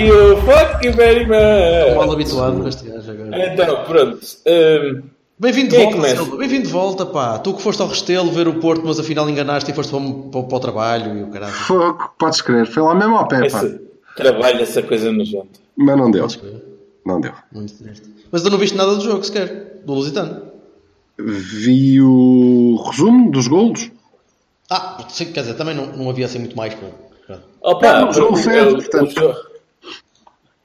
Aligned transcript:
You, 0.00 0.36
fuck 0.38 0.84
you 0.84 0.92
very 0.92 1.22
Estou 1.22 1.94
mal 1.96 2.06
much. 2.06 2.14
habituado 2.14 2.60
com 2.62 2.68
este 2.68 2.88
gajo 2.88 3.10
agora. 3.10 3.52
Então, 3.52 3.84
pronto. 3.84 4.18
Hum, 4.46 5.02
Bem-vindo 5.38 5.70
de 5.70 5.76
Quem 5.76 5.90
volta? 5.92 6.08
Silva. 6.16 6.36
Bem-vindo 6.36 6.66
de 6.66 6.72
volta, 6.72 7.06
pá. 7.06 7.38
Tu 7.38 7.54
que 7.54 7.62
foste 7.62 7.80
ao 7.80 7.88
Restelo 7.88 8.30
ver 8.30 8.46
o 8.46 8.54
Porto, 8.60 8.82
mas 8.84 9.00
afinal 9.00 9.28
enganaste 9.30 9.70
e 9.70 9.74
foste 9.74 9.90
para, 9.90 10.00
para, 10.00 10.42
para 10.42 10.56
o 10.56 10.60
trabalho 10.60 11.18
e 11.18 11.22
o 11.22 11.28
caralho. 11.28 11.52
Fogo, 11.52 12.12
podes 12.18 12.42
crer. 12.42 12.66
Foi 12.66 12.82
lá 12.82 12.94
mesmo 12.94 13.16
ao 13.16 13.26
pé, 13.26 13.48
pá. 13.48 13.62
trabalho, 14.16 14.60
essa 14.60 14.82
coisa 14.82 15.10
nojenta. 15.10 15.58
Mas 15.74 15.96
não 15.96 16.10
deu. 16.10 16.26
Não 17.06 17.20
deu. 17.22 17.32
Muito 17.50 17.72
triste. 17.72 18.06
Mas 18.30 18.42
tu 18.42 18.50
não 18.50 18.58
viste 18.58 18.76
nada 18.76 18.94
do 18.94 19.00
jogo 19.02 19.24
sequer, 19.24 19.80
do 19.84 19.94
Lusitano. 19.94 20.42
Vi 21.18 22.00
o 22.02 22.76
resumo 22.90 23.30
dos 23.30 23.48
golos. 23.48 23.90
Ah, 24.68 24.98
quer 25.16 25.40
dizer, 25.40 25.54
também 25.54 25.74
não, 25.74 25.86
não 25.86 26.10
havia 26.10 26.26
assim 26.26 26.38
muito 26.38 26.56
mais 26.56 26.74
para. 26.74 26.88
para- 27.26 27.42
Opa, 27.62 28.00
Não, 28.02 28.12
jogo 28.12 28.34
o- 28.34 28.36
feio, 28.36 28.72
o- 28.72 28.76
portanto. 28.76 29.49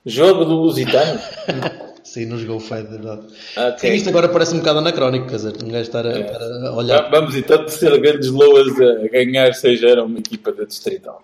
O 0.06 0.10
jogo- 0.10 0.46
do 0.46 0.56
Lusitano? 0.56 1.20
Sim, 2.04 2.28
não 2.28 2.38
jogou 2.38 2.60
feio, 2.60 2.84
de 2.84 2.92
verdade. 2.92 3.22
Ok. 3.58 3.78
Sim, 3.90 3.96
isto 3.96 4.10
agora 4.10 4.30
parece 4.30 4.54
um 4.56 4.60
bocado 4.60 4.80
anacrónico, 4.80 5.28
quer 5.28 5.36
dizer, 5.38 5.54
um 5.64 5.68
gajo 5.68 5.82
estar 5.82 6.06
a, 6.06 6.20
estar 6.20 6.42
a 6.42 6.74
olhar. 6.76 7.10
Vamos 7.10 7.36
então 7.36 7.68
ser 7.68 8.00
grandes 8.00 8.30
loas 8.30 8.68
a 8.80 9.08
ganhar, 9.10 9.54
seja 9.54 9.90
era 9.90 10.04
uma 10.04 10.20
equipa 10.20 10.52
da 10.54 10.64
Distrital. 10.66 11.22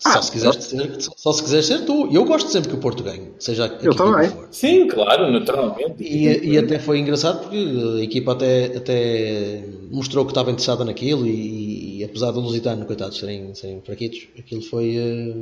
Só 0.00 0.22
se 0.22 0.32
quiseres 0.32 0.64
ser, 0.64 0.96
só 1.16 1.32
se 1.32 1.42
quiseres 1.42 1.66
ser 1.66 1.84
tu. 1.84 2.08
Eu 2.10 2.24
gosto 2.24 2.48
sempre 2.50 2.70
que 2.70 2.74
o 2.74 2.78
Porto 2.78 3.02
ganhe, 3.02 3.32
seja 3.38 3.64
a 3.64 3.66
equipa 3.66 3.94
também. 3.94 4.30
que 4.30 4.34
for. 4.34 4.48
Sim, 4.50 4.88
claro, 4.88 5.30
naturalmente. 5.30 6.02
E, 6.02 6.52
e 6.52 6.58
até 6.58 6.78
foi 6.78 6.98
engraçado 7.00 7.42
porque 7.42 7.56
a 7.98 8.02
equipa 8.02 8.32
até, 8.32 8.76
até 8.76 9.62
mostrou 9.90 10.24
que 10.24 10.30
estava 10.30 10.50
interessada 10.50 10.86
naquilo 10.86 11.26
e, 11.26 11.98
e 11.98 12.04
apesar 12.04 12.30
do 12.30 12.40
Lusitano, 12.40 12.86
coitados, 12.86 13.18
serem, 13.18 13.54
serem 13.54 13.82
fraquitos, 13.82 14.26
aquilo 14.38 14.62
foi. 14.62 14.96
eh, 14.96 15.34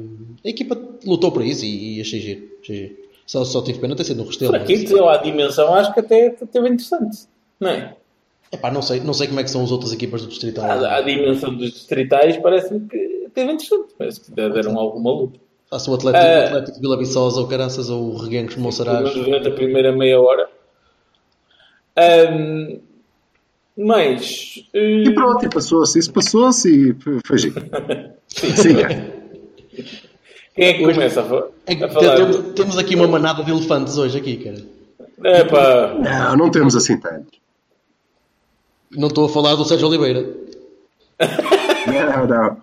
a 0.45 0.49
equipa 0.49 0.77
lutou 1.07 1.31
por 1.31 1.45
isso 1.45 1.65
e, 1.65 1.99
e 1.99 2.01
achei 2.01 2.21
giro. 2.21 2.43
achei 2.61 2.77
giro. 2.77 2.97
Só, 3.25 3.45
só 3.45 3.63
tive 3.63 3.79
pena 3.79 3.95
ter 3.95 4.05
sido 4.05 4.17
no 4.19 4.25
Restelo. 4.27 4.57
Aqui, 4.57 4.89
sei 4.89 5.01
lá, 5.01 5.15
a 5.15 5.19
dimensão 5.19 5.73
acho 5.75 5.95
que 5.95 6.01
até 6.01 6.29
esteve 6.29 6.69
interessante. 6.69 7.29
Não 7.61 7.69
é? 7.69 7.95
Epá, 8.51 8.71
não, 8.71 8.81
sei, 8.83 9.01
não 9.01 9.13
sei 9.13 9.27
como 9.29 9.41
é 9.41 9.45
que 9.45 9.51
são 9.51 9.63
as 9.63 9.71
outras 9.71 9.93
equipas 9.93 10.23
do 10.23 10.29
Distrital. 10.29 10.65
A, 10.65 10.97
a 10.97 11.01
dimensão 11.03 11.55
dos 11.55 11.71
distritais 11.73 12.37
parece-me 12.39 12.81
que 12.89 12.97
esteve 12.97 13.53
interessante. 13.53 13.89
Parece 13.99 14.21
que 14.21 14.31
deram 14.31 14.79
alguma 14.79 15.11
luta. 15.13 15.39
Faça 15.71 15.91
o 15.91 15.95
Atlético, 15.95 16.25
o 16.25 16.47
Atlético 16.47 16.75
de 16.77 16.81
Vila 16.81 16.97
Viçosa 16.97 17.41
ou 17.41 17.47
Caraças 17.47 17.91
ou 17.91 18.15
o 18.15 18.17
Reguengos 18.17 18.57
Monsaraz. 18.57 19.13
Durante 19.13 19.49
a 19.49 19.51
primeira 19.51 19.93
meia 19.93 20.19
hora. 20.19 20.49
Ahm, 21.97 22.79
mas. 23.77 24.65
eh, 24.73 25.03
E 25.05 25.15
pronto, 25.15 25.45
e 25.45 25.51
passou-se. 25.51 25.99
Isso 25.99 26.13
passou-se 26.13 26.69
e 26.91 26.95
foi- 27.25 27.39
giro. 27.39 27.61
Siga. 28.29 28.89
Quem 30.55 30.65
é 30.67 30.73
que 30.75 30.81
começa 30.85 31.21
a, 31.21 31.71
É 31.73 31.85
a 31.85 31.89
falar? 31.89 32.17
temos, 32.17 32.37
temos 32.55 32.79
aqui 32.79 32.95
uma 32.95 33.07
manada 33.07 33.45
de 33.45 33.51
elefantes 33.51 33.97
hoje 33.99 34.19
aqui, 34.19 34.37
cara. 34.39 34.57
É 35.23 35.45
pá. 35.45 35.95
Não, 35.95 36.37
não 36.37 36.51
temos 36.51 36.75
assim 36.75 36.99
tantos. 36.99 37.39
Não 38.91 39.09
estou 39.09 39.27
a 39.27 39.29
falar 39.29 39.55
do 39.55 39.65
Sérgio 39.65 39.89
Oliveira. 39.89 40.29
Não, 41.87 42.27
não. 42.27 42.57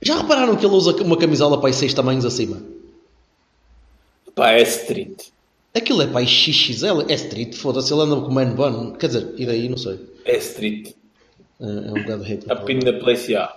Já 0.00 0.18
repararam 0.18 0.56
que 0.56 0.64
ele 0.64 0.74
usa 0.74 0.94
uma 1.02 1.16
camisola 1.16 1.60
para 1.60 1.72
seis 1.72 1.92
tamanhos 1.94 2.24
acima? 2.24 2.60
Pá, 4.34 4.52
é 4.52 4.62
street. 4.62 5.26
Aquilo 5.74 6.02
é 6.02 6.06
para 6.06 6.20
aí 6.20 6.26
XXL, 6.26 7.02
é 7.08 7.14
street, 7.14 7.54
foda-se, 7.54 7.92
ele 7.92 8.02
anda 8.02 8.16
com 8.20 8.30
man 8.32 8.50
bun. 8.54 8.92
Quer 8.92 9.08
dizer, 9.08 9.34
e 9.36 9.44
daí, 9.46 9.68
não 9.68 9.76
sei. 9.76 10.00
É 10.24 10.36
street. 10.38 10.94
É, 11.60 11.64
é 11.64 11.68
um 11.90 11.94
bocado 12.02 12.22
rico. 12.22 12.52
Up 12.52 12.72
in 12.72 12.80
the 12.80 12.92
place, 12.94 13.30
yeah. 13.30 13.56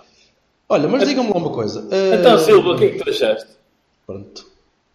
Olha, 0.68 0.88
mas 0.88 1.08
digam-me 1.08 1.30
lá 1.30 1.36
uma 1.36 1.50
coisa. 1.50 1.86
eh, 1.90 2.16
Então, 2.18 2.38
Silva, 2.38 2.70
o 2.70 2.78
que 2.78 2.84
é 2.84 2.88
que 2.90 2.98
tu 3.04 3.10
achaste? 3.10 3.46
Pronto. 4.06 4.46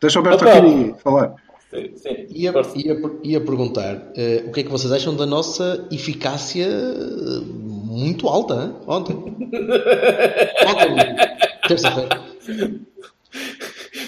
Deixa 0.02 0.20
o 0.20 0.22
Alberto 0.22 0.46
Opa. 0.46 0.58
aqui 0.58 0.96
falar. 1.04 1.36
Sim, 1.70 1.92
sim. 1.98 2.26
Ia, 2.30 2.54
ia, 2.76 2.98
ia 3.24 3.42
perguntar 3.42 4.12
eh, 4.16 4.44
o 4.48 4.52
que 4.54 4.62
é 4.62 4.64
que 4.64 4.70
vocês 4.70 4.92
acham 4.92 5.14
da 5.16 5.26
nossa 5.26 5.86
eficácia 5.92 6.66
eh, 6.66 7.42
muito 7.46 8.28
alta, 8.30 8.54
hein? 8.54 8.74
ontem. 8.88 9.16
ontem, 10.66 11.16
terça-feira. 11.68 12.22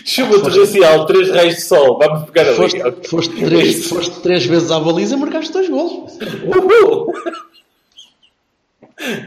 Chuva 0.06 0.40
torrencial, 0.42 1.06
três 1.06 1.30
raios 1.30 1.56
de 1.56 1.62
sol. 1.62 2.00
Vamos 2.00 2.30
pegar 2.30 2.48
ali. 2.48 2.56
Foste, 2.56 2.80
foste, 3.10 3.36
três, 3.36 3.88
foste 3.90 4.20
três 4.22 4.46
vezes 4.46 4.72
à 4.72 4.80
baliza 4.80 5.16
e 5.16 5.20
marcaste 5.20 5.52
dois 5.52 5.68
golos. 5.70 6.18
Uhul! 6.46 7.14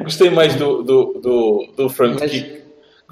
Gostei 0.03 0.31
mais 0.31 0.55
do, 0.57 0.83
do, 0.83 1.21
do, 1.23 1.67
do 1.77 1.89
front 1.91 2.19
Mas- 2.19 2.31
kick. 2.31 2.62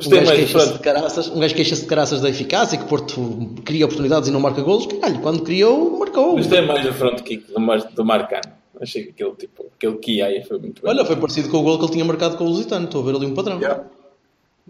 Um 0.07 0.11
gajo 0.11 0.33
queixa-se 0.33 0.73
de 0.73 0.79
caraças, 0.79 1.29
um 1.29 1.41
gajo 1.41 1.55
queixa-se 1.55 1.83
de 1.83 1.89
caraças 1.89 2.21
da 2.21 2.31
eficácia, 2.31 2.79
que 2.79 2.85
Porto 2.85 3.55
cria 3.65 3.85
oportunidades 3.85 4.29
e 4.29 4.33
não 4.33 4.41
marca 4.41 4.63
golos. 4.63 4.87
Caralho, 4.87 5.21
quando 5.21 5.43
criou, 5.43 5.99
marcou. 5.99 6.37
Gostei 6.37 6.61
mais 6.63 6.85
do 6.85 6.93
front 6.93 7.21
kick 7.21 7.53
do, 7.53 7.61
Mar, 7.61 7.79
do 7.79 8.05
Marcano. 8.05 8.53
Achei 8.81 9.05
que 9.05 9.11
aquele 9.11 9.33
tipo, 9.37 9.67
aquele 9.77 9.99
que 9.99 10.23
aí 10.23 10.43
foi 10.43 10.59
muito 10.59 10.83
bem. 10.83 10.91
Olha, 10.91 11.05
foi 11.05 11.17
parecido 11.17 11.51
com 11.51 11.59
o 11.59 11.63
gol 11.63 11.79
que 11.79 11.85
ele 11.85 11.93
tinha 11.93 12.05
marcado 12.05 12.37
com 12.37 12.45
o 12.45 12.49
Lusitano. 12.49 12.87
Estou 12.87 13.03
a 13.03 13.05
ver 13.05 13.17
ali 13.17 13.27
um 13.27 13.35
padrão. 13.35 13.59
Yeah, 13.59 13.85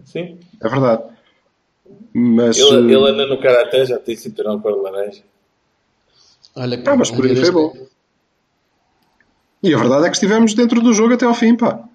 Sim. 0.03 0.37
é 0.61 0.67
verdade. 0.67 1.03
Mas. 2.13 2.57
Ele, 2.57 2.93
eh, 2.93 2.97
ele 2.97 3.09
anda 3.09 3.25
no 3.25 3.39
karaté, 3.39 3.85
já 3.85 3.97
tem 3.97 4.15
cinturão 4.15 4.59
cor 4.59 4.73
de 4.73 4.79
laranja. 4.81 5.23
Olha, 6.55 6.77
que 6.77 6.89
Ah, 6.89 6.95
mas 6.95 7.09
por 7.09 7.25
aí 7.25 7.35
foi 7.35 7.51
bom. 7.51 7.73
E 9.63 9.73
a 9.73 9.77
verdade 9.77 10.05
é 10.05 10.09
que 10.09 10.15
estivemos 10.15 10.53
dentro 10.53 10.81
do 10.81 10.93
jogo 10.93 11.13
até 11.13 11.25
ao 11.25 11.33
fim, 11.33 11.55
pá. 11.55 11.87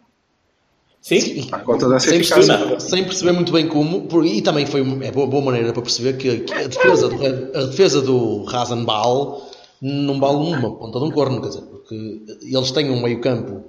Sim? 1.06 1.46
À 1.52 1.60
conta 1.60 1.88
dessa 1.88 2.08
Sem 2.10 2.18
perceber, 2.18 2.80
sem 2.80 3.04
perceber 3.04 3.30
muito 3.32 3.52
bem 3.52 3.68
como, 3.68 4.08
por- 4.08 4.26
e 4.26 4.42
também 4.42 4.66
foi 4.66 4.80
é 5.04 5.12
boa, 5.12 5.24
boa 5.28 5.40
maneira 5.44 5.72
para 5.72 5.80
perceber 5.82 6.16
que, 6.16 6.40
que 6.40 6.52
a, 6.52 6.66
defesa 6.66 7.08
do, 7.08 7.24
a 7.56 7.66
defesa 7.66 8.02
do 8.02 8.42
Rasenball 8.42 9.48
não 9.80 10.18
vale 10.18 10.38
uma 10.38 10.74
ponta 10.74 10.98
de 10.98 11.04
um 11.04 11.10
corno, 11.12 11.40
quer 11.40 11.48
dizer, 11.50 11.62
porque 11.62 12.22
eles 12.42 12.70
têm 12.72 12.90
um 12.90 13.00
meio-campo 13.00 13.62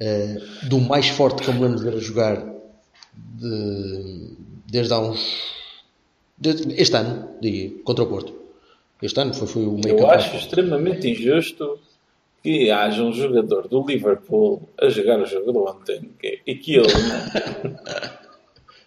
eh, 0.00 0.40
do 0.64 0.80
mais 0.80 1.06
forte 1.06 1.40
que 1.42 1.48
eu 1.48 1.54
me 1.54 1.60
lembro 1.60 1.78
de 1.78 1.84
ver 1.84 1.94
a 1.94 2.00
jogar 2.00 2.44
de- 3.14 4.30
desde 4.66 4.92
há 4.92 4.98
uns. 4.98 5.20
desde- 6.36 6.74
este 6.82 6.96
ano, 6.96 7.28
digo, 7.40 7.78
contra 7.84 8.02
o 8.02 8.08
Porto. 8.08 8.32
Este 9.00 9.20
ano 9.20 9.32
foi, 9.34 9.46
foi 9.46 9.62
o 9.66 9.72
meio-campo. 9.72 10.00
Eu 10.02 10.10
acho 10.10 10.36
extremamente 10.36 11.08
injusto 11.08 11.78
que 12.46 12.70
haja 12.70 13.02
um 13.02 13.12
jogador 13.12 13.66
do 13.66 13.84
Liverpool 13.84 14.68
a 14.80 14.88
jogar 14.88 15.18
o 15.20 15.26
jogo 15.26 15.50
de 15.50 15.58
ontem 15.58 16.10
que- 16.16 16.38
e 16.46 16.54
que 16.54 16.76
ele 16.76 16.86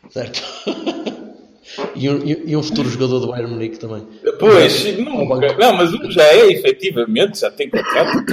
Certo. 0.10 0.42
e, 1.94 2.10
um, 2.10 2.26
e- 2.26 2.56
um 2.56 2.64
futuro 2.64 2.88
jogador 2.90 3.20
do 3.20 3.28
Bayern 3.28 3.52
Munique 3.52 3.78
também. 3.78 4.04
Pois, 4.40 4.98
nunca. 4.98 5.58
Não, 5.58 5.74
mas 5.74 5.94
um 5.94 6.10
já 6.10 6.24
é, 6.24 6.48
efetivamente, 6.54 7.40
já 7.40 7.52
tem 7.52 7.70
contrato. 7.70 8.24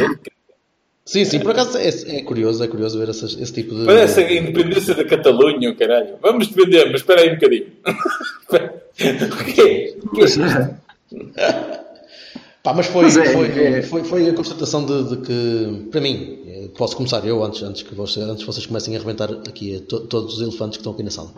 Sim, 1.05 1.25
sim, 1.25 1.41
por 1.41 1.51
acaso 1.51 1.77
é, 1.77 1.89
é 2.19 2.23
curioso, 2.23 2.63
é 2.63 2.69
curioso 2.69 2.99
ver 2.99 3.09
essas- 3.09 3.37
esse 3.41 3.53
tipo 3.53 3.75
de. 3.75 3.85
Parece 3.85 4.21
a 4.21 4.33
independência 4.33 4.95
da 4.95 5.05
Catalunha, 5.05 5.71
o 5.71 5.77
caralho. 5.77 6.17
Vamos 6.23 6.47
defender, 6.49 6.85
mas 6.87 7.01
espera 7.01 7.21
aí 7.23 7.31
um 7.31 7.35
bocadinho. 7.35 7.67
o 9.41 9.45
quê? 9.55 9.97
O 10.05 10.09
que 10.11 10.23
é? 10.23 11.77
Pá, 12.67 12.75
mas 12.75 12.87
foi, 12.87 13.05
Mas 13.05 13.17
é- 13.17 13.33
foi, 13.33 13.47
é- 13.65 13.83
foi, 13.83 14.03
foi 14.03 14.29
a 14.29 14.35
constatação 14.35 14.85
de, 14.85 15.11
de 15.11 15.17
que, 15.19 15.89
para 15.89 16.01
mim, 16.01 16.41
eh, 16.49 16.69
posso 16.77 16.97
começar 16.97 17.25
eu 17.25 17.45
antes, 17.45 17.63
antes 17.63 17.83
que 17.85 17.95
vocês, 17.95 18.27
antes 18.29 18.45
vocês 18.45 18.67
comecem 18.67 18.93
a 18.97 18.99
arrebentar 18.99 19.31
aqui 19.31 19.77
a 19.77 19.81
to- 19.83 20.01
todos 20.01 20.35
os 20.35 20.41
elefantes 20.41 20.77
que 20.77 20.81
estão 20.81 20.93
aqui 20.93 21.05
na 21.05 21.11
sala. 21.13 21.31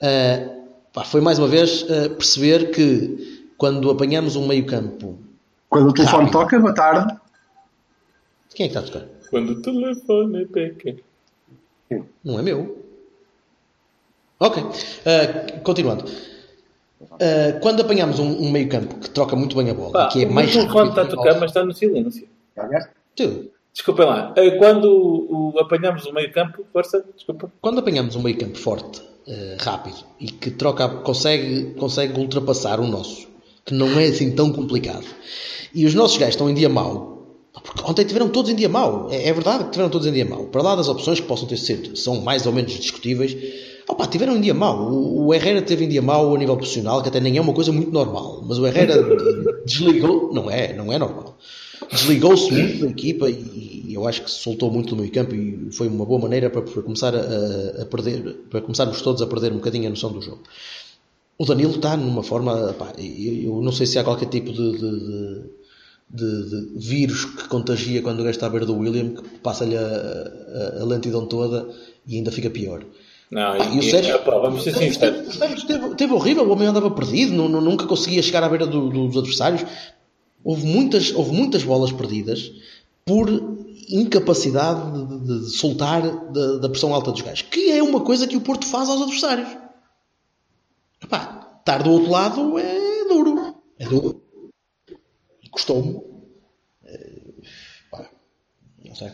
Ah, 0.00 0.48
pá, 0.94 1.04
foi 1.04 1.20
mais 1.20 1.38
uma 1.38 1.46
vez 1.46 1.84
ah, 1.90 2.08
perceber 2.08 2.70
que 2.70 3.50
quando 3.58 3.90
apanhamos 3.90 4.34
um 4.34 4.46
meio-campo. 4.48 5.18
Quando 5.68 5.90
o 5.90 5.92
telefone 5.92 6.24
Rápido. 6.24 6.40
toca, 6.40 6.58
boa 6.58 6.74
tarde. 6.74 7.16
Quem 8.54 8.64
é 8.64 8.68
que 8.70 8.78
está 8.78 8.80
a 8.80 8.90
tocar? 9.00 9.06
Quando 9.28 9.50
o 9.50 9.60
telefone 9.60 10.42
é 10.42 10.46
pequeno. 10.46 11.00
Não 12.24 12.38
é 12.38 12.42
meu. 12.42 12.82
Ok. 14.40 14.62
Ah, 15.04 15.60
continuando. 15.62 16.04
Ah, 17.10 17.58
quando 17.60 17.80
apanhamos 17.80 18.18
um, 18.18 18.26
um 18.46 18.50
meio-campo 18.50 18.96
que 18.96 19.10
troca 19.10 19.34
muito 19.36 19.56
bem 19.56 19.70
a 19.70 19.74
bola, 19.74 19.92
Pá, 19.92 20.08
que 20.08 20.24
é 20.24 20.26
o 20.26 20.32
mais 20.32 20.52
telefone 20.52 20.88
está 20.90 21.00
a 21.00 21.04
rápido 21.04 21.16
tocar, 21.18 21.34
mas 21.40 21.50
está 21.50 21.64
no 21.64 21.72
silêncio. 21.74 22.28
Tu, 23.16 23.50
Desculpem 23.72 24.04
lá. 24.04 24.34
Eh, 24.36 24.50
Quando 24.58 24.84
o, 24.84 25.52
o- 25.54 25.58
apanhamos 25.58 26.04
o 26.04 26.12
meio 26.12 26.30
campo, 26.30 26.62
força, 26.72 27.02
desculpa. 27.14 27.50
Quando 27.62 27.78
apanhamos 27.78 28.14
um 28.16 28.20
meio 28.22 28.36
campo 28.36 28.58
forte, 28.58 29.00
eh, 29.26 29.56
rápido, 29.58 29.96
e 30.20 30.26
que 30.26 30.50
troca, 30.50 30.86
consegue, 30.88 31.72
consegue 31.78 32.20
ultrapassar 32.20 32.78
o 32.80 32.86
nosso, 32.86 33.26
que 33.64 33.72
não 33.72 33.98
é 33.98 34.04
assim 34.08 34.30
tão 34.34 34.52
complicado, 34.52 35.06
e 35.74 35.86
os 35.86 35.94
nossos 35.94 36.18
gajos 36.18 36.34
estão 36.34 36.50
em 36.50 36.54
dia 36.54 36.68
mau, 36.68 37.38
porque 37.64 37.82
ontem 37.90 38.04
tiveram 38.04 38.28
todos 38.28 38.50
em 38.50 38.54
dia 38.54 38.68
mau, 38.68 39.08
é, 39.10 39.28
é 39.28 39.32
verdade 39.32 39.64
que 39.64 39.70
tiveram 39.70 39.88
todos 39.90 40.06
em 40.06 40.12
dia 40.12 40.26
mau, 40.26 40.44
para 40.44 40.60
lá 40.62 40.76
das 40.76 40.88
opções 40.88 41.18
que 41.18 41.26
possam 41.26 41.48
ter 41.48 41.56
sido, 41.56 41.96
são 41.96 42.20
mais 42.20 42.44
ou 42.46 42.52
menos 42.52 42.72
discutíveis, 42.72 43.34
opa, 43.88 44.06
tiveram 44.06 44.36
em 44.36 44.40
dia 44.40 44.54
mau. 44.54 44.90
O, 44.92 45.32
Herrera 45.34 45.62
teve 45.62 45.84
em 45.84 45.88
dia 45.88 46.02
mau 46.02 46.34
a 46.34 46.38
nível 46.38 46.56
profissional, 46.56 47.02
que 47.02 47.08
até 47.08 47.20
nem 47.20 47.36
é 47.36 47.40
uma 47.40 47.52
coisa 47.52 47.72
muito 47.72 47.90
normal, 47.90 48.42
mas 48.46 48.58
o 48.58 48.66
Herrera 48.66 48.94
desligou, 49.64 50.32
não 50.32 50.50
é, 50.50 50.72
não 50.74 50.92
é 50.92 50.98
normal. 50.98 51.36
Desligou-se 51.90 52.50
muito 52.52 52.80
da 52.84 52.90
equipa 52.90 53.28
e, 53.28 53.84
eu 53.92 54.06
acho 54.08 54.22
que 54.22 54.30
se 54.30 54.38
soltou 54.38 54.70
muito 54.70 54.94
do 54.94 54.96
meio 55.02 55.12
campo 55.12 55.34
e 55.34 55.68
foi 55.72 55.88
uma 55.88 56.04
boa 56.06 56.20
maneira 56.20 56.48
para, 56.48 56.62
para 56.62 56.82
começar 56.82 57.14
a, 57.14 57.82
a 57.82 57.86
perder, 57.86 58.22
para 58.50 58.60
começarmos 58.62 59.02
todos 59.02 59.20
a 59.20 59.26
perder 59.26 59.52
um 59.52 59.56
bocadinho 59.56 59.86
a 59.88 59.90
noção 59.90 60.10
do 60.12 60.22
jogo. 60.22 60.40
O 61.38 61.44
Danilo 61.44 61.74
está 61.74 61.96
numa 61.96 62.22
forma, 62.22 62.72
pá, 62.78 62.92
eu 62.98 63.60
não 63.62 63.72
sei 63.72 63.86
se 63.86 63.98
há 63.98 64.04
qualquer 64.04 64.26
tipo 64.26 64.52
de, 64.52 64.72
de- 64.72 64.98
de- 64.98 65.62
de- 66.10 66.50
de 66.78 66.86
vírus 66.88 67.24
que 67.24 67.48
contagia 67.48 68.00
quando 68.02 68.20
o 68.20 68.22
gajo 68.24 68.36
está 68.36 68.46
à 68.46 68.50
beira 68.50 68.64
do 68.66 68.76
William, 68.76 69.10
que 69.14 69.22
passa-lhe 69.40 69.76
a, 69.76 69.80
a- 69.80 70.82
a 70.82 70.84
lentidão 70.84 71.26
toda 71.26 71.68
e 72.06 72.16
ainda 72.16 72.30
fica 72.30 72.48
pior. 72.48 72.84
Não, 73.32 73.56
Pá, 73.56 73.64
e 73.64 73.78
o 73.78 73.82
Sérgio, 73.82 74.14
epá, 74.16 74.38
vamos 74.38 74.62
ser 74.62 74.70
o 74.70 74.72
Sérgio 74.74 74.92
sinceros. 74.92 75.16
esteve- 75.18 75.28
o 75.28 75.32
Sérgio 75.38 75.56
esteve, 75.56 75.86
esteve 75.88 76.12
horrível, 76.12 76.44
o 76.46 76.52
homem 76.52 76.68
andava 76.68 76.90
perdido, 76.90 77.32
nu- 77.32 77.48
nunca 77.62 77.86
conseguia 77.86 78.22
chegar 78.22 78.44
à 78.44 78.48
beira 78.48 78.66
do- 78.66 78.90
dos 78.90 79.16
adversários. 79.16 79.64
Houve 80.44 80.66
muitas, 80.66 81.14
houve 81.14 81.32
muitas 81.32 81.64
bolas 81.64 81.90
perdidas 81.90 82.52
por 83.06 83.30
incapacidade 83.88 84.92
de, 84.92 85.18
de- 85.26 85.40
de 85.46 85.50
soltar 85.56 86.02
da, 86.30 86.58
da 86.58 86.68
pressão 86.68 86.92
alta 86.94 87.10
dos 87.10 87.22
gajos, 87.22 87.42
que 87.42 87.70
é 87.72 87.82
uma 87.82 88.00
coisa 88.00 88.26
que 88.26 88.36
o 88.36 88.40
Porto 88.42 88.66
faz 88.66 88.88
aos 88.90 89.00
adversários. 89.00 89.48
Epá, 91.02 91.56
estar 91.60 91.82
do 91.82 91.90
outro 91.90 92.10
lado 92.10 92.58
é 92.58 93.04
duro. 93.08 93.56
É 93.78 93.86
duro. 93.86 94.20
Custou-me. 95.50 96.00
Pá, 97.90 98.08
não 98.84 98.94
sei. 98.94 99.10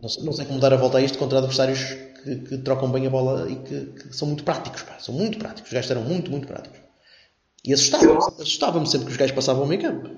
Não 0.00 0.08
sei. 0.08 0.22
não 0.24 0.32
sei 0.34 0.44
como 0.44 0.60
dar 0.60 0.72
a 0.72 0.76
volta 0.76 0.98
a 0.98 1.02
isto 1.02 1.16
contra 1.18 1.38
adversários 1.38 1.78
que, 2.24 2.36
que 2.36 2.58
trocam 2.58 2.90
bem 2.90 3.06
a 3.06 3.10
bola 3.10 3.48
e 3.50 3.56
que, 3.56 3.86
que 3.86 4.16
são 4.16 4.26
muito 4.26 4.42
práticos. 4.42 4.82
Pá. 4.82 4.98
São 4.98 5.14
muito 5.14 5.38
práticos. 5.38 5.70
Os 5.70 5.74
gajos 5.74 5.90
eram 5.90 6.02
muito, 6.02 6.30
muito 6.30 6.46
práticos. 6.46 6.80
E 7.64 7.72
assustava-me 7.72 8.16
assustava 8.16 8.84
sempre 8.86 9.06
que 9.06 9.12
os 9.12 9.16
gajos 9.16 9.34
passavam 9.34 9.62
ao 9.62 9.68
meio 9.68 9.82
campo. 9.82 10.10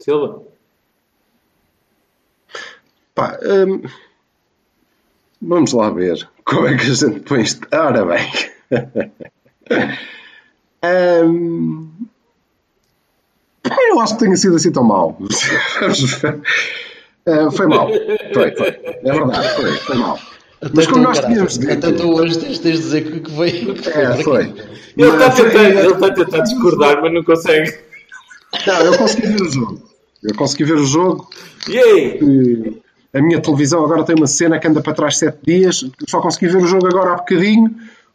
Silva. 0.00 0.42
Pá, 3.14 3.38
hum, 3.42 3.82
vamos 5.40 5.72
lá 5.72 5.90
ver 5.90 6.28
como 6.44 6.66
é 6.66 6.76
que 6.76 6.90
a 6.90 6.94
gente 6.94 7.20
põe 7.20 7.42
isto. 7.42 7.66
Ora 7.72 8.04
bem. 8.04 8.30
Hum, 10.82 11.90
pá, 13.62 13.76
eu 13.90 14.00
acho 14.00 14.14
que 14.14 14.20
tenha 14.24 14.34
sido 14.34 14.56
assim 14.56 14.72
tão 14.72 14.82
mal. 14.82 15.14
Ah, 17.26 17.50
foi 17.52 17.66
mal. 17.66 17.86
Foi, 18.32 18.56
foi. 18.56 18.68
É 18.68 19.12
verdade, 19.12 19.48
foi, 19.56 19.76
foi 19.76 19.96
mal. 19.96 20.18
Mas 20.74 20.86
como 20.86 21.02
nós 21.02 21.18
tínhamos 21.20 21.58
Até 21.58 21.74
dito. 21.76 21.96
tu 22.02 22.14
hoje 22.14 22.38
tens, 22.38 22.58
tens 22.58 22.76
de 22.76 22.82
dizer 22.82 23.04
que 23.04 23.20
que 23.20 23.30
foi. 23.30 23.50
que 23.50 23.82
foi 23.82 24.02
É, 24.02 24.22
foi. 24.22 24.54
Ele 24.96 25.08
está 25.10 25.26
a 25.26 25.30
tentar, 25.30 25.64
é, 25.64 25.68
ele 25.70 25.92
está 25.92 26.06
a 26.06 26.12
tentar 26.14 26.40
discordar, 26.40 27.00
mas 27.02 27.12
não 27.14 27.24
consegue. 27.24 27.78
Não, 28.66 28.80
eu 28.82 28.98
consegui 28.98 29.26
ver 29.28 29.42
o 29.42 29.50
jogo. 29.50 29.82
Eu 30.22 30.34
consegui 30.34 30.64
ver 30.64 30.74
o 30.76 30.84
jogo. 30.84 31.28
Que 31.64 32.80
a 33.14 33.22
minha 33.22 33.40
televisão 33.40 33.84
agora 33.84 34.04
tem 34.04 34.14
uma 34.14 34.26
cena 34.26 34.58
que 34.58 34.68
anda 34.68 34.82
para 34.82 34.92
trás 34.92 35.16
sete 35.16 35.38
dias. 35.46 35.84
Só 36.08 36.20
consegui 36.20 36.48
ver 36.48 36.58
o 36.62 36.66
jogo 36.66 36.86
agora 36.86 37.12
há 37.12 37.16
bocadinho, 37.16 37.74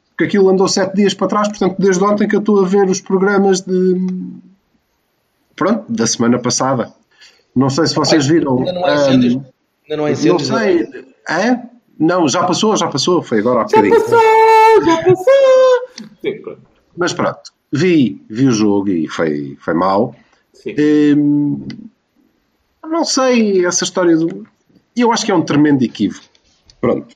porque 0.09 0.25
aquilo 0.25 0.49
andou 0.49 0.67
sete 0.67 0.95
dias 0.95 1.13
para 1.13 1.27
trás. 1.27 1.47
Portanto, 1.47 1.75
desde 1.79 2.03
ontem 2.03 2.27
que 2.27 2.35
eu 2.35 2.39
estou 2.41 2.63
a 2.63 2.67
ver 2.67 2.87
os 2.87 3.01
programas 3.01 3.61
de. 3.61 3.97
Pronto, 5.55 5.85
da 5.91 6.05
semana 6.05 6.37
passada. 6.37 6.93
Não 7.55 7.69
sei 7.69 7.87
se 7.87 7.95
vocês 7.95 8.27
viram. 8.27 8.59
Ainda 8.59 8.73
não 8.73 8.85
há 8.85 8.91
ahm, 8.91 8.99
incêndios. 9.01 9.33
Ainda 9.33 9.97
não 9.97 10.03
há 10.05 10.07
não 10.07 10.09
incêndios. 10.09 10.47
sei. 10.47 11.05
É? 11.29 11.59
Não, 11.97 12.27
já 12.27 12.43
passou, 12.43 12.75
já 12.75 12.87
passou. 12.87 13.21
Foi 13.21 13.39
agora 13.39 13.61
há 13.61 13.63
bocadinho. 13.63 13.95
já 13.95 15.03
passou! 15.03 16.07
Sim, 16.21 16.41
pronto. 16.41 16.61
Mas 16.97 17.13
pronto, 17.13 17.53
vi, 17.71 18.21
vi 18.29 18.47
o 18.47 18.51
jogo 18.51 18.89
e 18.89 19.07
foi, 19.07 19.57
foi 19.59 19.73
mau. 19.73 20.15
Sim. 20.53 20.75
Hum, 21.17 21.67
não 22.83 23.03
sei, 23.03 23.65
essa 23.65 23.83
história 23.83 24.15
do. 24.15 24.45
Eu 24.95 25.11
acho 25.11 25.25
que 25.25 25.31
é 25.31 25.35
um 25.35 25.41
tremendo 25.43 25.83
equívoco. 25.83 26.25
Pronto. 26.79 27.15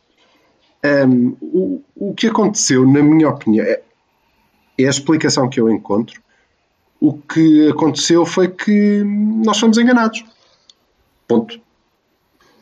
Hum, 0.84 1.36
o, 1.42 1.82
o 1.96 2.14
que 2.14 2.28
aconteceu, 2.28 2.86
na 2.88 3.02
minha 3.02 3.30
opinião, 3.30 3.66
é, 3.66 3.82
é 4.78 4.86
a 4.86 4.90
explicação 4.90 5.50
que 5.50 5.60
eu 5.60 5.70
encontro. 5.70 6.22
O 7.00 7.14
que 7.14 7.70
aconteceu 7.70 8.26
foi 8.26 8.50
que 8.50 9.04
nós 9.46 9.58
fomos 9.60 9.78
enganados. 9.78 10.24
Ponto. 11.28 11.60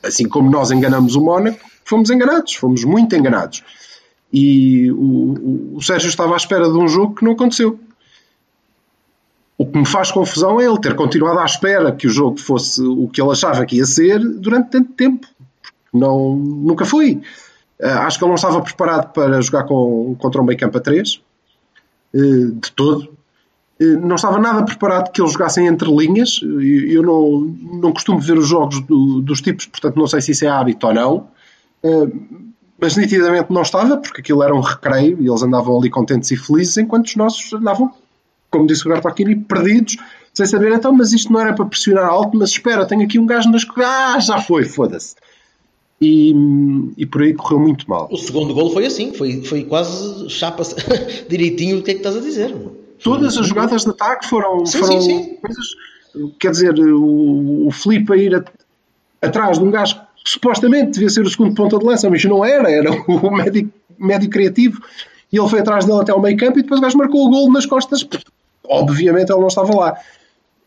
Assim 0.03 0.27
como 0.27 0.49
nós 0.49 0.69
enganamos 0.69 1.15
o 1.15 1.21
Mónaco, 1.21 1.59
fomos 1.87 2.09
enganados, 2.09 2.53
fomos 2.55 2.83
muito 2.83 3.15
enganados. 3.15 3.63
E 4.31 4.91
o, 4.91 4.95
o- 4.95 5.77
o 5.77 5.81
Sérgio 5.81 6.09
estava 6.09 6.33
à 6.33 6.37
espera 6.37 6.69
de 6.69 6.77
um 6.77 6.87
jogo 6.87 7.15
que 7.15 7.23
não 7.25 7.31
aconteceu. 7.31 7.79
O 9.57 9.65
que 9.65 9.77
me 9.77 9.85
faz 9.85 10.11
confusão 10.11 10.59
é 10.61 10.65
ele 10.65 10.79
ter 10.79 10.95
continuado 10.95 11.39
à 11.39 11.45
espera 11.45 11.91
que 11.91 12.05
o 12.05 12.09
jogo 12.09 12.39
fosse 12.39 12.81
o 12.81 13.07
que 13.07 13.19
ele 13.21 13.31
achava 13.31 13.65
que 13.65 13.77
ia 13.77 13.85
ser 13.85 14.19
durante 14.19 14.69
tanto 14.69 14.91
tempo. 14.93 15.25
Não, 15.91 16.35
nunca 16.35 16.85
foi. 16.85 17.21
Ah, 17.81 18.05
acho 18.05 18.19
que 18.19 18.23
ele 18.23 18.29
não 18.29 18.35
estava 18.35 18.61
preparado 18.61 19.11
para 19.13 19.41
jogar 19.41 19.63
com, 19.63 20.15
contra 20.19 20.41
um 20.41 20.45
meio 20.45 20.59
campo 20.59 20.77
a 20.77 20.81
3, 20.81 21.21
de 22.13 22.71
todo. 22.75 23.09
Eh, 23.79 23.85
Não 23.85 24.15
estava 24.15 24.37
nada 24.39 24.63
preparado 24.63 25.11
que 25.11 25.21
eles 25.21 25.31
jogassem 25.33 25.65
entre 25.67 25.89
linhas. 25.89 26.39
Eu 26.43 26.61
eu 26.61 27.03
não, 27.03 27.41
não 27.81 27.91
costumo 27.93 28.19
ver 28.19 28.37
os 28.37 28.47
jogos 28.47 28.79
do- 28.81 29.21
dos 29.21 29.41
tipos, 29.41 29.65
portanto 29.65 29.95
não 29.95 30.05
sei 30.07 30.21
se 30.21 30.31
isso 30.33 30.45
é 30.45 30.49
hábito 30.49 30.85
ou 30.87 30.93
não. 30.93 31.27
Eh, 31.87 32.07
Mas 32.79 32.95
nitidamente 32.95 33.51
não 33.51 33.63
estava, 33.63 33.97
porque 33.97 34.21
aquilo 34.21 34.43
era 34.43 34.53
um 34.53 34.59
recreio 34.59 35.17
e 35.21 35.27
eles 35.27 35.41
andavam 35.41 35.77
ali 35.79 35.89
contentes 35.89 36.29
e 36.31 36.37
felizes, 36.37 36.77
enquanto 36.77 37.07
os 37.07 37.15
nossos 37.15 37.51
andavam 37.53 37.91
como 38.51 38.65
disse 38.67 38.87
o 38.87 38.89
Bertolini, 38.91 39.35
perdidos, 39.35 39.97
sem 40.33 40.45
saber 40.45 40.71
então, 40.71 40.93
mas 40.93 41.11
isto 41.11 41.33
não 41.33 41.39
era 41.41 41.53
para 41.53 41.65
pressionar 41.65 42.05
alto, 42.05 42.37
mas 42.37 42.49
espera, 42.51 42.85
tenho 42.85 43.01
aqui 43.03 43.17
um 43.19 43.25
gajo 43.25 43.49
nas 43.51 43.65
ah, 43.77 44.19
já 44.19 44.39
foi, 44.39 44.63
foda-se. 44.63 45.15
E, 45.99 46.33
e 46.95 47.05
por 47.05 47.23
aí 47.23 47.33
correu 47.33 47.59
muito 47.59 47.89
mal. 47.89 48.07
O 48.11 48.17
segundo 48.17 48.53
golo 48.53 48.69
foi 48.69 48.85
assim, 48.85 49.11
foi, 49.13 49.41
foi 49.43 49.63
quase 49.65 50.29
chapa 50.29 50.61
direitinho 51.27 51.79
o 51.79 51.83
que 51.83 51.91
é 51.91 51.93
que 51.95 51.99
estás 51.99 52.15
a 52.15 52.19
dizer. 52.21 52.55
Todas 53.03 53.37
as 53.37 53.47
jogadas 53.47 53.83
de 53.83 53.89
ataque 53.89 54.27
foram, 54.27 54.65
Sim, 54.65 54.77
foram 54.79 55.01
sim, 55.01 55.23
sim. 55.23 55.35
coisas. 55.41 55.65
Quer 56.39 56.51
dizer, 56.51 56.79
o, 56.79 57.67
o 57.67 57.71
Filipe 57.71 58.13
a 58.13 58.15
ir 58.15 58.35
a- 58.35 58.45
atrás 59.21 59.57
de 59.59 59.65
um 59.65 59.71
gajo 59.71 59.95
que 59.95 60.06
supostamente 60.27 60.91
devia 60.91 61.09
ser 61.09 61.21
o 61.21 61.29
segundo 61.29 61.55
ponta 61.55 61.77
de 61.79 61.85
lança, 61.85 62.09
mas 62.09 62.23
não 62.25 62.43
era, 62.43 62.69
era 62.71 62.91
o 62.91 63.31
médio, 63.31 63.71
médio 63.97 64.29
criativo. 64.29 64.81
E 65.31 65.37
ele 65.39 65.49
foi 65.49 65.59
atrás 65.59 65.85
dele 65.85 65.99
até 66.01 66.11
ao 66.11 66.21
meio 66.21 66.37
campo 66.37 66.59
e 66.59 66.61
depois 66.61 66.79
o 66.79 66.83
gajo 66.83 66.97
marcou 66.97 67.25
o 67.25 67.29
golo 67.29 67.51
nas 67.51 67.65
costas. 67.65 68.07
Obviamente 68.65 69.31
ele 69.31 69.39
não 69.39 69.47
estava 69.47 69.75
lá. 69.75 69.97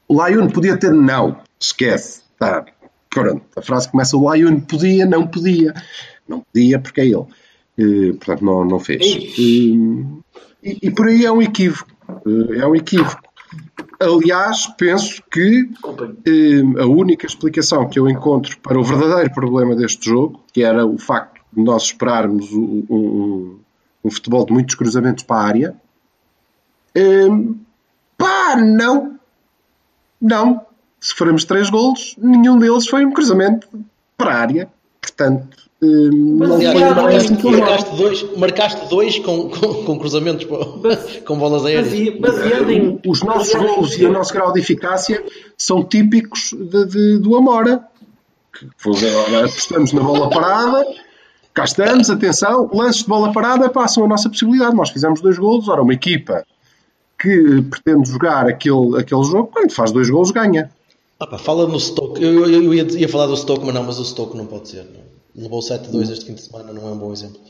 O 0.09 0.27
Lyon 0.27 0.49
podia 0.49 0.77
ter 0.77 0.93
não, 0.93 1.37
esquece. 1.59 2.23
Tá. 2.39 2.65
Pronto, 3.09 3.43
a 3.57 3.63
frase 3.63 3.91
começa 3.91 4.17
o 4.17 4.33
Lyon 4.33 4.61
podia, 4.61 5.05
não 5.07 5.27
podia. 5.27 5.75
Não 6.29 6.41
podia 6.41 6.79
porque 6.79 7.01
é 7.01 7.07
ele. 7.07 7.25
Eh, 7.79 8.13
portanto, 8.13 8.45
não, 8.45 8.65
não 8.65 8.79
fez. 8.79 9.01
E, 9.03 10.03
e- 10.63 10.79
e 10.83 10.91
por 10.91 11.09
aí 11.09 11.25
é 11.25 11.33
um 11.33 11.41
equívoco. 11.43 11.91
É 12.57 12.67
um 12.67 12.75
equívoco. 12.77 13.23
Aliás, 14.01 14.67
penso 14.79 15.23
que 15.31 15.69
eh, 16.27 16.81
a 16.83 16.87
única 16.87 17.27
explicação 17.27 17.87
que 17.89 17.99
eu 17.99 18.09
encontro 18.09 18.59
para 18.61 18.79
o 18.79 18.83
verdadeiro 18.83 19.31
problema 19.35 19.77
deste 19.77 20.09
jogo, 20.09 20.43
que 20.53 20.63
era 20.63 20.87
o 20.87 20.97
facto 20.99 21.41
de 21.53 21.63
nós 21.63 21.83
esperarmos 21.85 22.51
um, 22.53 22.85
um- 22.89 23.59
um 24.03 24.11
futebol 24.11 24.47
de 24.47 24.53
muitos 24.55 24.75
cruzamentos 24.75 25.23
para 25.25 25.37
a 25.37 25.45
área, 25.45 25.77
eh, 26.95 27.29
pá, 28.17 28.57
não. 28.57 29.19
Não. 30.21 30.65
Se 30.99 31.15
formos 31.15 31.45
três 31.45 31.69
golos, 31.69 32.15
nenhum 32.19 32.59
deles 32.59 32.87
foi 32.89 33.05
um 33.05 33.13
cruzamento 33.13 33.69
para 34.17 34.35
a 34.35 34.39
área. 34.39 34.73
Portanto, 35.01 35.60
marcaste, 35.87 37.17
assim 37.17 37.35
tão 37.37 37.51
mal. 37.51 37.61
marcaste 37.61 37.97
dois, 37.97 38.37
marcaste 38.37 38.89
dois 38.89 39.19
com, 39.19 39.49
com, 39.51 39.85
com 39.85 39.99
cruzamentos 39.99 40.45
para- 40.45 40.97
com 41.27 41.39
bolas 41.39 41.65
aéreas. 41.65 41.89
Basea- 41.89 42.21
Baseado 42.21 42.71
em. 42.71 43.01
Os 43.07 43.23
nossos 43.23 43.95
quê? 43.95 44.03
e 44.03 44.07
o 44.07 44.13
nosso 44.13 44.33
grau 44.33 44.53
de 44.53 44.61
eficácia 44.61 45.25
são 45.57 45.83
típicos 45.83 46.53
de- 46.53 46.85
de- 46.87 47.19
do 47.19 47.35
Amora. 47.37 47.85
Apostamos 49.45 49.93
na 49.93 50.03
bola 50.03 50.29
parada, 50.29 50.85
cá 51.55 51.65
estamos, 51.65 52.11
atenção, 52.11 52.69
lances 52.73 53.03
de 53.03 53.09
bola 53.09 53.33
parada 53.33 53.69
passam 53.71 54.05
a 54.05 54.09
nossa 54.09 54.29
possibilidade. 54.29 54.75
Nós 54.77 54.91
fizemos 54.91 55.21
dois 55.21 55.39
golos, 55.39 55.69
ora, 55.69 55.83
uma 55.83 55.95
equipa 55.95 56.45
que 57.19 57.63
pretende 57.63 58.11
jogar 58.11 58.47
aquele, 58.47 58.99
aquele 58.99 59.23
jogo, 59.25 59.51
quando 59.53 59.71
faz 59.73 59.93
dois 59.93 60.11
golos 60.11 60.31
ganha. 60.31 60.71
Ah, 61.19 61.27
pá, 61.27 61.39
fala 61.39 61.67
no 61.67 61.79
Stoke. 61.79 62.23
Eu, 62.23 62.47
eu- 62.49 62.63
eu 62.65 62.75
ia, 62.75 62.83
ia 62.99 63.09
falar 63.09 63.27
do 63.27 63.37
Stoke, 63.37 63.65
mas 63.65 63.75
não, 63.75 63.83
mas 63.83 63.99
o 63.99 64.05
Stoke 64.05 64.37
não 64.37 64.47
pode 64.47 64.69
ser. 64.71 64.85
Não. 64.85 65.10
Levou 65.35 65.61
7-2 65.61 66.11
este 66.11 66.27
fim 66.27 66.35
de 66.35 66.43
semana, 66.43 66.73
não 66.73 66.89
é 66.89 66.93
um 66.93 66.99
bom 66.99 67.13
exemplo. 67.13 67.41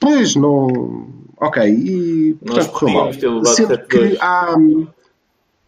Pois, 0.00 0.34
não. 0.36 1.08
Ok, 1.38 1.62
e 1.68 2.36
Nós 2.42 2.66
portanto 2.66 2.72
correu 2.72 2.94
mal. 2.94 3.06
podíamos 3.10 3.16
ter 3.16 3.28
levado 3.28 3.54
Sendo 3.56 3.74
7-2. 3.74 3.86
que 3.88 4.18
há, 4.20 4.54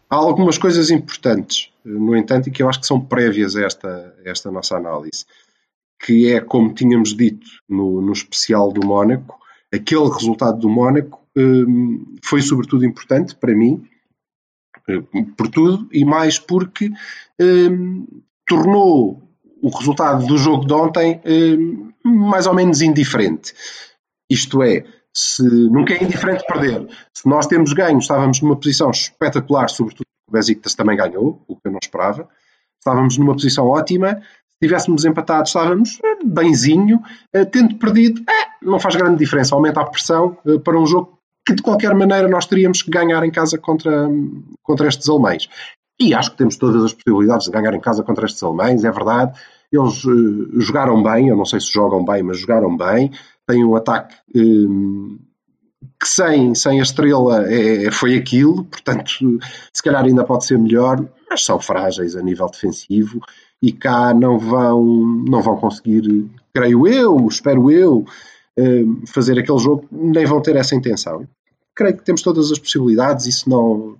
há 0.09 0.15
algumas 0.15 0.57
coisas 0.57 0.89
importantes, 0.89 1.69
no 1.83 2.15
entanto, 2.15 2.47
e 2.49 2.51
que 2.51 2.61
eu 2.63 2.69
acho 2.69 2.79
que 2.79 2.87
são 2.87 2.99
prévias 2.99 3.55
a 3.55 3.63
esta, 3.63 4.15
a 4.25 4.29
esta 4.29 4.51
nossa 4.51 4.75
análise, 4.77 5.25
que 6.03 6.31
é, 6.31 6.39
como 6.39 6.73
tínhamos 6.73 7.15
dito 7.15 7.45
no, 7.67 8.01
no 8.01 8.13
especial 8.13 8.71
do 8.71 8.85
Mónaco, 8.85 9.37
aquele 9.73 10.09
resultado 10.09 10.59
do 10.59 10.69
Mónaco 10.69 11.19
hum, 11.35 12.15
foi 12.23 12.41
sobretudo 12.41 12.85
importante 12.85 13.35
para 13.35 13.53
mim, 13.53 13.83
eh, 14.87 15.01
por 15.37 15.49
tudo, 15.49 15.87
e 15.91 16.03
mais 16.05 16.39
porque 16.39 16.89
hum, 17.39 18.07
tornou 18.47 19.21
o 19.61 19.69
resultado 19.69 20.25
do 20.25 20.37
jogo 20.37 20.65
de 20.65 20.73
ontem 20.73 21.21
hum, 21.25 21.91
mais 22.03 22.47
ou 22.47 22.53
menos 22.53 22.81
indiferente. 22.81 23.53
Isto 24.29 24.61
é, 24.63 24.83
se 25.13 25.43
nunca 25.43 25.93
é 25.93 26.03
indiferente 26.03 26.45
perder. 26.45 26.87
Se 27.13 27.27
nós 27.27 27.47
temos 27.47 27.73
ganho, 27.73 27.99
estávamos 27.99 28.41
numa 28.41 28.55
posição 28.55 28.91
espetacular, 28.91 29.69
sobretudo 29.69 30.05
o 30.27 30.31
Besiktas 30.31 30.75
também 30.75 30.95
ganhou, 30.95 31.43
o 31.47 31.55
que 31.55 31.67
eu 31.67 31.71
não 31.71 31.79
esperava. 31.81 32.29
Estávamos 32.79 33.17
numa 33.17 33.33
posição 33.33 33.67
ótima. 33.67 34.21
Se 34.47 34.57
tivéssemos 34.61 35.03
empatado, 35.03 35.47
estávamos 35.47 35.99
eh, 36.03 36.23
benzinho. 36.23 37.01
Eh, 37.33 37.45
Tendo 37.45 37.75
perdido, 37.75 38.21
eh, 38.29 38.47
não 38.61 38.79
faz 38.79 38.95
grande 38.95 39.17
diferença. 39.17 39.55
Aumenta 39.55 39.81
a 39.81 39.85
pressão 39.85 40.37
para 40.63 40.79
um 40.79 40.85
jogo 40.85 41.19
que, 41.45 41.55
de 41.55 41.61
qualquer 41.61 41.93
maneira, 41.95 42.27
nós 42.27 42.45
teríamos 42.45 42.81
que 42.81 42.91
ganhar 42.91 43.23
em 43.23 43.31
casa 43.31 43.57
contra, 43.57 44.07
contra 44.63 44.87
estes 44.87 45.09
alemães. 45.09 45.49
E 46.01 46.13
acho 46.13 46.31
que 46.31 46.37
temos 46.37 46.55
todas 46.55 46.83
as 46.83 46.93
possibilidades 46.93 47.45
de 47.45 47.51
ganhar 47.51 47.73
em 47.73 47.79
casa 47.81 48.03
contra 48.03 48.25
estes 48.25 48.41
alemães, 48.41 48.83
é 48.83 48.91
verdade. 48.91 49.37
Eles 49.71 50.01
eh, 50.05 50.59
jogaram 50.61 51.03
bem, 51.03 51.27
eu 51.27 51.35
não 51.35 51.45
sei 51.45 51.59
se 51.59 51.71
jogam 51.71 52.03
bem, 52.05 52.23
mas 52.23 52.39
jogaram 52.39 52.75
bem. 52.75 53.11
Têm 53.45 53.65
um 53.65 53.75
ataque 53.75 54.15
eh, 54.35 55.19
que 55.99 56.07
sem, 56.07 56.55
sem 56.55 56.79
a 56.79 56.83
estrela 56.83 57.45
é- 57.51 57.91
foi 57.91 58.15
aquilo, 58.15 58.63
portanto, 58.65 59.39
se 59.73 59.83
calhar 59.83 60.03
ainda 60.05 60.23
pode 60.23 60.45
ser 60.45 60.57
melhor, 60.57 61.05
mas 61.29 61.43
são 61.43 61.59
frágeis 61.59 62.15
a 62.15 62.21
nível 62.21 62.47
defensivo 62.49 63.19
e 63.61 63.71
cá 63.73 64.13
não 64.13 64.39
vão, 64.39 64.83
não 65.27 65.41
vão 65.41 65.57
conseguir, 65.57 66.25
creio 66.53 66.87
eu, 66.87 67.27
espero 67.27 67.69
eu, 67.69 68.05
eh, 68.57 68.83
fazer 69.07 69.37
aquele 69.37 69.59
jogo, 69.59 69.85
nem 69.91 70.25
vão 70.25 70.41
ter 70.41 70.55
essa 70.55 70.75
intenção. 70.75 71.27
Creio 71.75 71.97
que 71.97 72.03
temos 72.03 72.21
todas 72.21 72.51
as 72.51 72.59
possibilidades, 72.59 73.25
isso 73.25 73.49
não, 73.49 73.97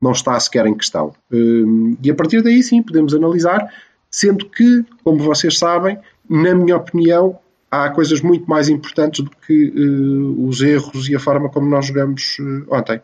não 0.00 0.12
está 0.12 0.38
sequer 0.40 0.66
em 0.66 0.74
questão. 0.76 1.14
Eh, 1.32 1.96
E 2.02 2.10
a 2.10 2.14
partir 2.14 2.42
daí, 2.42 2.62
sim, 2.62 2.82
podemos 2.82 3.14
analisar, 3.14 3.72
sendo 4.10 4.48
que, 4.48 4.84
como 5.04 5.18
vocês 5.22 5.58
sabem, 5.58 5.98
na 6.28 6.54
minha 6.54 6.76
opinião, 6.76 7.38
há 7.70 7.90
coisas 7.90 8.20
muito 8.20 8.48
mais 8.48 8.68
importantes 8.68 9.22
do 9.24 9.30
que 9.30 9.72
eh, 9.76 10.46
os 10.48 10.60
erros 10.62 11.08
e 11.08 11.14
a 11.14 11.20
forma 11.20 11.48
como 11.50 11.68
nós 11.68 11.86
jogamos 11.86 12.36
eh, 12.40 12.64
ontem. 12.74 13.00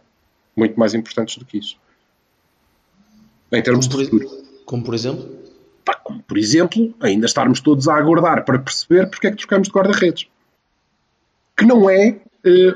Muito 0.56 0.78
mais 0.80 0.94
importantes 0.94 1.36
do 1.36 1.44
que 1.44 1.58
isso. 1.58 1.76
Em 3.52 3.62
termos 3.62 3.86
Como 3.86 4.02
de 4.04 4.10
por, 4.10 4.20
futuro. 4.20 4.42
como 4.64 4.82
por 4.84 4.94
exemplo, 4.94 5.36
Pá, 5.84 5.94
como, 5.94 6.20
por 6.22 6.36
exemplo, 6.38 6.94
ainda 7.00 7.26
estarmos 7.26 7.60
todos 7.60 7.86
a 7.88 7.94
aguardar 7.94 8.44
para 8.44 8.58
perceber 8.58 9.08
porque 9.08 9.28
é 9.28 9.30
que 9.30 9.36
trocamos 9.36 9.68
de 9.68 9.74
guarda-redes. 9.74 10.26
Que 11.56 11.64
não 11.64 11.88
é 11.88 12.18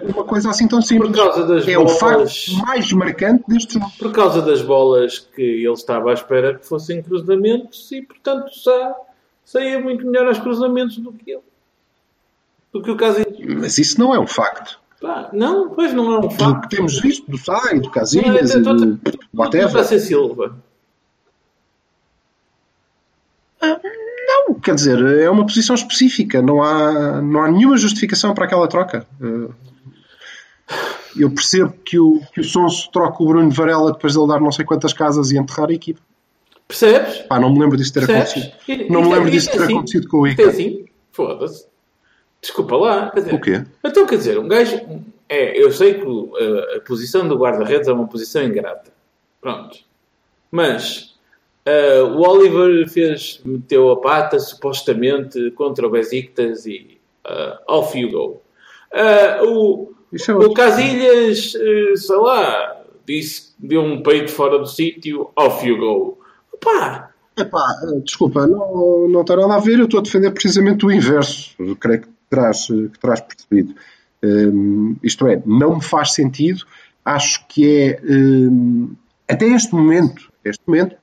uma 0.02 0.24
coisa 0.24 0.50
assim 0.50 0.66
tão 0.68 0.80
simples. 0.82 1.10
Por 1.10 1.16
causa 1.24 1.46
das 1.46 1.66
é 1.68 1.78
o 1.78 1.84
bolas. 1.84 1.98
facto 1.98 2.66
mais 2.66 2.92
marcante 2.92 3.44
deste 3.48 3.74
jogo. 3.74 3.92
Por 3.98 4.12
causa 4.12 4.42
das 4.42 4.62
bolas 4.62 5.18
que 5.18 5.42
ele 5.42 5.72
estava 5.72 6.10
à 6.10 6.14
espera 6.14 6.54
que 6.58 6.66
fossem 6.66 7.02
cruzamentos 7.02 7.90
e, 7.92 8.02
portanto, 8.02 8.50
já 8.64 8.94
saía 9.44 9.78
muito 9.80 10.06
melhor 10.06 10.26
aos 10.26 10.38
cruzamentos 10.38 10.96
do 10.98 11.12
que 11.12 11.30
ele. 11.32 11.42
Do 12.72 12.82
que 12.82 12.90
o 12.90 12.96
Casilhas. 12.96 13.54
Mas 13.60 13.78
isso 13.78 13.98
não 14.00 14.14
é 14.14 14.18
um 14.20 14.26
facto. 14.26 14.78
Pá, 15.00 15.30
não, 15.32 15.70
pois 15.70 15.92
não 15.94 16.12
é 16.12 16.18
um 16.18 16.20
Do 16.22 16.30
facto. 16.30 16.60
que 16.68 16.76
temos 16.76 17.00
visto 17.00 17.28
do 17.30 17.38
Sai, 17.38 17.80
do 17.80 17.84
Não, 17.86 17.90
Casilhas 17.90 18.54
é, 18.54 18.58
e 18.58 18.62
tô- 18.62 18.74
do 18.74 18.96
tô- 18.98 19.18
whatever. 19.34 19.66
Está 19.68 19.80
a 19.80 19.84
ser 19.84 19.98
Silva. 20.00 20.56
Não, 23.62 23.80
quer 24.62 24.74
dizer, 24.74 24.98
é 25.20 25.28
uma 25.30 25.44
posição 25.44 25.74
específica, 25.74 26.40
não 26.42 26.62
há, 26.62 27.20
não 27.22 27.42
há 27.42 27.50
nenhuma 27.50 27.76
justificação 27.76 28.34
para 28.34 28.44
aquela 28.44 28.66
troca. 28.68 29.06
Eh, 29.20 29.48
Eu 31.16 31.30
percebo 31.30 31.72
que 31.84 31.98
o, 31.98 32.20
que 32.32 32.40
o 32.40 32.44
Sonso 32.44 32.88
troca 32.92 33.20
o 33.22 33.26
Bruno 33.26 33.50
Varela 33.50 33.92
depois 33.92 34.12
de 34.12 34.18
ele 34.18 34.28
dar 34.28 34.40
não 34.40 34.52
sei 34.52 34.64
quantas 34.64 34.92
casas 34.92 35.30
e 35.32 35.36
enterrar 35.38 35.68
a 35.68 35.72
equipa. 35.72 36.00
Percebes? 36.68 37.18
Pá, 37.22 37.40
não 37.40 37.52
me 37.52 37.58
lembro 37.58 37.76
disso 37.76 37.92
ter 37.92 38.06
Percebes? 38.06 38.30
acontecido. 38.44 38.82
E- 38.86 38.88
Não 38.92 39.02
me 39.02 39.08
é- 39.10 39.14
lembro 39.14 39.30
disso 39.30 39.48
é 39.48 39.52
ter 39.52 39.62
assim. 39.64 39.72
acontecido 39.74 40.08
com 40.08 40.18
o 40.18 40.26
Isto 40.28 40.40
é 40.40 40.42
Ica. 40.44 40.52
assim? 40.52 40.84
Foda-se. 41.10 41.66
Desculpa 42.40 42.76
lá. 42.76 43.10
Dizer, 43.14 43.34
O 43.34 43.40
quê? 43.40 43.64
Então, 43.84 44.06
quer 44.06 44.16
dizer, 44.18 44.38
um 44.38 44.46
gajo. 44.46 44.80
É, 45.28 45.60
eu 45.60 45.70
sei 45.72 45.94
que 45.94 46.06
a, 46.06 46.76
a 46.76 46.80
posição 46.80 47.26
do 47.26 47.36
guarda-redes 47.36 47.88
é 47.88 47.92
uma 47.92 48.06
posição 48.06 48.42
ingrata. 48.44 48.92
Pronto. 49.40 49.78
Mas 50.50 51.09
ah, 51.66 52.04
o 52.04 52.20
Oliver 52.20 52.88
fez, 52.88 53.40
meteu 53.44 53.90
a 53.90 54.00
pata, 54.00 54.38
supostamente, 54.38 55.50
contra 55.52 55.86
o 55.86 55.90
Besiktas 55.90 56.66
e 56.66 56.98
ah, 57.24 57.60
off 57.68 57.98
you 57.98 58.10
go. 58.10 58.42
Ah, 58.92 59.40
o, 59.42 59.92
é 60.12 60.32
o. 60.32 60.52
Casilhas, 60.52 61.54
eh, 61.54 61.96
sei 61.96 62.16
lá, 62.16 62.82
disse, 63.06 63.52
deu 63.58 63.82
um 63.82 64.02
peito 64.02 64.30
fora 64.30 64.58
do 64.58 64.66
sítio, 64.66 65.30
off 65.36 65.66
you 65.66 65.78
go. 65.78 66.18
Pá, 66.60 67.10
Epá, 67.40 67.74
desculpa, 68.04 68.46
não, 68.46 69.08
não 69.08 69.24
tem 69.24 69.36
nada 69.36 69.54
a 69.54 69.58
ver, 69.58 69.78
eu 69.78 69.84
estou 69.84 70.00
a 70.00 70.02
defender 70.02 70.30
precisamente 70.30 70.84
o 70.84 70.92
inverso. 70.92 71.54
Eu 71.58 71.76
creio 71.76 72.02
que 72.02 72.08
terás, 72.28 72.66
que 72.66 72.98
terás 73.00 73.20
percebido. 73.20 73.74
Hum, 74.22 74.96
isto 75.02 75.26
é, 75.26 75.42
não 75.46 75.76
me 75.76 75.82
faz 75.82 76.12
sentido, 76.12 76.64
acho 77.04 77.46
que 77.48 77.66
é, 77.66 78.00
hum, 78.04 78.94
até 79.26 79.46
este 79.46 79.74
momento, 79.74 80.30
este 80.44 80.62
momento, 80.66 80.96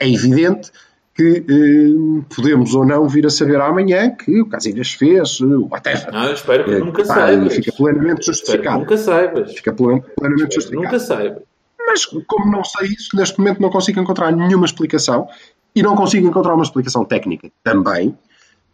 é 0.00 0.08
evidente 0.08 0.70
que 1.14 1.44
hum, 1.48 2.24
podemos 2.34 2.74
ou 2.74 2.84
não 2.86 3.06
vir 3.08 3.26
a 3.26 3.30
saber 3.30 3.60
amanhã 3.60 4.10
que 4.10 4.40
o 4.40 4.46
Casilhas 4.48 4.92
fez, 4.92 5.38
eh, 5.40 5.44
whatever. 5.70 6.10
não, 6.12 6.32
espero 6.32 6.64
que 6.64 6.70
Eh, 6.72 6.78
nunca 6.78 7.04
saibas. 7.04 7.54
fica 7.54 7.72
plenamente 7.72 8.26
justificado. 8.26 8.78
nunca 8.80 8.96
saibas. 8.96 9.52
Fica 9.54 9.72
plen- 9.72 10.00
plenamente 10.16 10.48
Espero 10.48 10.54
justificado. 10.54 10.84
nunca 10.84 10.98
saibas. 10.98 11.42
Mas 11.86 12.04
como 12.06 12.50
não 12.50 12.64
sei 12.64 12.88
isso, 12.88 13.14
neste 13.16 13.38
momento 13.38 13.60
não 13.60 13.68
consigo 13.70 14.00
encontrar 14.00 14.30
nenhuma 14.32 14.64
explicação 14.64 15.28
e 15.74 15.82
não 15.82 15.94
consigo 15.96 16.26
encontrar 16.26 16.54
uma 16.54 16.62
explicação 16.64 17.04
técnica 17.04 17.50
também. 17.62 18.16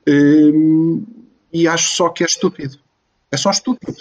Hum, 0.09 1.05
e 1.53 1.67
acho 1.67 1.95
só 1.95 2.09
que 2.11 2.23
é 2.23 2.27
estúpido. 2.27 2.79
É 3.33 3.37
só 3.37 3.51
estúpido. 3.51 3.97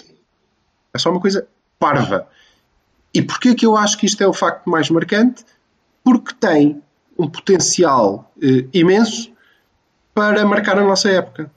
É 0.94 0.98
só 0.98 1.10
uma 1.10 1.20
coisa 1.20 1.46
parva. 1.78 2.28
E 3.12 3.22
porquê 3.22 3.54
que 3.54 3.64
eu 3.66 3.76
acho 3.76 3.96
que 3.98 4.06
isto 4.06 4.22
é 4.22 4.26
o 4.26 4.32
facto 4.32 4.68
mais 4.68 4.88
marcante? 4.90 5.44
Porque 6.04 6.32
tem 6.38 6.82
um 7.18 7.28
potencial 7.28 8.30
eh, 8.42 8.66
imenso 8.72 9.30
para 10.14 10.44
marcar 10.44 10.78
a 10.78 10.84
nossa 10.84 11.10
época. 11.10 11.50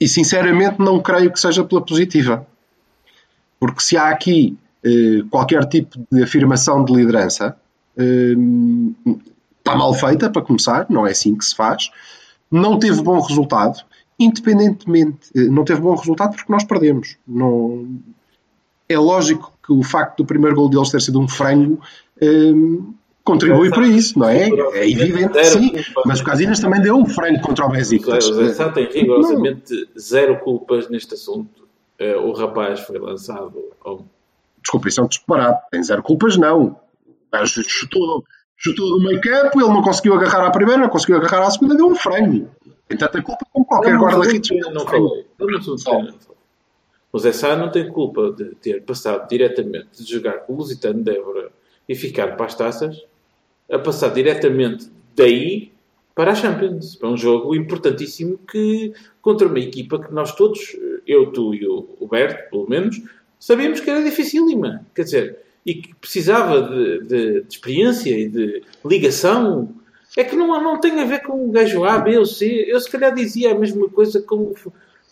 E 0.00 0.08
sinceramente 0.08 0.78
não 0.78 1.00
creio 1.00 1.30
que 1.30 1.38
seja 1.38 1.64
pela 1.64 1.80
positiva. 1.80 2.46
Porque 3.60 3.80
se 3.82 3.96
há 3.96 4.08
aqui 4.08 4.58
eh, 4.84 5.22
qualquer 5.30 5.64
tipo 5.66 5.98
de 6.10 6.22
afirmação 6.22 6.84
de 6.84 6.92
liderança, 6.92 7.56
eh, 7.96 8.34
está 9.58 9.76
mal 9.76 9.94
feita, 9.94 10.28
para 10.28 10.42
começar, 10.42 10.86
não 10.90 11.06
é 11.06 11.12
assim 11.12 11.36
que 11.36 11.44
se 11.44 11.54
faz. 11.54 11.90
Não 12.50 12.78
teve 12.78 13.00
bom 13.02 13.20
resultado, 13.20 13.82
independentemente. 14.18 15.30
eh, 15.36 15.44
não 15.44 15.64
teve 15.64 15.80
bom 15.80 15.94
resultado 15.94 16.34
porque 16.34 16.52
nós 16.52 16.64
perdemos. 16.64 17.16
Não... 17.26 18.00
É 18.88 18.98
lógico 18.98 19.52
que 19.64 19.72
o 19.72 19.82
facto 19.82 20.18
do 20.18 20.26
primeiro 20.26 20.56
gol 20.56 20.68
deles 20.68 20.90
ter 20.90 21.00
sido 21.00 21.20
um 21.20 21.28
frango 21.28 21.80
eh, 22.20 22.52
contribui 23.24 23.70
para 23.70 23.86
isso, 23.86 24.18
não 24.18 24.28
é? 24.28 24.48
É 24.74 24.88
evidente 24.88 25.32
que 25.32 25.44
sim. 25.44 25.72
Mas 26.04 26.20
o 26.20 26.24
Casilhas 26.24 26.60
também 26.60 26.80
deu 26.80 26.96
um 26.96 27.06
frango 27.06 27.40
contra 27.40 27.64
o 27.64 27.68
O 27.68 27.72
Besiktas. 27.72 28.24
Zé 28.24 28.52
Sá 28.52 28.70
tem 28.70 28.86
rigorosamente 28.90 29.88
zero 29.98 30.38
culpas 30.40 30.88
neste 30.88 31.14
assunto. 31.14 31.68
Eh, 31.98 32.16
o 32.16 32.32
rapaz 32.32 32.80
foi 32.80 32.98
lançado 32.98 33.72
ao 33.84 34.04
Desculpa, 34.62 34.88
isso 34.88 35.00
é 35.00 35.04
um 35.04 35.08
disparate. 35.08 35.70
Tem 35.70 35.82
zero 35.82 36.02
culpas, 36.02 36.36
não. 36.36 36.76
O 37.32 37.46
chutou, 37.46 38.24
chutou 38.56 38.98
do 38.98 39.04
meio 39.04 39.20
campo, 39.20 39.60
ele 39.60 39.68
não 39.68 39.82
conseguiu 39.82 40.14
agarrar 40.14 40.46
à 40.46 40.50
primeira, 40.50 40.82
não 40.82 40.88
conseguiu 40.88 41.16
agarrar 41.16 41.46
à 41.46 41.50
segunda, 41.50 41.74
deu 41.74 41.86
um 41.86 41.96
frango. 41.96 42.48
Tem 42.88 42.96
tanta 42.96 43.20
culpa 43.22 43.44
como 43.52 43.64
qualquer 43.64 43.96
guarda-redes. 43.96 44.50
não, 44.72 44.86
falei. 44.86 45.26
O 47.12 47.18
Zé 47.18 47.32
Sá 47.32 47.56
não 47.56 47.70
tem 47.70 47.88
culpa 47.88 48.32
de 48.32 48.54
ter 48.56 48.82
passado 48.82 49.28
diretamente 49.28 50.02
de 50.02 50.10
jogar 50.10 50.40
com 50.40 50.52
o 50.52 50.56
Lusitano 50.56 51.02
de 51.02 51.16
Évora 51.16 51.50
e 51.88 51.94
ficar 51.94 52.36
para 52.36 52.46
as 52.46 52.54
taças 52.54 52.96
a 53.70 53.78
passar 53.78 54.08
diretamente 54.10 54.88
daí 55.16 55.72
para 56.14 56.32
a 56.32 56.34
Champions. 56.34 56.96
Para 56.96 57.08
um 57.10 57.16
jogo 57.16 57.54
importantíssimo 57.54 58.38
que 58.50 58.92
contra 59.20 59.46
uma 59.48 59.58
equipa 59.60 59.98
que 59.98 60.12
nós 60.12 60.34
todos, 60.34 60.76
eu, 61.06 61.26
tu 61.32 61.54
e 61.54 61.66
o 61.66 62.06
Berto, 62.10 62.50
pelo 62.50 62.68
menos, 62.68 63.00
sabíamos 63.38 63.80
que 63.80 63.88
era 63.90 64.02
dificílima. 64.02 64.84
Quer 64.94 65.04
dizer, 65.04 65.38
e 65.64 65.74
que 65.76 65.94
precisava 65.94 66.60
de, 66.62 67.00
de- 67.06 67.40
de 67.42 67.46
experiência 67.54 68.10
e 68.18 68.28
de 68.28 68.62
ligação, 68.84 69.70
é 70.16 70.24
que 70.24 70.34
não, 70.36 70.48
não 70.62 70.78
tem 70.80 71.00
a 71.00 71.04
ver 71.04 71.22
com 71.22 71.48
o 71.48 71.50
gajo 71.52 71.84
A, 71.84 71.98
B 71.98 72.18
ou 72.18 72.26
C. 72.26 72.64
Eu 72.68 72.78
se 72.80 72.90
calhar 72.90 73.14
dizia 73.14 73.52
a 73.52 73.58
mesma 73.58 73.88
coisa 73.88 74.20
com 74.20 74.36
o. 74.36 74.54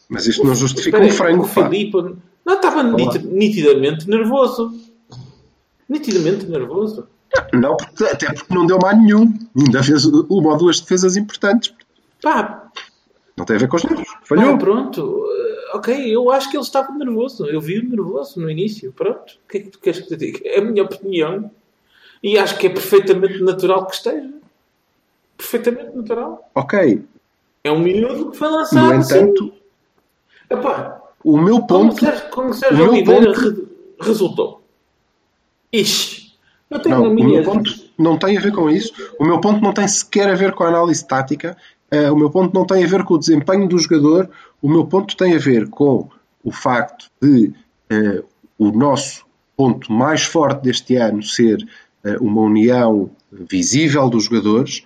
Mas 0.08 0.26
isto 0.26 0.44
não 0.44 0.54
justifica 0.54 0.98
Espera 1.02 1.06
um 1.06 1.16
frango, 1.16 1.44
o. 1.44 1.46
Filipe. 1.46 2.16
Não, 2.44 2.54
estava 2.56 2.82
nit- 2.82 3.24
nitidamente 3.24 4.08
nervoso. 4.10 4.72
Nitidamente 5.88 6.46
nervoso. 6.46 7.06
Não, 7.52 7.76
porque- 7.76 8.04
até 8.04 8.32
porque 8.32 8.54
não 8.54 8.66
deu 8.66 8.78
mal 8.80 8.96
nenhum. 8.96 9.32
Ainda 9.56 9.82
fez 9.82 10.04
uma 10.04 10.50
ou 10.52 10.56
duas 10.56 10.80
defesas 10.80 11.16
importantes. 11.16 11.72
Pá, 12.22 12.70
Não 13.36 13.44
tem 13.44 13.56
a 13.56 13.58
ver 13.58 13.68
com 13.68 13.76
os 13.76 13.84
nervos. 13.84 14.04
pá, 14.06 14.20
Falhou. 14.24 14.58
pronto. 14.58 15.24
Eh, 15.26 15.60
Ok, 15.72 15.94
eu 16.12 16.32
acho 16.32 16.50
que 16.50 16.56
ele 16.56 16.64
estava 16.64 16.92
nervoso. 16.92 17.46
Eu 17.46 17.60
vi-o 17.60 17.88
nervoso 17.88 18.40
no 18.40 18.50
início. 18.50 18.92
Pronto. 18.92 19.34
O 19.44 19.48
que 19.48 19.58
é 19.58 19.60
que 19.60 19.68
tu 19.70 19.78
queres 19.78 20.00
que 20.00 20.08
te 20.08 20.16
diga? 20.16 20.40
É 20.44 20.58
a 20.58 20.64
minha 20.64 20.82
opinião. 20.82 21.48
E 22.20 22.36
acho 22.36 22.58
que 22.58 22.66
é 22.66 22.70
perfeitamente 22.70 23.40
natural 23.40 23.86
que 23.86 23.94
esteja. 23.94 24.30
Perfeitamente 25.38 25.96
natural. 25.96 26.50
Ok. 26.56 27.04
É 27.62 27.70
um 27.70 27.78
miúdo 27.78 28.32
que 28.32 28.36
foi 28.36 28.48
lançado. 28.48 28.88
No 28.88 28.94
entanto, 28.94 29.44
assim. 29.44 30.58
Epá, 30.58 31.00
o 31.22 31.38
meu 31.38 31.60
como 31.60 31.66
ponto. 31.68 32.00
Sérgio, 32.00 32.28
como 32.30 32.50
o 32.50 32.54
Sérgio 32.54 32.76
meu 32.78 32.88
Oliveira 32.92 33.26
ponto- 33.26 33.40
re- 33.40 33.66
resultou. 34.00 34.62
Ixi. 35.72 36.19
Eu 36.70 36.80
tenho 36.80 36.96
Não, 36.96 37.10
o 37.10 37.14
meu 37.14 37.42
ponto 37.42 37.70
não 37.98 38.16
tem 38.16 38.38
a 38.38 38.40
ver 38.40 38.52
com 38.52 38.70
isso. 38.70 38.92
O 39.18 39.24
meu 39.24 39.40
ponto 39.40 39.60
não 39.60 39.72
tem 39.72 39.88
sequer 39.88 40.30
a 40.30 40.34
ver 40.34 40.52
com 40.52 40.62
a 40.62 40.68
análise 40.68 41.04
tática. 41.04 41.56
Eh, 41.90 42.10
o 42.10 42.16
meu 42.16 42.30
ponto 42.30 42.54
não 42.54 42.64
tem 42.64 42.84
a 42.84 42.86
ver 42.86 43.02
com 43.02 43.14
o 43.14 43.18
desempenho 43.18 43.68
do 43.68 43.76
jogador. 43.76 44.30
O 44.62 44.68
meu 44.68 44.86
ponto 44.86 45.16
tem 45.16 45.34
a 45.34 45.38
ver 45.38 45.68
com 45.68 46.08
o 46.44 46.52
facto 46.52 47.10
de 47.20 47.52
eh, 47.90 48.22
o 48.56 48.70
nosso 48.70 49.26
ponto 49.56 49.92
mais 49.92 50.22
forte 50.22 50.62
deste 50.62 50.96
ano 50.96 51.22
ser 51.22 51.58
eh, 52.04 52.16
uma 52.20 52.42
união 52.42 53.10
visível 53.32 54.08
dos 54.08 54.24
jogadores, 54.24 54.84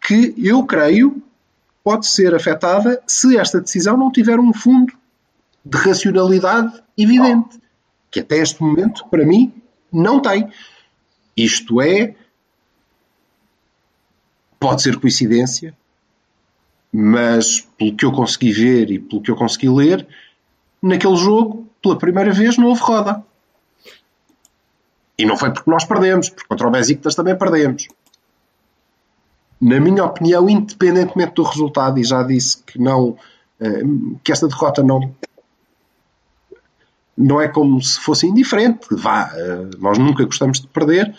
que 0.00 0.34
eu 0.36 0.64
creio 0.64 1.22
pode 1.82 2.06
ser 2.06 2.34
afetada 2.34 3.02
se 3.06 3.36
esta 3.36 3.60
decisão 3.60 3.96
não 3.96 4.12
tiver 4.12 4.38
um 4.38 4.52
fundo 4.52 4.92
de 5.64 5.78
racionalidade 5.78 6.82
evidente, 6.96 7.58
que 8.10 8.20
até 8.20 8.38
este 8.38 8.62
momento, 8.62 9.06
para 9.10 9.24
mim, 9.24 9.52
não 9.92 10.20
tem. 10.20 10.48
Isto 11.38 11.80
é, 11.80 12.16
pode 14.58 14.82
ser 14.82 14.98
coincidência, 14.98 15.72
mas 16.92 17.60
pelo 17.78 17.96
que 17.96 18.04
eu 18.04 18.10
consegui 18.10 18.50
ver 18.50 18.90
e 18.90 18.98
pelo 18.98 19.22
que 19.22 19.30
eu 19.30 19.36
consegui 19.36 19.68
ler, 19.68 20.04
naquele 20.82 21.14
jogo, 21.14 21.64
pela 21.80 21.96
primeira 21.96 22.32
vez, 22.32 22.58
não 22.58 22.66
houve 22.66 22.80
roda. 22.80 23.24
E 25.16 25.24
não 25.24 25.36
foi 25.36 25.52
porque 25.52 25.70
nós 25.70 25.84
perdemos, 25.84 26.28
porque 26.28 26.48
contra 26.48 26.66
o 26.66 26.70
Besiktas 26.72 27.14
também 27.14 27.38
perdemos. 27.38 27.86
Na 29.60 29.78
minha 29.78 30.04
opinião, 30.04 30.50
independentemente 30.50 31.34
do 31.34 31.44
resultado, 31.44 32.00
e 32.00 32.04
já 32.04 32.24
disse 32.24 32.60
que 32.64 32.80
não, 32.80 33.16
eh, 33.60 33.82
que 34.24 34.32
esta 34.32 34.48
derrota 34.48 34.82
não 34.82 35.14
não 37.18 37.40
é 37.40 37.48
como 37.48 37.82
se 37.82 37.98
fosse 37.98 38.26
indiferente. 38.28 38.86
Vá, 38.92 39.32
eh, 39.34 39.70
nós 39.78 39.98
nunca 39.98 40.24
gostamos 40.24 40.60
de 40.60 40.68
perder, 40.68 41.12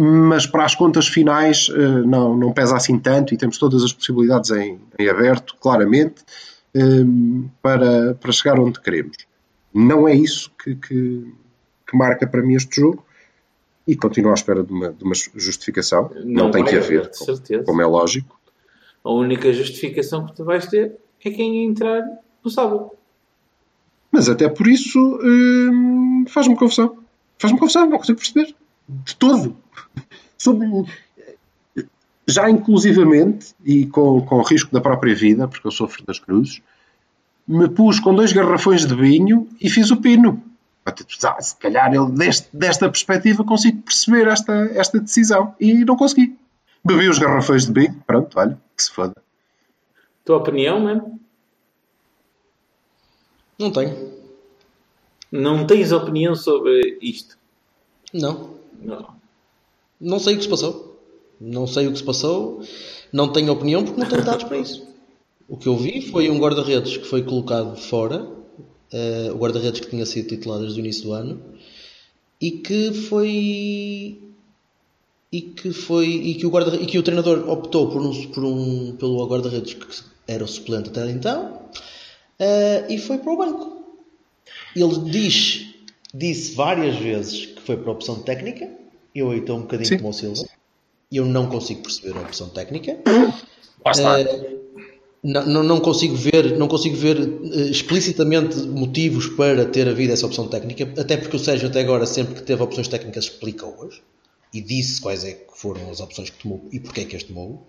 mas 0.00 0.46
para 0.46 0.64
as 0.64 0.76
contas 0.76 1.08
finais 1.08 1.68
eh, 1.74 1.76
não, 2.06 2.36
não 2.36 2.52
pesa 2.52 2.76
assim 2.76 2.96
tanto 3.00 3.34
e 3.34 3.36
temos 3.36 3.58
todas 3.58 3.82
as 3.82 3.92
possibilidades 3.92 4.48
em, 4.52 4.78
em 4.96 5.08
aberto, 5.08 5.56
claramente, 5.60 6.22
eh, 6.72 6.80
para, 7.60 8.14
para 8.14 8.30
chegar 8.30 8.60
onde 8.60 8.80
queremos. 8.80 9.16
Não 9.74 10.06
é 10.06 10.14
isso 10.14 10.52
que, 10.62 10.76
que, 10.76 11.34
que 11.84 11.96
marca 11.96 12.28
para 12.28 12.42
mim 12.42 12.54
este 12.54 12.80
jogo 12.80 13.04
e 13.88 13.96
continuo 13.96 14.30
à 14.30 14.34
espera 14.34 14.62
de 14.62 14.72
uma, 14.72 14.92
de 14.92 15.02
uma 15.02 15.14
justificação. 15.34 16.12
Não, 16.14 16.44
Não 16.44 16.50
tem 16.52 16.64
que 16.64 16.76
vai 16.76 16.80
haver, 16.80 17.12
certeza. 17.12 17.64
como 17.64 17.82
é 17.82 17.86
lógico. 17.86 18.38
A 19.02 19.10
única 19.10 19.52
justificação 19.52 20.26
que 20.26 20.36
tu 20.36 20.44
vais 20.44 20.66
ter 20.66 20.92
é 21.24 21.30
quem 21.30 21.64
entrar 21.64 22.04
no 22.44 22.50
sábado. 22.50 22.92
Mas 24.12 24.28
até 24.28 24.48
por 24.48 24.68
isso 24.68 24.96
hum, 25.20 26.24
faz-me 26.28 26.56
confusão. 26.56 26.98
Faz-me 27.36 27.58
confusão, 27.58 27.88
não 27.88 27.98
consigo 27.98 28.18
perceber. 28.18 28.54
De 28.88 29.14
todo. 29.16 29.56
Sobre, 30.36 30.66
já 32.26 32.48
inclusivamente, 32.50 33.54
e 33.64 33.86
com, 33.86 34.20
com 34.22 34.42
risco 34.42 34.72
da 34.72 34.80
própria 34.80 35.14
vida, 35.14 35.48
porque 35.48 35.66
eu 35.66 35.70
sofro 35.70 36.04
das 36.04 36.18
cruzes, 36.18 36.62
me 37.46 37.68
pus 37.68 37.98
com 37.98 38.14
dois 38.14 38.32
garrafões 38.32 38.84
de 38.86 38.94
vinho 38.94 39.48
e 39.60 39.70
fiz 39.70 39.90
o 39.90 39.96
pino. 39.96 40.42
Ah, 40.84 41.40
Se 41.40 41.56
calhar 41.56 41.92
eu, 41.94 42.08
deste, 42.08 42.48
desta 42.52 42.88
perspectiva, 42.88 43.44
consigo 43.44 43.82
perceber 43.82 44.26
esta, 44.28 44.52
esta 44.74 45.00
decisão. 45.00 45.54
E 45.58 45.84
não 45.84 45.96
consegui. 45.96 46.38
Bebi 46.84 47.08
os 47.08 47.18
garrafões 47.18 47.66
de 47.66 47.72
vinho, 47.72 48.02
pronto, 48.06 48.38
olha, 48.38 48.58
que 48.76 48.82
se 48.82 48.90
foda. 48.90 49.14
Tua 50.24 50.36
opinião, 50.36 50.80
mano? 50.80 51.18
Não 53.58 53.72
tenho. 53.72 54.12
Não 55.32 55.66
tens 55.66 55.92
opinião 55.92 56.34
sobre 56.34 56.98
isto? 57.02 57.36
Não. 58.14 58.57
Não. 58.82 59.16
Não 60.00 60.18
sei 60.18 60.34
o 60.34 60.36
que 60.38 60.44
se 60.44 60.48
passou. 60.48 61.00
Não 61.40 61.66
sei 61.66 61.86
o 61.86 61.92
que 61.92 61.98
se 61.98 62.04
passou. 62.04 62.62
Não 63.12 63.32
tenho 63.32 63.52
opinião 63.52 63.84
porque 63.84 64.00
não 64.00 64.08
tenho 64.08 64.24
dados 64.24 64.44
para 64.44 64.58
isso. 64.58 64.86
O 65.48 65.56
que 65.56 65.66
eu 65.66 65.76
vi 65.76 66.02
foi 66.02 66.28
um 66.30 66.38
guarda-redes 66.38 66.96
que 66.96 67.04
foi 67.06 67.22
colocado 67.22 67.76
fora. 67.76 68.28
eh, 68.92 69.30
o 69.32 69.36
guarda-redes 69.38 69.80
que 69.80 69.90
tinha 69.90 70.06
sido 70.06 70.28
titular 70.28 70.60
desde 70.60 70.78
o 70.78 70.82
início 70.82 71.04
do 71.04 71.12
ano. 71.12 71.40
E 72.40 72.50
que 72.52 72.92
foi. 72.92 74.18
E 75.32 75.40
que 75.42 75.72
foi. 75.72 76.06
E 76.08 76.34
que 76.34 76.46
o, 76.46 76.50
guarda, 76.50 76.76
e 76.76 76.86
que 76.86 76.98
o 76.98 77.02
treinador 77.02 77.48
optou 77.50 77.90
por 77.90 78.00
um, 78.00 78.26
por 78.30 78.44
um, 78.44 78.96
pelo 78.96 79.26
guarda-redes 79.26 79.74
que 79.74 79.86
era 80.26 80.44
o 80.44 80.48
suplente 80.48 80.90
até 80.90 81.10
então. 81.10 81.62
eh, 82.38 82.86
e 82.90 82.98
foi 82.98 83.18
para 83.18 83.32
o 83.32 83.36
banco. 83.36 83.84
Ele 84.76 84.98
diz, 85.10 85.66
disse 86.14 86.54
várias 86.54 86.96
vezes 86.96 87.46
foi 87.68 87.76
para 87.76 87.90
a 87.90 87.92
opção 87.92 88.20
técnica. 88.22 88.66
Eu 89.14 89.30
aí 89.30 89.40
estou 89.40 89.58
um 89.58 89.62
bocadinho 89.62 89.88
Sim. 89.88 89.96
como 89.98 90.08
o 90.08 90.12
Silva. 90.14 90.42
Eu 91.12 91.26
não 91.26 91.48
consigo 91.48 91.82
perceber 91.82 92.16
a 92.18 92.22
opção 92.22 92.48
técnica. 92.48 92.98
Está. 93.86 94.16
Não, 95.22 95.44
não, 95.46 95.62
não 95.64 95.80
consigo 95.80 96.14
ver, 96.14 96.56
não 96.56 96.68
consigo 96.68 96.96
ver 96.96 97.18
eh, 97.18 97.70
explicitamente 97.70 98.56
motivos 98.60 99.26
para 99.26 99.64
ter 99.66 99.86
havido 99.88 100.12
essa 100.12 100.24
opção 100.24 100.46
técnica, 100.48 100.84
até 100.98 101.16
porque 101.16 101.36
o 101.36 101.38
Sérgio 101.40 101.68
até 101.68 101.80
agora, 101.80 102.06
sempre 102.06 102.36
que 102.36 102.42
teve 102.42 102.62
opções 102.62 102.86
técnicas, 102.88 103.24
explicou-as 103.24 104.00
e 104.54 104.60
disse 104.60 105.00
quais 105.00 105.24
é 105.24 105.32
que 105.32 105.58
foram 105.58 105.90
as 105.90 106.00
opções 106.00 106.30
que 106.30 106.40
tomou 106.42 106.64
e 106.72 106.78
porque 106.78 107.00
é 107.00 107.04
que 107.04 107.16
as 107.16 107.24
tomou. 107.24 107.66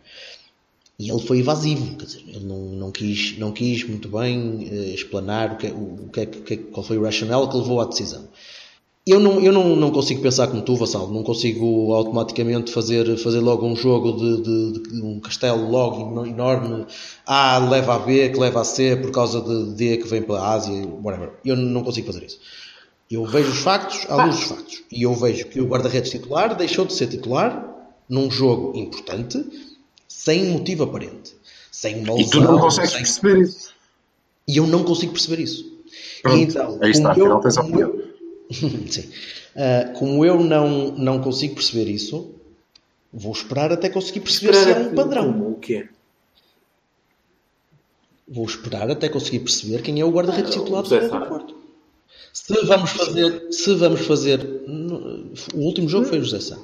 E 1.00 1.10
ele 1.10 1.20
foi 1.22 1.40
evasivo, 1.40 1.96
quer 1.98 2.06
dizer, 2.06 2.24
ele 2.28 2.46
não, 2.46 2.60
não, 2.60 2.92
quis, 2.92 3.38
não 3.40 3.52
quis 3.52 3.84
muito 3.84 4.08
bem 4.10 4.68
eh, 4.72 4.94
explanar 4.94 5.54
o 5.54 5.58
que, 5.58 5.68
é- 5.68 5.72
o, 5.72 6.06
o 6.06 6.10
que 6.14 6.20
é, 6.22 6.26
que- 6.28 6.38
o 6.38 6.42
que 6.44 6.54
é- 6.54 6.58
qual 6.58 6.84
foi 6.86 6.98
o 7.00 7.04
racional 7.04 7.50
que 7.50 7.58
levou 7.58 7.82
à 7.82 7.86
decisão. 7.86 8.28
Eu 9.10 9.20
não, 9.20 9.40
eu 9.42 9.52
não, 9.52 9.76
não 9.76 9.92
consigo 9.92 10.22
pensar 10.22 10.48
como 10.48 10.62
tu, 10.62 10.76
Vassal. 10.76 11.08
Não 11.10 11.24
consigo 11.24 11.94
automaticamente 11.94 12.72
fazer, 12.72 13.18
fazer 13.18 13.40
logo 13.40 13.66
um 13.66 13.76
jogo 13.76 14.12
de, 14.14 14.42
de- 14.44 14.84
de 14.92 15.02
um 15.02 15.20
castelo 15.20 15.70
logo 15.70 16.12
eno- 16.12 16.26
enorme. 16.28 16.86
A 17.26 17.58
leva 17.58 17.96
a 17.96 18.00
B, 18.00 18.30
que 18.30 18.40
leva 18.40 18.62
a 18.62 18.64
C 18.64 18.96
por 18.98 19.12
causa 19.12 19.42
de 19.42 19.74
D 19.76 19.98
que 19.98 20.08
vem 20.08 20.22
pela 20.22 20.54
Ásia, 20.54 20.74
whatever. 21.04 21.32
Eu 21.44 21.56
não 21.56 21.84
consigo 21.84 22.08
fazer 22.08 22.26
isso. 22.26 22.40
Eu 23.10 23.26
vejo 23.26 23.50
os 23.52 23.60
factos 23.60 24.06
à 24.10 24.24
luz 24.26 24.36
dos 24.38 24.46
factos. 24.50 24.84
E 24.92 25.04
eu 25.04 25.14
vejo 25.16 25.48
que 25.48 25.60
o 25.60 25.66
guarda-redes 25.68 26.12
titular 26.12 26.56
deixou 26.56 26.86
de 26.86 26.94
ser 26.94 27.08
titular 27.08 27.66
num 28.08 28.30
jogo 28.30 28.78
importante, 28.78 29.44
sem 30.08 30.46
motivo 30.52 30.84
aparente. 30.84 31.34
Sem 31.72 32.04
uma 32.04 32.20
E 32.20 32.30
tu 32.30 32.40
não 32.42 32.52
lesão, 32.52 32.60
consegues 32.60 32.92
sem- 32.92 33.00
perceber 33.02 33.42
isso. 33.42 33.70
E 34.48 34.58
eu 34.58 34.68
não 34.68 34.84
consigo 34.84 35.14
perceber 35.14 35.42
isso. 35.42 35.66
Pronto, 36.22 36.38
E 36.38 36.42
então, 36.44 36.78
aí 36.82 36.92
está, 36.92 37.16
como 37.16 37.26
eu- 37.26 37.40
como 37.40 37.80
eu- 37.80 38.09
Sim. 38.90 39.10
Ah, 39.56 39.92
como 39.94 40.26
eu 40.26 40.44
não, 40.44 40.92
não 40.92 41.22
consigo 41.22 41.56
perceber 41.56 41.90
isso, 41.90 42.34
vou 43.12 43.32
esperar 43.32 43.72
até 43.72 43.90
conseguir 43.90 44.22
perceber 44.22 44.54
se 44.56 44.72
é 44.72 44.78
um 44.80 44.96
padrão. 44.96 45.32
Como? 45.32 45.52
O 45.52 45.56
quê? 45.56 45.88
Vou 48.28 48.46
esperar 48.46 48.90
até 48.90 49.10
conseguir 49.10 49.40
perceber 49.40 49.82
quem 49.82 50.00
é 50.00 50.06
o 50.06 50.12
guarda-redes 50.12 50.56
Ah, 50.56 50.60
titular 50.60 50.84
do 50.84 51.28
Porto. 51.28 51.56
Se 52.32 52.54
vamos 52.64 52.92
fazer, 52.92 53.48
se 53.52 53.74
vamos 53.74 54.02
fazer, 54.02 54.40
o 55.54 55.60
último 55.60 55.90
jogo 55.90 56.06
foi 56.06 56.20
o 56.20 56.24
José 56.24 56.40
Sá. 56.40 56.58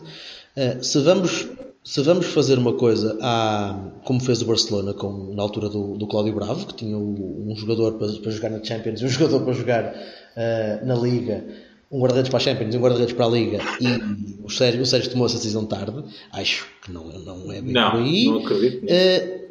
Ah, 0.56 0.82
se 0.82 1.00
vamos, 1.00 1.48
se 1.84 2.02
vamos 2.02 2.28
fazer 2.28 2.58
uma 2.58 2.74
coisa 2.74 3.17
à, 3.19 3.78
como 4.04 4.21
fez 4.21 4.41
o 4.41 4.45
Barcelona 4.45 4.93
com, 4.93 5.34
na 5.34 5.41
altura 5.41 5.69
do, 5.69 5.98
do 5.98 6.08
Cláudio 6.08 6.36
Bravo, 6.36 6.67
que 6.67 6.76
tinha 6.76 6.98
um 6.98 7.54
jogador 7.58 7.93
para, 7.93 8.12
para 8.13 8.32
jogar 8.32 8.52
na 8.52 8.63
Champions 8.63 9.02
e 9.02 9.06
um 9.06 9.10
jogador 9.10 9.43
para 9.43 9.54
jogar 9.54 9.95
ah, 10.38 10.80
na 10.86 10.95
Liga, 10.95 11.43
um 11.91 12.00
guarda-redes 12.00 12.30
para 12.30 12.38
a 12.38 12.41
Champions 12.41 12.74
e 12.74 12.78
um 12.78 12.82
guarda-redes 12.82 13.13
para 13.13 13.26
a 13.26 13.30
Liga, 13.30 13.60
e 13.80 14.41
o 14.43 14.50
Sérgio, 14.50 14.82
o 14.82 14.86
Sérgio 14.86 15.12
tomou 15.12 15.26
essa 15.28 15.38
decisão 15.38 15.65
tarde, 15.65 16.04
acho 16.32 16.65
que 16.82 16.91
não, 16.91 17.06
não 17.06 17.52
é 17.52 17.62
bem 17.62 17.74
Não, 17.74 17.91
por 17.91 18.00
aí. 18.00 18.26
não 18.26 18.39
acredito. 18.39 18.86
Ah, 18.89 19.45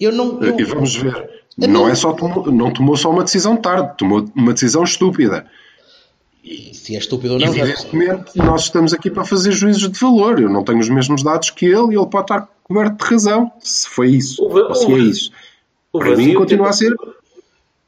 eu 0.00 0.12
não, 0.12 0.42
eu- 0.42 0.58
E 0.58 0.64
vamos 0.64 0.94
ver. 0.96 1.30
Não 1.58 1.68
não- 1.68 1.88
é 1.88 1.94
só 1.94 2.12
tomou, 2.12 2.50
não 2.52 2.70
tomou 2.72 2.96
só 2.96 3.10
uma 3.10 3.24
decisão 3.24 3.56
tarde, 3.56 3.94
tomou 3.96 4.24
uma 4.34 4.52
decisão 4.52 4.84
estúpida. 4.84 5.46
E 6.44 6.74
se 6.74 6.94
é 6.94 6.98
estúpido 6.98 7.34
ou 7.34 7.40
não, 7.40 7.46
já 7.46 7.52
não. 7.64 7.70
Evidentemente, 7.72 8.36
nós 8.36 8.62
estamos 8.64 8.92
aqui 8.92 9.10
para 9.10 9.24
fazer 9.24 9.52
juízos 9.52 9.90
de 9.90 9.98
valor. 9.98 10.38
Eu 10.40 10.50
não 10.50 10.62
tenho 10.62 10.78
os 10.78 10.88
mesmos 10.88 11.22
dados 11.22 11.50
que 11.50 11.64
ele 11.64 11.94
e 11.94 11.98
ele 11.98 12.06
pode 12.06 12.24
estar 12.24 12.48
coberto 12.62 13.02
de 13.04 13.10
razão, 13.10 13.50
se 13.58 13.88
foi 13.88 14.10
isso, 14.10 14.42
O 14.44 14.52
ou 14.54 14.74
se 14.74 14.92
é 14.92 14.98
isso. 14.98 15.30
Para 15.90 16.14
mim, 16.14 16.34
continua 16.34 16.68
a 16.68 16.70
tem- 16.70 16.78
ser 16.88 16.94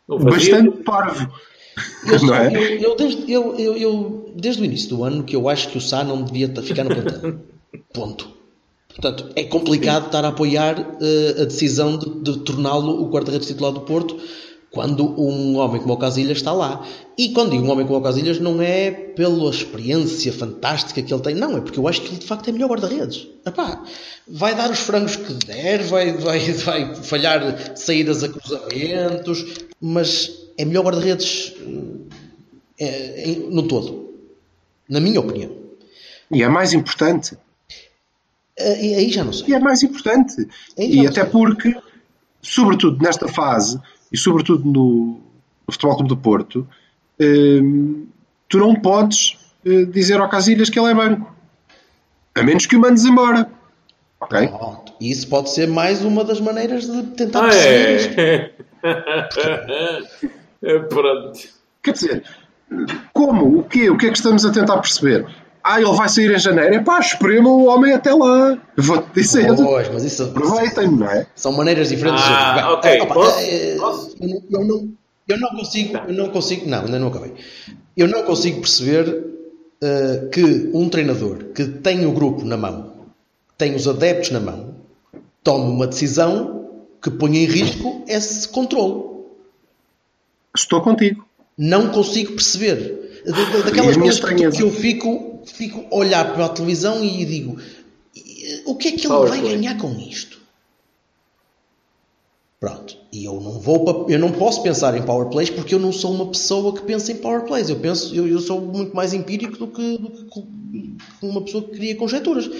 bastante 0.09 0.70
parvo. 0.83 1.31
Eu, 2.07 2.23
Não 2.27 2.35
é? 2.35 2.55
eu, 2.57 2.62
eu 2.81 2.97
desde, 2.97 3.33
eu, 3.33 3.55
eu, 3.57 3.77
eu- 3.77 4.33
desde 4.37 4.62
o 4.62 4.64
início 4.64 4.88
do 4.91 5.05
ano 5.05 5.23
que 5.25 5.35
eu 5.37 5.49
acho 5.49 5.69
que 5.69 5.79
o 5.79 5.81
Sá 5.81 6.03
não 6.05 6.23
devia 6.23 6.49
ficar 6.62 6.85
no 6.85 6.91
plantel. 6.95 7.38
Ponto. 7.93 8.29
Portanto, 8.88 9.31
é 9.37 9.45
complicado 9.45 10.07
estar 10.07 10.25
a 10.25 10.29
apoiar 10.29 10.97
eh, 11.01 11.43
a 11.43 11.45
decisão 11.45 11.97
de, 11.97 12.09
de 12.21 12.38
torná-lo 12.41 13.01
o 13.03 13.09
guarda-redes 13.11 13.47
titular 13.47 13.73
do 13.73 13.81
Porto 13.83 14.17
quando 14.71 15.19
um 15.21 15.57
homem 15.59 15.81
como 15.81 15.95
o 15.95 15.97
Casilhas 15.97 16.38
está 16.38 16.53
lá. 16.53 16.85
E 17.17 17.31
quando 17.31 17.53
digo 17.53 17.64
um 17.64 17.71
homem 17.71 17.87
como 17.87 17.99
o 17.99 18.03
Casilhas, 18.03 18.38
não 18.38 18.61
é 18.61 18.91
pela 18.91 19.51
experiência 19.51 20.33
fantástica 20.33 21.01
que 21.01 21.12
ele 21.12 21.23
tem, 21.23 21.35
não, 21.35 21.57
é 21.57 21.61
porque 21.61 21.79
eu 21.79 21.87
acho 21.88 22.03
que 22.03 22.09
ele 22.09 22.19
de 22.19 22.27
facto 22.27 22.49
é 22.49 22.53
melhor 22.53 22.69
guarda-redes. 22.69 23.27
Epá, 23.47 23.83
vai 24.27 24.55
dar 24.55 24.71
os 24.71 24.79
frangos 24.81 25.17
que 25.17 25.33
der, 25.47 25.83
vai, 25.85 26.12
vai, 26.12 26.41
vai 26.53 26.95
falhar 26.97 27.73
saídas 27.77 28.23
a 28.25 28.29
cruzamentos, 28.29 29.45
mas 29.81 30.38
é 30.59 30.64
melhor 30.64 30.85
guarda-redes 30.85 31.55
eh, 32.79 32.87
é, 32.87 33.29
em- 33.31 33.51
no 33.51 33.66
todo. 33.66 34.14
Na 34.88 35.01
minha 35.01 35.21
opinião. 35.21 35.51
E 36.31 36.42
é 36.42 36.49
mais 36.49 36.73
importante. 36.73 37.37
Eh, 38.57 38.87
E 38.87 38.94
aí 38.94 39.11
já 39.11 39.25
não 39.25 39.33
sei. 39.33 39.49
E 39.49 39.55
é 39.55 39.59
mais 39.59 39.83
importante. 39.83 40.47
E 40.77 41.07
até 41.07 41.25
sim. 41.25 41.31
porque, 41.31 41.77
sobretudo 42.42 43.03
nesta 43.03 43.29
fase, 43.29 43.81
e 44.12 44.16
sobretudo 44.18 44.64
no, 44.64 45.21
no 45.66 45.73
Futebol 45.73 45.97
Clube 45.97 46.09
do 46.09 46.16
Porto, 46.16 46.66
hum, 47.21 48.07
tu 48.49 48.59
não 48.59 48.75
podes 48.75 49.37
eh, 49.64 49.85
dizer 49.85 50.21
ao 50.21 50.29
Casilhas 50.29 50.68
que 50.71 50.79
ele 50.79 50.90
é 50.90 50.94
banco. 50.94 51.33
A 52.35 52.42
menos 52.42 52.66
que 52.66 52.77
o 52.77 52.81
mandes 52.81 53.05
embora. 53.05 53.51
Ok? 54.21 54.49
Pronto. 54.49 54.92
E 55.01 55.11
isso 55.11 55.29
pode 55.29 55.51
ser 55.51 55.68
mais 55.68 56.03
uma 56.03 56.25
das 56.25 56.40
maneiras 56.40 56.87
de 56.90 57.03
tentar 57.16 57.47
Ah, 57.47 57.51
perceber 57.51 58.01
isto. 58.01 58.18
é. 58.21 58.53
É, 60.62 60.79
Pronto. 60.81 61.38
Quer 61.83 61.92
dizer, 61.92 62.23
como? 63.12 63.59
O 63.61 63.64
quê? 63.64 63.88
O 63.90 63.97
que 63.97 64.07
é 64.07 64.11
que 64.11 64.16
estamos 64.16 64.44
a 64.44 64.53
tentar 64.53 64.79
perceber? 64.79 65.27
Ah, 65.62 65.81
ele 65.81 65.92
vai 65.92 66.09
sair 66.09 66.31
em 66.35 66.38
janeiro. 66.38 66.75
É 66.75 66.81
pá, 66.81 66.99
esprema 66.99 67.49
o 67.49 67.64
homem 67.66 67.92
até 67.92 68.12
lá. 68.12 68.59
Vou-te 68.77 69.09
dizer. 69.14 69.55
Pois, 69.55 69.88
mas 69.92 70.05
isso 70.05 70.23
Aproveitem, 70.25 70.90
não 70.90 71.11
é? 71.11 71.27
são 71.35 71.53
maneiras 71.53 71.88
diferentes 71.90 72.25
de 72.25 72.31
Ah, 72.33 72.51
jogar. 72.55 72.73
ok. 72.75 72.90
Eh, 72.90 73.03
opa, 73.03 73.14
Posso? 73.14 73.38
eh, 73.40 73.77
Posso? 73.79 74.16
Eu, 74.21 74.29
não- 74.29 74.42
eu 74.61 74.64
não, 74.66 74.88
eu 75.29 75.38
não 75.40 75.49
consigo, 75.51 75.99
eu 76.09 76.14
não 76.14 76.29
consigo, 76.31 76.68
não, 76.68 76.79
ainda 76.85 76.99
não 76.99 77.09
acabei. 77.09 77.35
Eu 77.97 78.09
não 78.09 78.23
consigo 78.23 78.61
perceber 78.61 79.25
eh, 79.83 80.29
que 80.33 80.71
um 80.73 80.88
treinador 80.88 81.44
que 81.55 81.64
tem 81.66 82.07
o 82.07 82.12
grupo 82.12 82.44
na 82.44 82.57
mão, 82.57 82.92
tem 83.57 83.75
os 83.75 83.87
adeptos 83.87 84.31
na 84.31 84.40
mão, 84.40 84.75
tome 85.44 85.71
uma 85.71 85.87
decisão 85.87 86.66
que 87.03 87.11
ponha 87.11 87.40
em 87.40 87.44
risco 87.47 88.05
esse 88.09 88.49
controle. 88.49 89.17
Estou 90.56 90.80
contigo. 90.80 91.24
não 91.56 91.90
consigo 91.90 92.32
perceber. 92.32 93.22
Da- 93.26 93.32
da- 93.32 93.40
E 93.40 93.61
a 93.61 93.64
Daquelas 93.64 93.96
coisas 93.96 94.56
que, 94.56 94.62
eu 94.62 94.70
fico, 94.72 95.42
fico 95.44 95.84
a 95.90 95.96
olhar 95.96 96.32
para 96.34 96.44
a 96.46 96.48
televisão 96.48 97.02
e 97.04 97.24
digo 97.24 97.58
"E, 98.14 98.62
o 98.64 98.74
que 98.76 98.88
é 98.88 98.92
que 98.92 99.00
ele 99.00 99.08
Power 99.08 99.28
vai 99.28 99.40
play. 99.40 99.56
ganhar 99.56 99.76
com 99.78 99.90
isto? 99.98 100.38
Pronto. 102.61 102.96
E 103.12 103.24
eu 103.24 103.40
não 103.40 103.61
vou 103.61 104.06
eu 104.08 104.18
não 104.18 104.32
posso 104.32 104.62
pensar 104.62 104.96
em 104.96 105.02
power 105.02 105.28
plays 105.28 105.48
porque 105.50 105.74
eu 105.74 105.78
não 105.78 105.92
sou 105.92 106.12
uma 106.12 106.26
pessoa 106.26 106.74
que 106.74 106.82
pensa 106.82 107.12
em 107.12 107.16
power 107.16 107.42
plays. 107.42 107.68
Eu 107.68 107.76
penso, 107.80 108.14
eu, 108.14 108.26
eu 108.26 108.40
sou 108.40 108.61
muito 108.61 108.94
mais 108.96 109.12
empírico 109.14 109.56
do 109.56 109.68
que, 109.68 109.98
do 109.98 110.11
que 110.11 110.42
uma 111.22 111.40
pessoa 111.42 111.62
que 111.64 111.70
cria 111.76 111.94
conjecturas. 111.96 112.50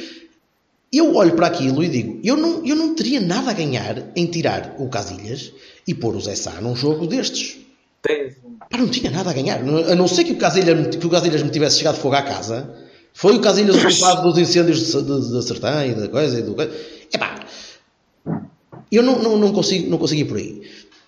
Eu 0.92 1.14
olho 1.16 1.35
para 1.35 1.48
aquilo 1.48 1.83
e 1.85 1.88
digo, 1.88 2.18
eu 2.24 2.37
não, 2.37 2.64
eu 2.64 2.74
não 2.77 2.94
teria 2.94 3.20
nada 3.20 3.51
a 3.51 3.55
ganhar 3.55 4.11
em 4.16 4.27
tirar 4.27 4.77
o 4.79 4.88
Casilhas 4.88 5.53
e 5.87 5.92
pôr 5.94 6.14
o 6.16 6.20
Zé 6.20 6.35
Sá 6.35 6.61
num 6.61 6.74
jogo 6.77 7.07
destes. 7.07 7.59
Tens 8.09 8.35
Pá, 8.71 8.77
não 8.79 8.88
tinha 8.88 9.11
nada 9.11 9.31
a 9.31 9.33
ganhar. 9.33 9.61
A 9.61 9.94
não 9.94 10.09
ser 10.09 10.25
que 10.25 10.33
o 10.33 10.37
Casilhas, 10.37 10.97
que 10.97 11.07
o 11.07 11.11
Casilhas 11.11 11.42
me 11.42 11.51
tivesse 11.51 11.79
chegado 11.79 11.97
fogo 11.97 12.16
à 12.16 12.23
casa. 12.23 12.68
Foi 13.14 13.37
o 13.37 13.40
Casilhas 13.40 13.77
o 13.77 13.81
culpado 13.83 14.23
dos 14.23 14.38
incêndios 14.38 14.92
da 14.92 15.42
Sertã 15.42 15.85
e 15.87 15.94
da 15.94 16.09
coisa 16.09 16.38
e 16.40 16.42
do 16.42 16.55
coisa. 16.55 16.73
Epá, 17.12 17.40
eu 18.90 19.03
não, 19.03 19.23
não, 19.23 19.37
não, 19.38 19.53
consigo, 19.53 19.88
não 19.90 19.99
consigo 19.99 20.21
ir 20.23 20.25
por 20.25 20.37
aí. 20.38 20.62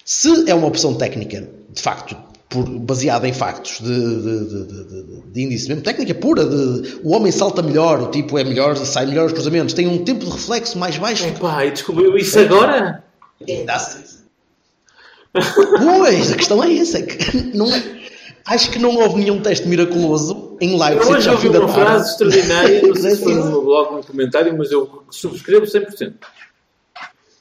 Se 0.04 0.48
é 0.48 0.54
uma 0.54 0.66
opção 0.66 0.94
técnica, 0.94 1.48
de 1.72 1.80
facto, 1.80 2.16
por, 2.48 2.64
baseada 2.68 3.28
em 3.28 3.32
factos 3.32 3.78
de, 3.80 3.86
de, 3.86 4.44
de, 4.48 4.64
de, 4.66 4.84
de- 4.84 5.22
de 5.32 5.42
índice 5.42 5.68
mesmo, 5.68 5.82
técnica 5.82 6.14
pura, 6.14 6.44
de, 6.44 6.98
o 7.04 7.10
homem 7.14 7.30
salta 7.30 7.62
melhor, 7.62 8.02
o 8.02 8.10
tipo 8.10 8.38
é 8.38 8.44
melhor, 8.44 8.76
sai 8.76 9.06
melhor 9.06 9.26
os 9.26 9.32
cruzamentos, 9.32 9.72
tem 9.72 9.86
um 9.86 10.04
tempo 10.04 10.24
de 10.24 10.30
reflexo 10.30 10.76
mais 10.78 10.96
baixo. 10.98 11.24
Epá, 11.26 11.64
e 11.64 11.70
descobriu 11.70 12.16
isso 12.16 12.38
agora? 12.40 13.04
É, 13.46 13.62
dá-se. 13.64 14.19
Pois, 15.32 16.32
a 16.32 16.36
questão 16.36 16.62
é 16.62 16.74
essa. 16.76 16.98
É 16.98 17.02
que 17.02 17.36
não 17.56 17.72
é- 17.72 18.00
acho 18.46 18.70
que 18.70 18.78
não 18.78 18.96
houve 18.96 19.20
nenhum 19.20 19.40
teste 19.40 19.68
miraculoso 19.68 20.56
em 20.60 20.72
Eu 20.72 20.78
Leipzig 20.78 21.12
hoje 21.14 21.28
ouvi 21.30 21.48
uma 21.48 21.60
tarde. 21.60 21.74
frase 21.74 22.10
extraordinária, 22.10 22.82
não 22.86 22.94
sei 22.96 23.10
se 23.12 23.22
foi 23.22 23.34
no 23.34 23.46
meu 23.46 23.62
blog, 23.62 23.94
no 23.96 24.04
comentário, 24.04 24.56
mas 24.56 24.70
eu 24.72 25.04
subscrevo 25.10 25.66
100%. 25.66 26.14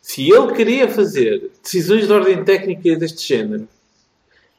Se 0.01 0.29
ele 0.29 0.53
queria 0.53 0.87
fazer 0.87 1.51
decisões 1.63 2.07
de 2.07 2.13
ordem 2.13 2.43
técnica 2.43 2.95
deste 2.95 3.27
género 3.27 3.67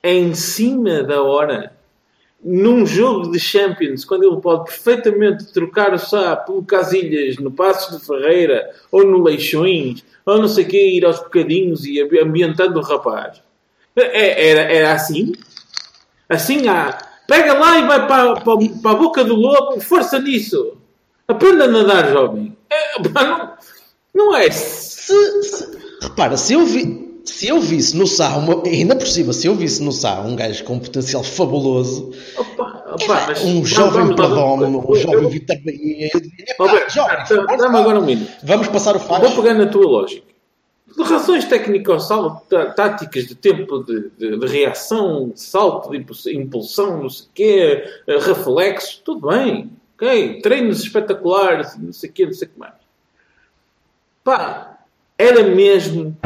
em 0.02 0.34
cima 0.34 1.02
da 1.02 1.22
hora, 1.22 1.72
num 2.42 2.87
jogo 2.87 3.31
de 3.31 3.38
Champions, 3.38 4.05
quando 4.05 4.24
ele 4.24 4.40
pode 4.40 4.64
perfeitamente 4.64 5.53
trocar 5.53 5.92
o 5.92 5.98
Sá 5.98 6.37
pelo 6.37 6.62
Casilhas 6.64 7.37
no 7.37 7.50
Passos 7.50 7.98
de 7.98 8.07
Ferreira 8.07 8.70
ou 8.90 9.05
no 9.05 9.22
Leixões, 9.22 10.03
ou 10.24 10.38
não 10.38 10.48
sei 10.48 10.64
o 10.64 10.68
quê, 10.68 10.90
ir 10.96 11.05
aos 11.05 11.18
bocadinhos 11.18 11.85
e 11.85 12.00
ambi- 12.00 12.18
ambientando 12.20 12.79
o 12.79 12.83
rapaz. 12.83 13.42
É- 13.96 14.50
Era, 14.50 14.61
era 14.72 14.92
assim? 14.92 15.33
Assim 16.29 16.66
há. 16.68 16.96
Pega 17.26 17.53
lá 17.55 17.79
e 17.79 17.87
vai 17.87 18.07
para, 18.07 18.35
para, 18.40 18.57
para 18.83 18.90
a 18.90 18.94
boca 18.94 19.22
do 19.22 19.35
lobo, 19.35 19.81
força 19.81 20.18
nisso. 20.18 20.76
Aprenda 21.29 21.64
a 21.64 21.68
nadar, 21.68 22.11
jovem. 22.11 22.57
É, 22.70 22.98
não, 23.03 23.53
não 24.14 24.37
é. 24.37 24.50
Se, 24.50 25.42
se- 25.42 25.79
repara, 26.03 26.37
se 26.37 26.55
eu, 26.55 26.64
vi, 26.64 27.10
se 27.24 27.48
eu 27.48 27.61
visse 27.61 27.96
no 27.96 28.06
Sá, 28.06 28.37
uma, 28.37 28.62
ainda 28.66 28.96
por 28.96 29.06
cima, 29.06 29.33
se 29.33 29.46
eu 29.46 29.54
visse 29.54 29.83
no 29.83 29.92
Sá 29.92 30.20
um 30.20 30.35
gajo 30.37 30.64
com 30.64 30.74
um 30.74 30.78
potencial 30.78 31.22
fabuloso, 31.22 32.12
Opa, 32.37 32.85
opa, 32.92 33.26
mas 33.28 33.44
um 33.44 33.64
jovem 33.64 34.14
Perdomo, 34.14 34.85
um 34.90 34.94
jovem 34.96 35.22
eu- 35.22 35.28
Vitor 35.30 35.56
Bahia, 35.64 36.11
eu 36.12 36.20
diria, 36.20 36.44
Ó, 36.59 36.64
"Epá, 36.66 36.72
Beto, 36.74 36.92
jovem, 36.92 37.16
Dá-me 37.59 37.78
agora 37.78 38.00
um 38.00 38.04
minuto. 38.06 38.30
vamos 38.42 38.68
passar 38.68 38.96
o 38.96 38.98
Vou 38.98 39.09
fax. 39.20 39.35
pegar 39.35 39.54
na 39.54 39.66
tua 39.66 39.87
lógica. 39.87 40.30
De 40.96 41.02
razões 41.04 41.44
técnicas, 41.44 42.09
salto, 42.09 42.42
tá- 42.48 42.66
táticas 42.72 43.26
de 43.26 43.35
tempo 43.37 43.85
de, 43.85 44.11
de- 44.18 44.37
de 44.38 44.46
reação, 44.46 45.28
de 45.28 45.40
salto, 45.40 45.90
de 45.90 45.98
impuls- 45.98 46.26
impulsão, 46.26 47.00
não 47.02 47.09
sei 47.09 47.26
o 47.26 47.28
quê, 47.33 47.85
eh, 48.09 48.18
reflexo, 48.18 49.00
tudo 49.04 49.28
bem. 49.28 49.70
Ok, 49.94 50.40
treinos 50.40 50.83
espetaculares, 50.83 51.76
não 51.78 51.92
sei 51.92 52.11
o 52.11 52.12
quê, 52.12 52.26
não 52.26 52.33
sei 52.33 52.48
o 52.48 52.50
que 52.50 52.59
mais. 52.59 52.72
Pá, 54.24 54.78
era 55.16 55.42
mesmo. 55.44 56.16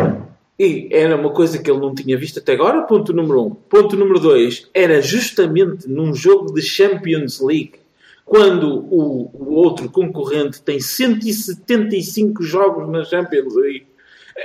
E 0.58 0.88
era 0.92 1.16
uma 1.16 1.30
coisa 1.30 1.58
que 1.58 1.68
ele 1.68 1.80
não 1.80 1.94
tinha 1.94 2.16
visto 2.16 2.38
até 2.38 2.52
agora, 2.52 2.82
ponto 2.82 3.12
número 3.12 3.42
um. 3.42 3.50
Ponto 3.50 3.96
número 3.96 4.20
dois, 4.20 4.68
era 4.72 5.02
justamente 5.02 5.88
num 5.88 6.14
jogo 6.14 6.52
de 6.54 6.62
Champions 6.62 7.40
League, 7.40 7.74
quando 8.24 8.86
o, 8.88 9.30
o 9.34 9.54
outro 9.54 9.90
concorrente 9.90 10.62
tem 10.62 10.78
175 10.78 12.42
jogos 12.44 12.88
na 12.88 13.04
Champions 13.04 13.54
League. 13.56 13.86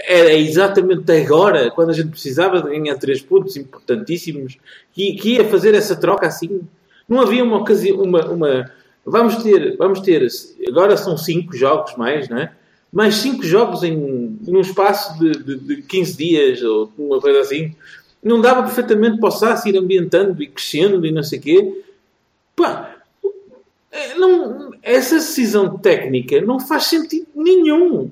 Era 0.07 0.33
exatamente 0.33 1.11
agora, 1.11 1.69
quando 1.71 1.91
a 1.91 1.93
gente 1.93 2.09
precisava 2.09 2.61
de 2.61 2.69
ganhar 2.69 2.95
três 2.97 3.21
pontos 3.21 3.55
importantíssimos, 3.55 4.57
que, 4.91 5.13
que 5.13 5.35
ia 5.35 5.45
fazer 5.45 5.75
essa 5.75 5.95
troca 5.95 6.27
assim. 6.27 6.61
Não 7.07 7.21
havia 7.21 7.43
uma 7.43 7.57
ocasião, 7.57 8.01
uma, 8.01 8.25
uma... 8.29 8.71
Vamos 9.05 9.37
ter, 9.43 9.77
vamos 9.77 9.99
ter, 9.99 10.27
agora 10.67 10.97
são 10.97 11.17
cinco 11.17 11.55
jogos 11.55 11.95
mais, 11.95 12.29
não 12.29 12.37
é? 12.37 12.51
Mais 12.91 13.15
cinco 13.15 13.43
jogos 13.43 13.83
em 13.83 13.95
num 14.47 14.61
espaço 14.61 15.17
de, 15.19 15.31
de, 15.31 15.55
de 15.57 15.81
15 15.83 16.17
dias 16.17 16.61
ou 16.63 16.91
uma 16.97 17.19
coisa 17.19 17.39
assim. 17.41 17.75
Não 18.23 18.41
dava 18.41 18.63
perfeitamente 18.63 19.19
para 19.19 19.29
o 19.29 19.31
Sassi 19.31 19.69
ir 19.69 19.77
ambientando 19.77 20.41
e 20.41 20.47
crescendo 20.47 21.05
e 21.05 21.11
não 21.11 21.23
sei 21.23 21.39
o 21.39 21.41
quê. 21.41 21.81
Pá, 22.55 22.95
é, 23.91 24.15
não, 24.15 24.71
essa 24.81 25.15
decisão 25.15 25.77
técnica 25.77 26.41
não 26.41 26.59
faz 26.59 26.85
sentido 26.85 27.27
nenhum. 27.35 28.09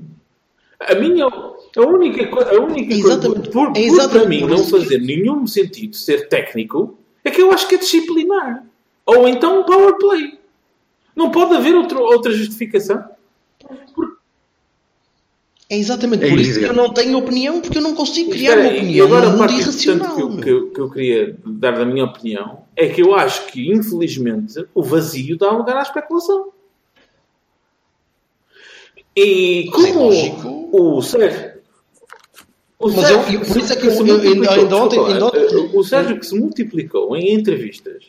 A 0.80 0.94
minha, 0.96 1.26
a 1.26 1.82
única, 1.82 2.28
co- 2.28 2.40
a 2.40 2.60
única 2.62 2.94
Exatamente. 2.94 3.50
coisa, 3.50 3.52
por, 3.52 3.68
É 3.70 3.72
por 3.72 3.78
exatamente 3.80 4.20
para 4.20 4.30
mim 4.30 4.42
não 4.58 4.64
fazer 4.64 5.00
nenhum 5.00 5.48
sentido 5.48 5.96
ser 5.96 6.30
técnico, 6.30 6.98
é 7.26 7.32
que 7.32 7.42
eu 7.42 7.52
acho 7.52 7.68
que 7.68 7.76
é 7.76 7.78
disciplinar. 7.80 8.64
Ou 9.06 9.28
então 9.28 9.62
um 9.62 9.64
power 9.64 9.98
play. 9.98 10.38
Não 11.16 11.32
pode 11.32 11.56
haver 11.56 11.74
outro, 11.76 12.00
outra 12.00 12.32
justificação. 12.32 13.04
É 15.70 15.78
exatamente 15.78 16.24
É 16.26 16.30
por 16.30 16.40
isso 16.40 16.60
que 16.60 16.66
eu 16.66 16.74
não 16.74 16.94
tenho 16.94 17.18
opinião, 17.18 17.60
porque 17.60 17.78
eu 17.78 17.82
não 17.82 17.94
consigo 17.94 18.30
criar 18.32 18.52
Espera, 18.58 18.70
uma 18.70 18.78
e 18.78 18.80
opinião 19.02 19.06
agora 19.08 19.30
num 19.30 19.36
a 19.36 19.38
parte 19.40 19.60
irracional. 19.60 20.16
que 20.16 20.22
eu, 20.22 20.38
que, 20.38 20.50
eu, 20.50 20.70
que 20.72 20.80
eu 20.80 20.90
queria 20.90 21.38
dar 21.46 21.72
da 21.78 21.86
minha 21.86 22.06
opinião 22.06 22.60
é 22.76 22.88
que 22.88 23.02
eu 23.02 23.14
acho 23.14 23.48
que, 23.48 23.70
infelizmente, 23.70 24.66
o 24.74 24.82
vazio 24.82 25.38
dá 25.38 25.52
lugar 25.52 25.76
à 25.78 25.82
especulação. 25.82 26.52
E 29.16 29.70
como 29.72 30.10
o 30.72 31.02
Sérgio. 31.02 31.58
O 32.80 32.92
Mas 32.92 33.10
eu- 33.10 33.18
eu- 33.22 33.40
por 33.42 33.58
isso 33.58 33.74
é 33.74 33.76
que 33.76 33.90
se 33.90 34.08
eu- 34.08 34.16
ainda- 34.22 34.52
ainda 34.52 34.76
ontem- 34.78 35.00
ontem- 35.00 35.70
o 35.74 35.84
Sérgio 35.84 36.20
que 36.20 36.26
se 36.28 36.38
multiplicou 36.40 37.18
em 37.18 37.34
entrevistas 37.34 38.04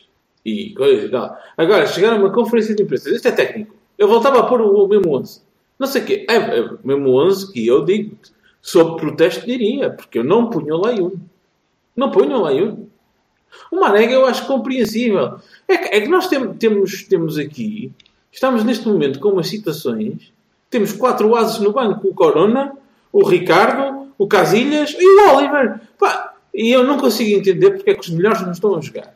e 0.45 0.69
coisas 0.75 1.05
e 1.05 1.09
tal. 1.09 1.35
Agora, 1.57 1.87
chegar 1.87 2.13
a 2.13 2.15
uma 2.17 2.31
conferência 2.31 2.75
de 2.75 2.83
imprensa, 2.83 3.09
isto 3.09 3.27
é 3.27 3.31
técnico. 3.31 3.73
Eu 3.97 4.07
voltava 4.07 4.39
a 4.39 4.43
pôr 4.43 4.61
o, 4.61 4.85
o 4.85 4.87
mesmo 4.87 5.11
11. 5.17 5.41
Não 5.79 5.87
sei 5.87 6.01
o 6.01 6.05
quê. 6.05 6.25
É, 6.29 6.35
é 6.35 6.69
mesmo 6.83 7.09
11 7.15 7.51
que 7.53 7.65
eu 7.65 7.83
digo. 7.85 8.15
Sob 8.61 8.99
protesto 8.99 9.45
diria, 9.45 9.89
porque 9.89 10.19
eu 10.19 10.23
não 10.23 10.49
punho 10.49 10.75
o 10.75 10.81
Layun. 10.81 11.11
Não 11.95 12.11
punho 12.11 12.35
o 12.37 12.41
Layun. 12.41 12.85
O 13.71 13.79
Marega 13.79 14.13
eu 14.13 14.25
acho 14.25 14.45
compreensível. 14.45 15.35
É 15.67 15.77
que, 15.77 15.95
é 15.95 16.01
que 16.01 16.07
nós 16.09 16.27
tem- 16.27 16.53
temos, 16.53 17.03
temos 17.03 17.37
aqui, 17.37 17.91
estamos 18.31 18.63
neste 18.63 18.87
momento 18.87 19.19
com 19.19 19.29
umas 19.29 19.47
situações, 19.47 20.31
temos 20.69 20.91
quatro 20.91 21.33
ases 21.35 21.59
no 21.59 21.71
banco, 21.71 22.07
o 22.09 22.13
Corona, 22.13 22.73
o 23.11 23.23
Ricardo, 23.25 24.07
o 24.17 24.27
Casilhas 24.27 24.93
e 24.99 25.03
o 25.05 25.35
Oliver. 25.35 25.79
Pá, 25.97 26.33
e 26.53 26.69
eu 26.69 26.83
não 26.83 26.97
consigo 26.99 27.39
entender 27.39 27.71
porque 27.71 27.89
é 27.89 27.93
que 27.93 28.01
os 28.01 28.09
melhores 28.09 28.41
não 28.41 28.51
estão 28.51 28.75
a 28.75 28.81
jogar. 28.81 29.15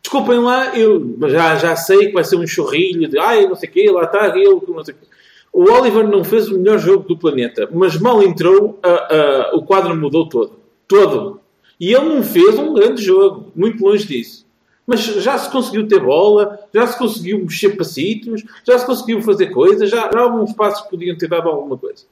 Desculpem 0.00 0.38
lá, 0.38 0.78
eu 0.78 1.16
já, 1.28 1.56
já 1.56 1.76
sei 1.76 2.06
que 2.06 2.12
vai 2.12 2.24
ser 2.24 2.36
um 2.36 2.46
chorrilho 2.46 3.08
de 3.08 3.18
ai, 3.18 3.46
não 3.46 3.56
sei 3.56 3.68
o 3.68 3.72
quê, 3.72 3.90
lá 3.90 4.04
está 4.04 4.28
ele, 4.28 4.60
não 4.68 4.84
sei 4.84 4.94
o 4.94 4.96
quê. 4.98 5.06
O 5.52 5.64
Oliver 5.70 6.06
não 6.06 6.22
fez 6.22 6.48
o 6.48 6.58
melhor 6.58 6.78
jogo 6.78 7.04
do 7.08 7.16
planeta, 7.16 7.68
mas 7.72 7.96
mal 7.98 8.22
entrou, 8.22 8.78
a- 8.82 8.88
a- 8.88 9.56
o 9.56 9.62
quadro 9.64 9.96
mudou 9.96 10.28
todo. 10.28 10.52
Todo. 10.86 11.40
E 11.80 11.92
ele 11.94 12.04
não 12.08 12.22
fez 12.22 12.58
um 12.58 12.74
grande 12.74 13.02
jogo, 13.02 13.50
muito 13.54 13.84
longe 13.84 14.06
disso. 14.06 14.46
Mas 14.86 15.00
já 15.00 15.36
se 15.36 15.50
conseguiu 15.50 15.86
ter 15.86 16.00
bola, 16.00 16.58
já 16.72 16.86
se 16.86 16.96
conseguiu 16.98 17.38
mexer 17.40 17.70
passitos, 17.76 18.42
já 18.66 18.78
se 18.78 18.86
conseguiu 18.86 19.20
fazer 19.20 19.48
coisas, 19.48 19.90
já, 19.90 20.10
já 20.12 20.20
alguns 20.20 20.52
passos 20.54 20.82
que 20.84 20.90
podiam 20.90 21.16
ter 21.16 21.28
dado 21.28 21.48
alguma 21.48 21.76
coisa. 21.76 22.04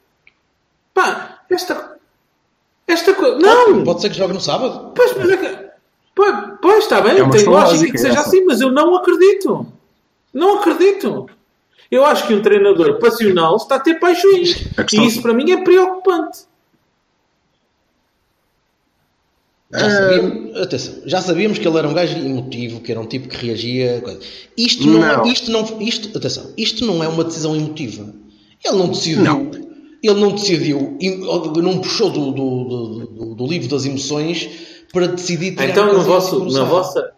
Pá, 0.92 1.40
esta. 1.50 1.96
Esta 2.86 3.14
coisa. 3.14 3.38
Não! 3.38 3.82
Pode 3.82 4.00
ser 4.02 4.10
que 4.10 4.16
jogue 4.16 4.34
no 4.34 4.40
sábado. 4.40 4.92
Pois, 4.94 5.16
mas 5.16 5.30
é 5.30 5.36
que. 5.36 5.66
Pois, 6.14 6.34
pois 6.62 6.84
está 6.84 7.00
bem, 7.00 7.12
É 7.12 7.16
tem 7.16 7.24
lógica 7.26 7.50
lógica 7.50 7.92
que 7.92 7.98
seja 7.98 8.18
essa. 8.20 8.28
assim, 8.28 8.44
mas 8.44 8.60
eu 8.60 8.70
não 8.70 8.94
acredito. 8.94 9.66
Não 10.32 10.58
acredito. 10.58 11.26
Eu 11.90 12.04
acho 12.04 12.26
que 12.26 12.34
um 12.34 12.42
treinador 12.42 12.98
passional 12.98 13.56
está 13.56 13.76
a 13.76 13.80
ter 13.80 13.94
paixões. 14.00 14.54
Questão- 14.54 15.04
E 15.04 15.06
isso 15.08 15.22
para 15.22 15.32
mim 15.34 15.50
é 15.52 15.62
preocupante. 15.62 16.40
Já 19.72 19.90
sabíamos, 19.90 20.56
atenção, 20.60 20.94
já 21.06 21.20
sabíamos 21.20 21.58
que 21.58 21.66
ele 21.66 21.76
era 21.78 21.88
um 21.88 21.92
gajo 21.94 22.16
emotivo, 22.16 22.80
que 22.80 22.92
era 22.92 23.00
um 23.00 23.06
tipo 23.06 23.28
que 23.28 23.46
reagia. 23.46 24.00
coisa. 24.02 24.20
Isto 24.56 24.86
não, 24.86 25.00
Não. 25.00 25.24
É, 25.24 25.28
isto 25.28 25.50
não, 25.50 25.82
isto, 25.82 26.16
atenção, 26.16 26.52
isto 26.56 26.84
não 26.86 27.02
é 27.02 27.08
uma 27.08 27.24
decisão 27.24 27.54
emotiva. 27.54 28.12
Ele 28.64 28.76
não 28.76 28.88
decidiu. 28.88 29.22
Não. 29.24 29.50
Ele 30.02 30.20
não 30.20 30.32
decidiu, 30.32 30.96
não 31.62 31.78
puxou 31.80 32.10
do, 32.10 32.30
do, 32.30 32.64
do, 32.64 33.06
do- 33.06 33.34
do 33.34 33.46
livro 33.46 33.68
das 33.68 33.84
emoções 33.84 34.48
para 34.92 35.08
decidir 35.08 35.52
Então, 35.54 35.86
Casilhas 35.86 36.06
vosso, 36.06 36.44
na 36.44 36.64
vossa. 36.64 37.12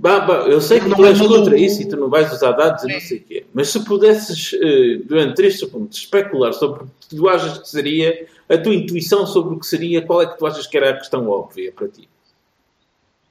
Bah, 0.00 0.20
bah, 0.20 0.44
eu 0.46 0.60
sei 0.60 0.78
que 0.78 0.88
Não 0.88 0.96
tu 0.96 1.04
é 1.04 1.08
és 1.08 1.18
contra 1.20 1.58
isso 1.58 1.82
e 1.82 1.88
tu 1.88 1.96
não 1.96 2.08
vais 2.08 2.32
usar 2.32 2.52
dados 2.52 2.84
e 2.84 2.86
não 2.92 3.00
sei 3.00 3.18
o 3.18 3.24
quê. 3.24 3.46
Mas 3.52 3.68
se 3.70 3.84
pudesses, 3.84 4.52
eh, 4.54 5.00
durante 5.04 5.34
3 5.34 5.58
segundos, 5.58 5.98
especular 5.98 6.52
sobre 6.52 6.84
o 6.84 6.86
que 7.00 7.16
tu 7.16 7.28
achas 7.28 7.58
que 7.58 7.68
seria 7.68 8.26
a 8.48 8.56
tua 8.56 8.74
intuição 8.76 9.26
sobre 9.26 9.54
o 9.56 9.58
que 9.58 9.66
seria, 9.66 10.00
qual 10.02 10.22
é 10.22 10.26
que 10.26 10.38
tu 10.38 10.46
achas 10.46 10.68
que 10.68 10.76
era 10.76 10.90
a 10.90 10.96
questão 10.96 11.28
óbvia 11.28 11.72
para 11.72 11.88
ti? 11.88 12.08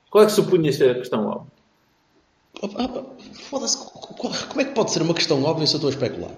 Qual 0.10 0.24
é 0.26 0.28
que 0.28 0.34
supunhas 0.34 0.76
ser 0.76 0.92
a 0.92 0.96
questão 0.96 1.26
óbvia? 1.26 1.52
Ah, 2.64 2.68
ah, 2.98 3.04
Foda-se, 3.50 3.78
co- 3.78 4.16
como 4.50 4.62
é 4.62 4.66
que 4.66 4.72
pode 4.74 4.92
ser 4.92 5.02
uma 5.04 5.14
questão 5.14 5.42
óbvia 5.44 5.66
se 5.68 5.74
eu 5.76 5.78
estou 5.78 5.90
a 5.90 5.94
especular? 5.94 6.32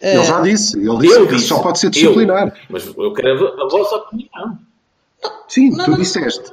Ele 0.00 0.24
já 0.24 0.40
disse. 0.40 0.76
Ele 0.76 0.98
disse 0.98 1.14
Eu 1.20 1.28
que 1.28 1.34
disse. 1.36 1.46
só 1.46 1.60
pode 1.60 1.78
ser 1.78 1.86
Eu. 1.86 1.90
disciplinar. 1.90 2.52
Mas 2.68 2.84
eu 2.86 3.12
quero 3.12 3.46
a, 3.46 3.64
a 3.64 3.68
vossa 3.68 3.94
opinião. 3.96 4.58
Sim, 5.46 5.70
Não, 5.70 5.84
tu 5.84 5.90
não. 5.92 5.98
disseste. 5.98 6.50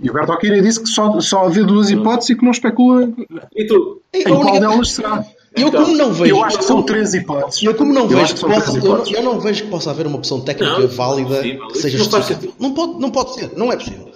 E 0.00 0.08
o 0.10 0.12
Bertolini 0.12 0.60
disse 0.62 0.80
que 0.80 0.88
só, 0.88 1.20
só 1.20 1.46
havia 1.46 1.64
duas 1.64 1.90
hipóteses 1.90 2.30
e 2.30 2.36
que 2.36 2.44
não 2.44 2.52
especula 2.52 3.08
E 3.56 3.66
tu? 3.66 4.00
a 4.14 4.18
em 4.18 4.22
qual 4.24 4.40
única- 4.42 4.60
delas 4.60 4.90
será. 4.92 5.24
Eu 5.56 5.68
Então, 5.68 5.84
como 5.84 5.96
não 5.96 6.12
vejo. 6.12 6.36
Eu 6.36 6.44
acho 6.44 6.58
que 6.58 6.64
são 6.64 6.82
três 6.82 7.14
hipóteses. 7.14 7.62
Eu 7.64 7.74
como 7.74 7.92
não 7.92 8.02
Eu 8.02 8.08
vejo 8.18 8.34
que 8.34 8.40
possa, 8.42 8.78
eu, 8.78 9.06
eu 9.06 9.22
não 9.22 9.40
vejo 9.40 9.64
que 9.64 9.70
possa 9.70 9.90
haver 9.90 10.06
uma 10.06 10.16
opção 10.18 10.40
técnica 10.40 10.78
Não, 10.78 10.88
válida 10.88 11.42
que 11.42 11.78
seja 11.78 11.98
justificável. 11.98 12.54
Não 12.60 12.72
pode, 12.74 13.00
não 13.00 13.10
pode 13.10 13.34
ser, 13.34 13.50
não 13.56 13.72
é 13.72 13.76
possível. 13.76 14.12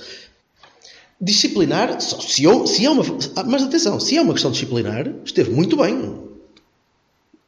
Disciplinar, 1.21 2.01
se, 2.01 2.45
eu, 2.45 2.67
se 2.67 2.85
é 2.85 2.91
uma. 2.91 3.03
Mas 3.47 3.63
atenção, 3.63 3.99
se 3.99 4.17
é 4.17 4.21
uma 4.23 4.33
questão 4.35 4.51
disciplinar, 4.51 5.09
esteve 5.25 5.51
muito 5.51 5.77
bem. 5.77 6.21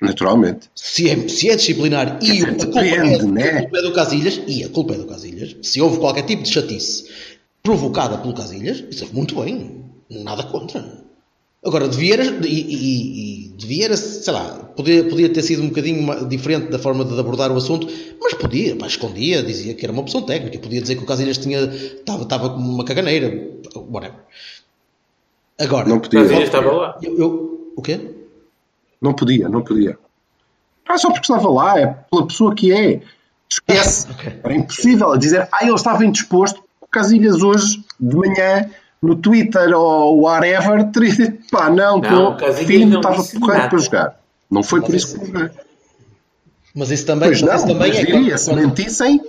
Naturalmente. 0.01 0.69
Se 0.75 1.09
é, 1.09 1.29
se 1.29 1.49
é 1.51 1.57
disciplinar 1.57 2.19
e 2.21 2.27
dizer, 2.33 2.49
a 2.49 2.55
culpa, 2.55 2.81
depende, 2.83 3.15
é, 3.15 3.27
né? 3.27 3.49
a 3.59 3.63
culpa 3.63 3.79
é 3.79 3.83
do 3.83 3.93
Casilhas, 3.93 4.41
e 4.47 4.65
a 4.65 4.69
culpa 4.69 4.95
é 4.95 4.97
do 4.99 5.07
Casilhas, 5.07 5.57
se 5.63 5.81
houve 5.81 5.99
qualquer 5.99 6.23
tipo 6.23 6.43
de 6.43 6.51
chatice 6.53 7.05
provocada 7.75 8.19
pelo 8.19 8.35
Casilhas, 8.35 8.85
esteve 8.91 9.15
muito 9.15 9.35
bem. 9.43 9.83
Nada 10.11 10.45
contra. 10.45 11.03
Agora, 11.65 11.89
devia, 11.89 12.13
era- 12.15 12.47
e, 12.47 12.61
e- 12.61 13.55
e 13.59 13.97
sei 13.97 14.33
lá, 14.35 14.71
podia, 14.77 15.03
podia 15.05 15.33
ter 15.33 15.41
sido 15.43 15.63
um 15.63 15.69
bocadinho 15.69 16.29
diferente 16.29 16.71
da 16.71 16.79
forma 16.79 17.07
de 17.07 17.19
abordar 17.19 17.51
o 17.51 17.57
assunto, 17.57 17.89
mas 18.21 18.35
podia, 18.35 18.77
pá, 18.77 18.87
escondia, 18.87 19.43
dizia 19.43 19.73
que 19.75 19.83
era 19.85 19.91
uma 19.93 20.03
opção 20.03 20.21
técnica, 20.21 20.59
podia 20.59 20.83
dizer 20.83 20.97
que 20.97 21.03
o 21.03 21.07
Casilhas 21.07 21.39
tinha, 21.39 21.61
estava, 21.61 22.25
estava 22.25 22.51
com 22.51 22.57
uma 22.61 22.85
caganeira, 22.85 23.49
whatever. 23.91 24.19
Agora, 25.59 25.89
Não 25.89 26.01
podia. 26.01 26.21
Casilhas 26.21 26.45
estava 26.45 26.71
lá. 26.71 26.99
eu, 27.03 27.19
eu- 27.19 27.73
o 27.77 27.81
quê? 27.81 27.99
Não 29.01 29.15
podia, 29.15 29.49
não 29.49 29.63
podia. 29.63 29.99
Não 30.87 30.95
é 30.95 30.99
só 30.99 31.09
porque 31.09 31.23
estava 31.33 31.49
lá, 31.51 31.81
é 31.81 31.87
pela 32.11 32.27
pessoa 32.27 32.55
que 32.55 32.73
é. 32.73 33.01
Esquece. 33.51 34.07
Ok. 34.11 34.41
Era 34.43 34.55
impossível 34.55 35.17
dizer, 35.17 35.49
ah, 35.51 35.59
ele 35.65 35.75
estava 35.75 36.05
indisposto. 36.05 36.63
Casilhas 36.95 37.43
hoje, 37.43 37.85
de 38.01 38.17
manhã, 38.17 38.71
no 39.03 39.17
Twitter 39.17 39.77
ou 39.77 40.21
whatever, 40.23 40.85
teria 40.93 41.11
dito, 41.15 41.51
pá, 41.51 41.69
não, 41.69 41.99
Não, 41.99 42.01
estou 42.01 42.29
o 42.31 42.37
Casilhas 42.37 42.67
fino, 42.67 42.91
não 42.91 43.01
estava 43.01 43.23
nada. 43.57 43.69
para 43.69 43.79
jogar. 43.79 44.21
Não 44.51 44.63
foi 44.63 44.81
por 44.81 44.93
Mas 44.93 45.03
isso 45.03 45.19
que 45.19 45.27
joguei. 45.27 45.51
Mas 46.75 46.91
isso 46.91 47.07
também, 47.07 47.29
Pois 47.29 47.43
mas 47.43 47.51
não, 47.51 47.57
isso 47.57 47.67
também 47.67 47.89
mas 47.89 47.97
é 47.97 48.01
diria, 48.01 48.15
quando- 48.31 48.39
se 48.39 48.51
quando- 48.51 48.61
mentissem, 48.67 49.21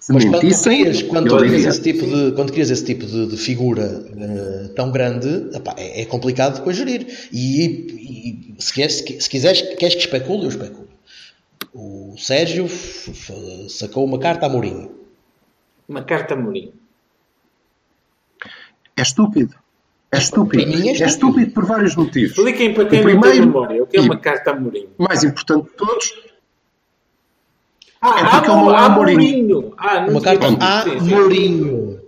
se 0.00 0.12
Mas 0.12 0.24
quando 0.24 0.42
mentissem, 0.42 1.08
quando 1.08 1.26
eu 1.28 1.38
crias 1.38 1.64
esse 1.66 1.82
tipo 1.82 2.06
de, 2.06 2.32
quando 2.32 2.52
crias 2.52 2.70
esse 2.70 2.84
tipo 2.84 3.06
de, 3.06 3.26
de 3.26 3.36
figura 3.36 4.04
eh, 4.16 4.68
tão 4.76 4.90
grande, 4.92 5.48
epá, 5.56 5.74
é, 5.78 6.02
é 6.02 6.04
complicado 6.04 6.56
depois 6.56 6.76
gerir. 6.76 7.06
E, 7.32 8.54
e 8.56 8.62
se, 8.62 8.72
queres, 8.72 8.96
se, 8.96 9.02
qui- 9.04 9.20
se 9.20 9.28
quiseres, 9.30 9.62
queres 9.76 9.94
que 9.94 10.00
especule, 10.02 10.42
eu 10.44 10.48
especulo. 10.50 10.88
O 11.72 12.14
Sérgio 12.18 12.68
sacou 13.68 14.04
uma 14.04 14.18
carta 14.18 14.46
a 14.46 14.48
Mourinho. 14.48 14.90
Uma 15.88 16.02
carta 16.02 16.36
Mourinho. 16.36 16.72
É 18.96 19.02
estúpido. 19.02 19.54
É 20.12 20.18
estúpido. 20.18 20.62
É 20.62 20.66
É 20.66 20.76
estúpido. 20.92 21.04
estúpido 21.06 21.50
por 21.52 21.64
vários 21.66 21.96
motivos. 21.96 22.36
Expliquem 22.38 22.72
para 22.74 22.84
quem 22.86 23.00
O 23.00 23.02
não 23.04 23.10
tem 23.10 23.20
primeiro- 23.20 23.46
memória 23.46 23.82
o 23.82 23.86
que 23.86 23.96
é 23.96 24.00
uma 24.00 24.16
carta 24.18 24.52
a 24.52 24.60
Mourinho. 24.60 24.88
Mais 24.98 25.24
importante 25.24 25.64
de 25.64 25.76
todos, 25.76 26.14
Ah, 28.06 28.20
É 28.20 28.24
porque 28.24 28.50
há, 28.50 28.52
ele 28.52 28.62
não 28.62 28.70
é 28.70 28.76
há 28.78 28.88
Mourinho. 28.90 29.18
Mourinho. 29.48 29.74
Ah, 29.78 30.00
não 30.02 30.08
Uma 30.10 30.20
carta 30.20 30.46
a. 30.46 30.86
Mourinho. 31.00 32.00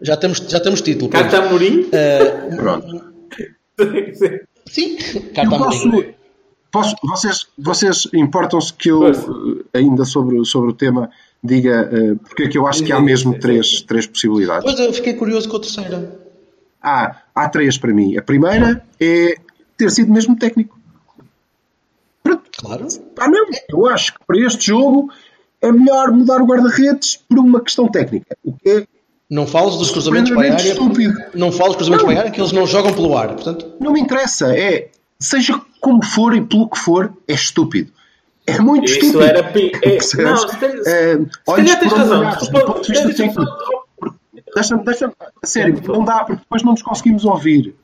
Já 0.00 0.16
temos, 0.16 0.38
já 0.38 0.60
temos 0.60 0.80
título. 0.80 1.10
Carta 1.10 1.38
a 1.44 1.48
Mourinho? 1.50 1.88
Eh, 1.92 2.56
pronto. 2.56 3.04
sim, 4.68 4.96
Eu 5.14 5.22
carta 5.34 5.56
a 5.56 5.58
posso, 5.58 5.88
Mourinho. 5.88 6.14
posso, 6.70 6.94
vocês, 7.02 7.46
vocês 7.58 8.08
importam-se 8.14 8.72
que 8.72 8.90
eu, 8.90 9.02
ainda 9.74 10.04
sobre, 10.04 10.44
sobre 10.44 10.70
o 10.70 10.72
tema, 10.72 11.10
diga 11.42 11.88
eh, 11.92 12.14
porque 12.28 12.44
é 12.44 12.48
que 12.48 12.58
eu 12.58 12.66
acho 12.66 12.84
que 12.84 12.92
há 12.92 13.00
mesmo 13.00 13.38
três, 13.38 13.82
três 13.82 14.06
possibilidades. 14.06 14.64
Pois 14.64 14.78
eu 14.78 14.92
fiquei 14.92 15.14
curioso 15.14 15.48
com 15.48 15.56
a 15.56 15.60
terceira. 15.60 16.20
Há, 16.82 17.16
há 17.34 17.48
três 17.48 17.76
para 17.78 17.92
mim. 17.92 18.16
A 18.16 18.22
primeira 18.22 18.84
é 19.00 19.36
ter 19.76 19.90
sido 19.90 20.12
mesmo 20.12 20.36
técnico. 20.36 20.78
Pronto. 22.22 22.42
Claro. 22.58 22.86
Ah, 23.18 23.28
não. 23.28 23.46
Eu 23.68 23.86
acho 23.88 24.14
que 24.14 24.20
para 24.26 24.38
este 24.38 24.66
jogo 24.66 25.10
é 25.60 25.70
melhor 25.72 26.10
mudar 26.10 26.40
o 26.40 26.46
guarda-redes 26.46 27.16
por 27.16 27.38
uma 27.38 27.60
questão 27.60 27.88
técnica. 27.88 28.36
O 28.44 28.52
que 28.52 28.68
é 28.68 28.86
Não 29.28 29.46
fales 29.46 29.76
dos 29.76 29.90
cruzamentos 29.90 30.30
para 30.30 30.48
a 30.50 30.52
área. 30.54 30.70
Estúpido. 30.72 31.14
Não 31.34 31.52
fales 31.52 31.76
dos 31.76 31.88
cruzamentos 31.88 32.02
Não. 32.02 32.08
para 32.08 32.16
a 32.16 32.20
área 32.20 32.32
que 32.32 32.40
eles 32.40 32.52
não 32.52 32.66
jogam 32.66 32.92
pelo 32.92 33.16
ar. 33.16 33.28
Portanto, 33.34 33.72
Não 33.80 33.92
me 33.92 34.00
interessa. 34.00 34.54
É, 34.56 34.90
seja 35.18 35.60
como 35.80 36.04
for 36.04 36.34
e 36.34 36.40
pelo 36.42 36.68
que 36.68 36.78
for, 36.78 37.12
é 37.26 37.34
estúpido. 37.34 37.92
É 38.46 38.58
muito 38.58 38.84
Isso 38.86 38.94
estúpido. 38.98 39.22
era. 39.22 39.42
pi- 39.44 39.72
É, 39.82 40.22
não, 40.22 40.36
se 40.36 40.58
se 40.58 40.90
É, 40.90 41.18
olhos 41.46 41.74
tens 41.76 41.92
razão. 41.92 42.20
deixa-me 42.88 43.32
só- 43.34 43.80
Deixa-me, 44.84 45.12
a 45.42 45.46
sério, 45.46 45.80
não 45.86 46.04
dá, 46.04 46.24
porque 46.24 46.42
depois 46.42 46.62
não 46.62 46.72
nos 46.72 46.82
conseguimos 46.82 47.24
ouvir. 47.24 47.74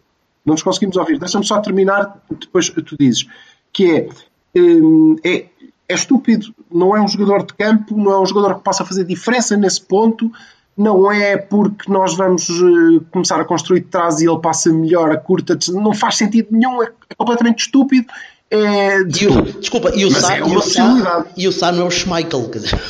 Não 0.45 0.55
nos 0.55 0.62
conseguimos 0.62 0.97
ouvir. 0.97 1.19
Deixa-me 1.19 1.45
só 1.45 1.61
terminar, 1.61 2.19
depois 2.31 2.69
tu 2.71 2.97
dizes. 2.99 3.27
Que 3.73 4.09
é, 4.55 4.61
hum, 4.61 5.16
é 5.25 5.47
é 5.88 5.95
estúpido. 5.95 6.53
Não 6.73 6.97
é 6.97 7.01
um 7.01 7.07
jogador 7.07 7.47
de 7.47 7.55
campo, 7.55 7.97
não 7.97 8.11
é 8.11 8.21
um 8.21 8.27
jogador 8.27 8.57
que 8.57 8.64
possa 8.64 8.85
fazer 8.85 9.05
diferença 9.05 9.57
nesse 9.57 9.81
ponto. 9.81 10.31
Não 10.77 11.11
é 11.12 11.37
porque 11.37 11.90
nós 11.90 12.16
vamos 12.16 12.49
uh, 12.51 13.01
começar 13.12 13.40
a 13.40 13.45
construir 13.45 13.81
de 13.81 13.87
trás 13.87 14.21
e 14.21 14.29
ele 14.29 14.38
passa 14.40 14.73
melhor 14.73 15.12
a 15.12 15.16
curta. 15.16 15.57
Não 15.73 15.95
faz 15.95 16.16
sentido 16.16 16.49
nenhum, 16.51 16.83
é 16.83 16.90
completamente 17.16 17.61
estúpido. 17.61 18.09
É, 18.50 18.98
e 19.00 19.26
o, 19.26 19.42
desculpa, 19.61 19.90
e 19.94 20.04
o, 20.04 20.11
Sam, 20.12 20.32
é 20.35 20.38
e, 20.38 20.42
uma 20.42 20.59
o 20.59 20.62
Sam, 20.62 20.85
possibilidade. 20.85 21.28
e 21.37 21.48
o 21.48 21.52
Sam 21.52 21.80
é 21.80 21.82
o 21.82 21.90
Schmeichel, 21.90 22.48
quer 22.48 22.59
dizer. 22.61 22.80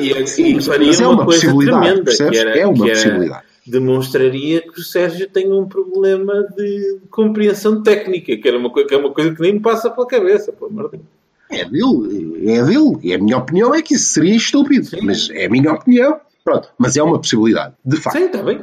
E, 0.00 0.56
e 0.56 0.60
faria 0.62 0.86
mas 0.88 1.00
é 1.00 1.06
uma, 1.06 1.14
uma 1.14 1.24
coisa 1.24 1.40
possibilidade, 1.40 1.80
tremenda, 1.84 2.04
percebes? 2.04 2.32
que 2.32 2.38
era, 2.38 2.58
É 2.58 2.66
uma 2.66 2.74
que 2.84 2.90
era- 2.90 3.00
possibilidade. 3.00 3.44
demonstraria 3.64 4.60
que 4.62 4.80
o 4.80 4.82
Sérgio 4.82 5.28
tem 5.28 5.52
um 5.52 5.66
problema 5.66 6.34
de 6.56 6.98
compreensão 7.10 7.80
técnica, 7.82 8.36
que, 8.36 8.48
era 8.48 8.58
uma 8.58 8.72
que 8.72 8.92
é 8.92 8.96
uma 8.98 9.10
coisa 9.12 9.34
que 9.34 9.40
nem 9.40 9.52
me 9.54 9.60
passa 9.60 9.88
pela 9.88 10.06
cabeça, 10.06 10.52
pelo 10.52 10.70
amor 10.70 10.90
de 10.90 10.96
Deus. 10.96 11.04
É 11.50 11.64
dele, 11.64 12.50
é 12.50 12.64
dele. 12.64 12.98
E 13.02 13.14
a 13.14 13.18
minha 13.18 13.38
opinião 13.38 13.72
é 13.74 13.82
que 13.82 13.94
isso 13.94 14.06
seria 14.14 14.34
estúpido. 14.34 14.88
Mas 15.02 15.28
é 15.30 15.44
a 15.46 15.48
minha 15.50 15.72
opinião. 15.72 16.18
Pronto. 16.42 16.68
Mas 16.76 16.96
é 16.96 17.02
uma 17.02 17.18
possibilidade, 17.18 17.74
de 17.84 17.96
facto. 17.98 18.18
Sim, 18.18 18.24
está 18.24 18.42
bem. 18.42 18.60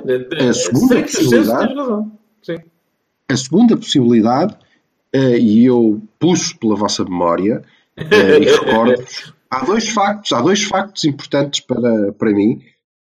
A 0.50 0.54
segunda 0.54 1.02
possibilidade- 1.02 1.74
razão. 1.74 2.12
Sim. 2.44 2.58
A 3.30 3.38
segunda 3.38 3.78
possibilidade, 3.78 4.56
eh, 5.14 5.38
e 5.38 5.66
eu 5.66 6.02
puxo 6.20 6.58
pela 6.58 6.76
vossa 6.76 7.04
memória 7.04 7.64
eh, 7.98 8.40
e 8.40 8.46
recordo 8.46 9.04
há 9.50 9.66
dois 9.66 9.90
factos, 9.90 10.32
há 10.32 10.42
dois 10.42 10.64
factos 10.64 11.04
importantes 11.04 11.60
para, 11.60 12.14
para 12.14 12.32
mim, 12.32 12.62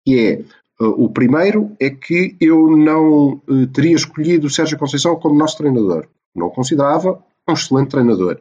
que 0.04 0.18
é 0.18 0.32
eh, 0.32 0.44
o 0.78 1.08
primeiro 1.08 1.76
é 1.80 1.90
que 1.90 2.36
eu 2.40 2.76
não 2.76 3.42
teria 3.72 3.96
escolhido 3.96 4.46
o 4.46 4.50
Sérgio 4.50 4.78
Conceição 4.78 5.16
como 5.16 5.38
nosso 5.38 5.58
treinador. 5.58 6.06
Não 6.34 6.46
o 6.46 6.50
considerava 6.50 7.22
um 7.48 7.52
excelente 7.52 7.90
treinador. 7.90 8.40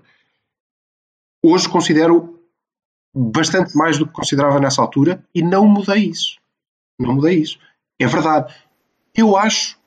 Hoje 1.44 1.68
considero 1.68 2.40
bastante 3.16 3.76
mais 3.76 3.98
do 3.98 4.06
que 4.06 4.14
considerava 4.14 4.60
nessa 4.60 4.82
altura 4.82 5.24
e 5.34 5.42
não 5.42 5.68
mudei 5.68 6.10
isso. 6.10 6.38
Não 7.00 7.16
mudei 7.16 7.40
isso. 7.40 7.58
É 8.00 8.06
verdade. 8.06 8.54
Eu 9.16 9.36
acho 9.36 9.78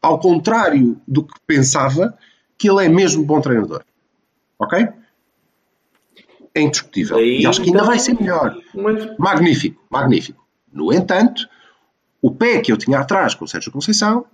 ao 0.00 0.18
contrário 0.18 1.00
do 1.06 1.24
que 1.24 1.38
pensava, 1.46 2.16
que 2.60 2.68
ele 2.68 2.84
é 2.84 2.88
mesmo 2.90 3.24
bom 3.24 3.40
treinador. 3.40 3.82
Ok? 4.58 4.86
É 6.54 6.60
indiscutível. 6.60 7.16
Aí, 7.16 7.40
e 7.40 7.46
acho 7.46 7.60
que 7.62 7.68
ainda 7.68 7.78
então- 7.78 7.86
vai 7.90 7.98
ser 7.98 8.12
melhor. 8.20 8.54
Mas, 8.74 9.16
Magnífico, 9.18 9.82
magnífico. 9.88 10.44
No 10.70 10.92
entanto, 10.92 11.48
o 12.20 12.30
pé 12.30 12.60
que 12.60 12.70
eu 12.70 12.76
tinha 12.76 12.98
atrás 13.00 13.34
com 13.34 13.46
o 13.46 13.48
Sérgio 13.48 13.72
Conceição, 13.72 14.26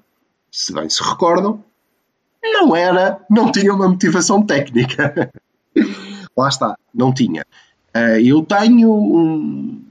se 0.51 0.73
bem 0.73 0.89
se 0.91 1.01
recordam, 1.03 1.63
não 2.43 2.75
era, 2.75 3.21
não 3.31 3.53
tinha 3.53 3.73
uma 3.73 3.89
motivação 3.89 4.45
técnica. 4.45 5.31
Lá 6.37 6.49
está, 6.49 6.77
não 6.93 7.15
tinha. 7.15 7.47
Eh, 7.95 8.23
eu 8.23 8.43
tenho 8.45 8.93
um, 8.93 9.83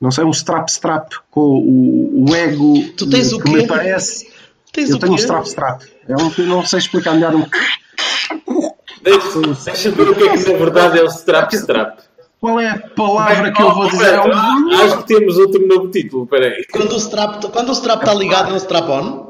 não 0.00 0.10
sei, 0.10 0.24
um 0.24 0.30
strap-strap 0.30 1.12
com 1.30 1.40
o, 1.40 2.24
o 2.30 2.34
ego 2.34 2.74
Tu 2.96 3.08
tens 3.10 3.32
o 3.32 3.38
que 3.38 3.44
quê? 3.50 3.56
me 3.56 3.66
parece. 3.66 4.32
Tens 4.72 4.88
Eu 4.90 4.96
o 4.96 4.98
tenho 4.98 5.12
um 5.12 5.16
quê? 5.16 5.22
strap-strap. 5.22 5.82
Um 5.82 5.86
que 5.86 5.95
eu 6.08 6.46
não 6.46 6.64
sei 6.64 6.78
explicar 6.78 7.14
melhor. 7.14 7.34
Um... 7.34 7.44
deixa- 9.02 9.64
deixa-me 9.64 9.94
ver 9.96 10.08
o 10.10 10.14
que 10.14 10.22
é 10.24 10.36
que 10.36 10.52
na 10.52 10.58
verdade 10.58 10.98
é 10.98 11.02
o 11.02 11.06
strap-strap. 11.06 11.98
Qual 12.40 12.60
é 12.60 12.68
a 12.70 12.78
palavra 12.78 13.50
que 13.52 13.62
eu 13.62 13.74
vou 13.74 13.88
dizer? 13.88 14.14
É 14.14 14.20
um... 14.22 14.70
Acho 14.72 14.98
que 14.98 15.06
temos 15.06 15.36
outro 15.38 15.66
novo 15.66 15.90
título, 15.90 16.24
espera 16.24 16.46
aí. 16.46 16.64
Quando 16.72 16.92
o 16.92 16.96
strap 16.96 17.42
quando 17.50 17.68
o 17.70 17.72
strap 17.72 18.00
está 18.00 18.14
ligado 18.14 18.50
no 18.50 18.56
strap-on, 18.56 19.26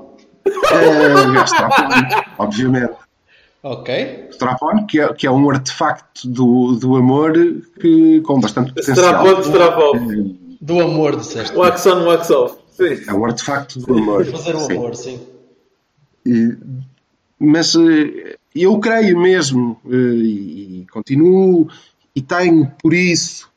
É, 0.47 1.45
strap-on, 1.45 2.23
obviamente. 2.39 2.95
ok. 3.63 4.29
Strap-on, 4.33 4.87
que 4.87 5.01
é, 5.01 5.13
que 5.15 5.27
é 5.27 5.31
um 5.31 5.49
artefacto 5.51 6.29
do, 6.29 6.73
do 6.81 6.97
amor 6.97 7.33
que, 7.81 8.21
com 8.23 8.41
bastante 8.41 8.73
potencial. 8.75 8.97
Strap-on, 8.97 9.41
strap-off. 9.43 10.01
Do 10.61 10.81
amor, 10.81 11.17
disseste. 11.17 11.57
Wax 11.57 11.87
on, 11.87 12.05
wax 12.07 12.31
off. 12.31 12.57
Sim. 12.73 13.03
É 13.09 13.13
um 13.15 13.25
artefacto 13.25 13.79
do 13.81 13.95
amor. 13.99 14.25
Fazer 14.27 14.55
o 14.57 14.61
Sim. 14.61 14.77
amor, 14.77 14.95
sim. 14.95 15.15
E- 15.15 15.36
mas 17.39 17.75
eh, 17.75 18.37
eu 18.55 18.79
creio 18.79 19.19
mesmo 19.19 19.79
eh, 19.87 19.97
e, 19.97 20.87
continuo 20.91 21.69
e 22.15 22.23
tenho 22.23 22.73
por 22.83 22.95
isso 22.95 23.51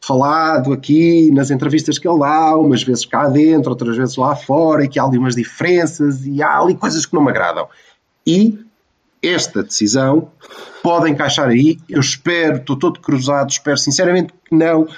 falado 0.00 0.72
aqui 0.72 1.30
nas 1.30 1.50
entrevistas 1.50 1.98
que 1.98 2.08
ele 2.08 2.20
dá, 2.20 2.56
umas 2.56 2.82
vezes 2.82 3.04
cá 3.04 3.28
dentro, 3.28 3.70
outras 3.70 3.96
vezes 3.96 4.16
lá 4.16 4.34
fora, 4.34 4.84
e 4.84 4.88
que 4.88 4.98
há 4.98 5.04
ali 5.04 5.18
umas 5.18 5.36
diferenças 5.36 6.26
e 6.26 6.42
há 6.42 6.58
ali 6.58 6.74
coisas 6.74 7.04
que 7.04 7.14
não 7.14 7.22
me 7.22 7.30
agradam. 7.30 7.68
E 8.26 8.58
esta 9.22 9.62
decisão 9.62 10.32
pode 10.82 11.10
encaixar 11.10 11.48
aí. 11.48 11.78
Eu 11.88 12.00
espero, 12.00 12.56
estou 12.56 12.76
todo 12.76 12.98
cruzado, 12.98 13.50
espero 13.50 13.76
sinceramente 13.76 14.32
que 14.44 14.54
não. 14.54 14.88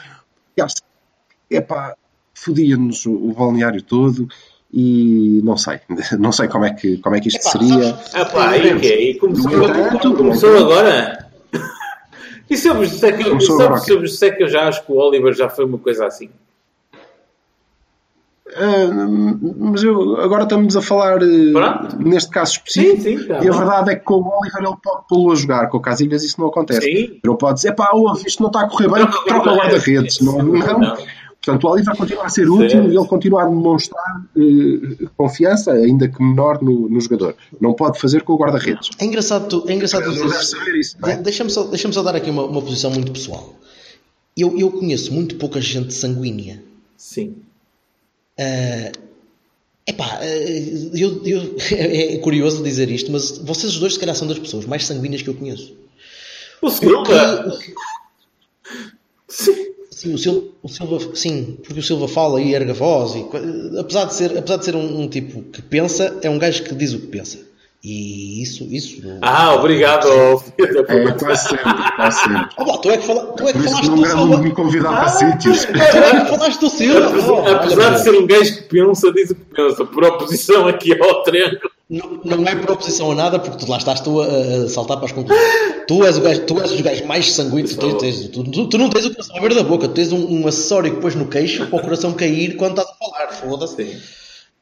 Epá, 1.50 1.96
fodia-nos 2.32 3.04
o 3.04 3.34
balneário 3.36 3.82
todo 3.82 4.28
e 4.72 5.40
não 5.44 5.56
sei, 5.56 5.80
não 6.18 6.32
sei 6.32 6.48
como 6.48 6.64
é 6.64 6.72
que, 6.72 6.96
como 6.98 7.14
é 7.16 7.20
que 7.20 7.28
isto 7.28 7.40
Epá, 7.40 7.50
seria. 7.50 7.84
sabes- 7.94 8.14
Ah 8.14 8.24
pá, 8.24 8.48
aí 8.50 8.80
que 8.80 8.86
é? 8.86 9.02
E 9.10 9.14
começou, 9.18 9.52
entanto, 9.52 10.14
começou 10.14 10.50
no 10.50 10.56
entanto- 10.56 10.72
agora? 10.72 11.28
E 12.50 12.56
se 12.56 12.68
eu 12.68 12.74
vos 12.74 12.90
disser 12.90 13.16
que, 13.16 13.24
Começou 13.24 13.56
disser 14.02 14.36
que 14.36 14.42
eu 14.42 14.48
já 14.48 14.68
acho 14.68 14.84
que 14.84 14.92
o 14.92 14.96
Oliver 14.96 15.32
já 15.32 15.48
foi 15.48 15.64
uma 15.64 15.78
coisa 15.78 16.06
assim? 16.06 16.28
Ah, 18.54 19.06
mas 19.58 19.82
eu, 19.82 20.20
agora 20.20 20.42
estamos 20.42 20.76
a 20.76 20.82
falar 20.82 21.18
Pronto. 21.18 21.96
neste 21.98 22.30
caso 22.30 22.52
específico. 22.52 23.00
Sim, 23.02 23.18
sim, 23.18 23.26
tá 23.26 23.42
e 23.42 23.48
a 23.48 23.52
verdade 23.52 23.92
é 23.92 23.96
que 23.96 24.02
com 24.04 24.14
o 24.16 24.38
Oliver 24.40 24.62
ele 24.62 24.76
pode 24.82 25.06
pô-lo 25.08 25.32
a 25.32 25.34
jogar, 25.34 25.70
com 25.70 25.78
o 25.78 25.80
Casilhas 25.80 26.22
isso 26.22 26.38
não 26.38 26.48
acontece. 26.48 26.82
Sim. 26.82 27.20
Ele 27.24 27.36
pode 27.38 27.54
dizer, 27.54 27.72
pá, 27.74 27.88
ouve, 27.94 28.26
isto 28.26 28.42
não 28.42 28.48
está 28.50 28.60
a 28.62 28.68
correr 28.68 28.90
bem, 28.90 29.06
Troca 29.06 29.52
o 29.52 29.56
guarda-redes. 29.56 30.20
Não, 30.20 30.36
não. 30.42 30.78
Não. 30.78 30.96
Portanto, 31.44 31.64
o 31.64 31.70
Oliver 31.70 31.96
continua 31.96 32.24
a 32.24 32.28
ser 32.28 32.46
Certo. 32.46 32.54
útil 32.54 32.84
e 32.92 32.96
ele 32.96 33.06
continua 33.08 33.42
a 33.42 33.46
demonstrar 33.46 34.24
eh, 34.36 35.06
confiança, 35.16 35.72
ainda 35.72 36.08
que 36.08 36.22
menor, 36.22 36.62
no, 36.62 36.88
no 36.88 37.00
jogador. 37.00 37.34
Não 37.60 37.74
pode 37.74 37.98
fazer 37.98 38.22
com 38.22 38.34
o 38.34 38.36
guarda-redes. 38.38 38.90
É 39.00 39.04
engraçado 39.04 39.48
tu, 39.48 39.68
é 39.68 39.74
engraçado 39.74 40.04
tu 40.04 40.28
saber 40.44 40.76
isso, 40.78 40.96
não 41.00 41.08
é? 41.08 41.16
De- 41.16 41.22
Deixa-me 41.24 41.50
só, 41.50 41.64
deixa 41.64 41.90
só 41.92 42.02
dar 42.02 42.14
aqui 42.14 42.30
uma, 42.30 42.44
uma 42.44 42.62
posição 42.62 42.92
muito 42.92 43.10
pessoal. 43.10 43.54
Eu, 44.36 44.56
eu 44.56 44.70
conheço 44.70 45.12
muito 45.12 45.34
pouca 45.36 45.60
gente 45.60 45.92
sanguínea. 45.92 46.62
Sim. 46.96 47.34
Epá, 49.84 50.18
eh, 50.22 50.90
eu, 50.94 51.26
eu, 51.26 51.56
é 51.76 52.18
curioso 52.18 52.62
dizer 52.62 52.88
isto, 52.88 53.10
mas 53.10 53.38
vocês 53.38 53.72
os 53.74 53.80
dois, 53.80 53.94
se 53.94 53.98
calhar, 54.00 54.14
são 54.14 54.28
das 54.28 54.38
pessoas 54.38 54.64
mais 54.64 54.86
sanguíneas 54.86 55.22
que 55.22 55.28
eu 55.28 55.34
conheço. 55.34 55.74
O 56.62 56.70
Silva. 56.70 57.02
que- 57.04 57.48
o 57.48 57.58
que- 57.58 57.74
Sim. 59.28 59.71
Sim, 60.02 60.14
o 60.14 60.18
Silva, 60.18 60.42
o 60.64 60.68
Silva, 60.68 60.98
sim, 61.14 61.58
porque 61.62 61.78
o 61.78 61.82
Silva 61.82 62.08
fala 62.08 62.42
e 62.42 62.52
erga 62.52 62.74
voz, 62.74 63.14
e, 63.14 63.24
apesar 63.78 64.06
de 64.06 64.14
ser, 64.14 64.36
apesar 64.36 64.56
de 64.56 64.64
ser 64.64 64.74
um, 64.74 65.02
um 65.02 65.06
tipo 65.08 65.42
que 65.42 65.62
pensa, 65.62 66.18
é 66.22 66.28
um 66.28 66.40
gajo 66.40 66.64
que 66.64 66.74
diz 66.74 66.92
o 66.92 66.98
que 66.98 67.06
pensa. 67.06 67.38
E 67.84 68.42
isso, 68.42 68.66
isso. 68.68 69.00
Ah, 69.20 69.54
obrigado. 69.54 70.08
É, 70.08 70.36
puta. 70.36 71.24
quase 71.24 71.48
sempre, 71.50 71.64
quase 71.96 72.20
sempre. 72.20 72.48
Oh, 72.58 72.64
pá, 72.64 72.78
tu 72.78 72.90
é 72.90 72.96
que, 72.96 73.06
fala, 73.06 73.26
tu 73.36 73.48
é 73.48 73.52
que 73.52 73.58
falaste 73.60 73.88
não 73.88 73.94
do 73.94 74.02
me 74.02 74.08
Silva. 74.08 74.38
me 74.38 74.50
convidar 74.52 74.88
para 74.90 75.08
sítios. 75.08 75.64
Tu 75.66 75.72
é 75.78 76.20
que 76.20 76.30
falaste 76.30 76.60
do 76.60 76.68
Silva. 76.68 77.12
Oh, 77.28 77.32
olha, 77.34 77.56
Apesar 77.56 77.90
de 77.90 78.02
ser 78.02 78.10
um 78.10 78.26
gajo 78.26 78.56
que 78.56 78.62
pensa, 78.62 79.12
diz 79.12 79.30
o 79.30 79.34
que 79.36 79.44
pensa, 79.54 79.84
por 79.84 80.04
oposição 80.04 80.66
aqui 80.66 81.00
ao 81.00 81.22
triângulo. 81.22 81.70
Não, 81.92 82.38
não 82.38 82.48
é 82.48 82.56
por 82.56 82.70
oposição 82.70 83.12
a 83.12 83.14
nada, 83.14 83.38
porque 83.38 83.64
tu 83.64 83.70
lá 83.70 83.76
estás 83.76 84.00
tu 84.00 84.20
a, 84.22 84.26
a 84.26 84.68
saltar 84.68 84.96
para 84.96 85.06
as 85.06 85.12
conclusões. 85.12 85.44
Tu 85.86 86.04
és 86.06 86.16
o 86.16 86.20
gajo, 86.22 86.40
tu 86.46 86.58
és 86.60 86.70
os 86.72 86.80
gajos 86.80 87.04
mais 87.06 87.32
sanguíneos. 87.32 87.74
Tu, 87.76 87.98
tens- 87.98 88.28
tu- 88.28 88.44
tu- 88.44 88.66
tu 88.68 88.78
não 88.78 88.88
tens 88.88 89.04
o 89.04 89.10
coração 89.10 89.40
ver 89.40 89.54
da 89.54 89.62
boca, 89.62 89.86
tu 89.88 89.94
tens 89.94 90.10
um, 90.10 90.40
um 90.40 90.46
acessório 90.48 90.94
que 90.94 91.00
pões 91.02 91.14
no 91.14 91.26
queixo 91.28 91.66
para 91.66 91.78
o 91.78 91.82
coração 91.82 92.12
cair 92.14 92.56
quando 92.56 92.78
estás 92.80 92.88
a 92.88 92.94
falar. 92.94 93.32
Foda-se. 93.32 93.76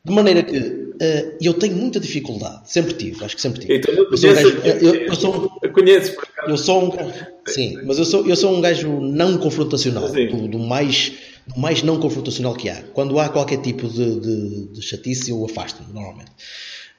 De 0.03 0.13
maneira 0.13 0.43
que 0.43 0.57
eh, 0.99 1.37
eu 1.43 1.55
tenho 1.55 1.77
muita 1.77 2.01
dificuldade, 2.01 2.63
sempre 2.65 2.95
tive, 2.95 3.23
acho 3.25 3.37
que 3.37 3.43
sempre 3.43 3.61
tive. 3.61 3.77
Então, 3.77 3.95
eu 3.95 4.17
sou 4.17 4.31
um 4.31 4.35
gajo- 4.35 4.61
eu- 4.65 4.95
eu 4.95 5.15
sou 5.15 5.37
um- 5.37 5.49
eu 5.63 5.73
conheço 5.73 6.15
por 6.15 6.25
acaso. 6.25 6.51
Eu 6.51 6.57
sou 6.59 6.85
um 6.85 6.91
gajo. 6.91 7.13
Sim, 7.47 7.79
mas 7.85 7.99
eu 7.99 8.05
sou, 8.07 8.27
eu 8.27 8.35
sou 8.35 8.53
um 8.57 8.61
gajo 8.63 8.89
não 9.01 9.37
confrontacional. 9.39 10.05
Do, 10.37 10.49
do 10.49 10.59
mais, 10.59 11.13
do 11.47 11.61
mais 11.61 11.83
não 11.83 12.01
confrontacional 12.01 12.55
que 12.55 12.69
há. 12.71 12.83
Quando 12.95 13.19
há 13.21 13.29
qualquer 13.29 13.59
tipo 13.61 13.89
de, 13.89 14.21
de, 14.21 14.67
de 14.73 14.83
chatice, 14.83 15.31
eu 15.31 15.45
afasto-me, 15.45 15.93
normalmente. 15.93 16.31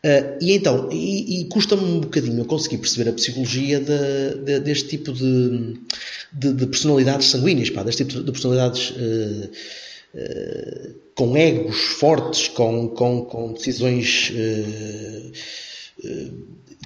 Ah, 0.04 0.38
e 0.42 0.54
então, 0.54 0.90
e, 0.92 1.42
e 1.42 1.46
custa-me 1.46 1.84
um 1.84 2.00
bocadinho 2.02 2.40
eu 2.40 2.46
conseguir 2.46 2.80
perceber 2.80 3.10
a 3.10 3.14
psicologia 3.14 3.80
de- 3.80 4.44
de- 4.46 4.60
deste 4.60 4.88
tipo 4.90 5.14
de, 5.14 5.76
de, 6.34 6.54
de 6.54 6.66
personalidades 6.68 7.28
sanguíneas, 7.28 7.70
pá, 7.70 7.84
deste 7.84 8.04
tipo 8.06 8.24
de 8.24 8.32
personalidades 8.32 8.94
eh, 8.98 9.50
eh, 10.16 10.90
com 11.14 11.38
egos 11.38 11.78
fortes, 11.78 12.48
com, 12.48 12.88
com, 12.90 13.26
com 13.26 13.54
decisões 13.54 14.32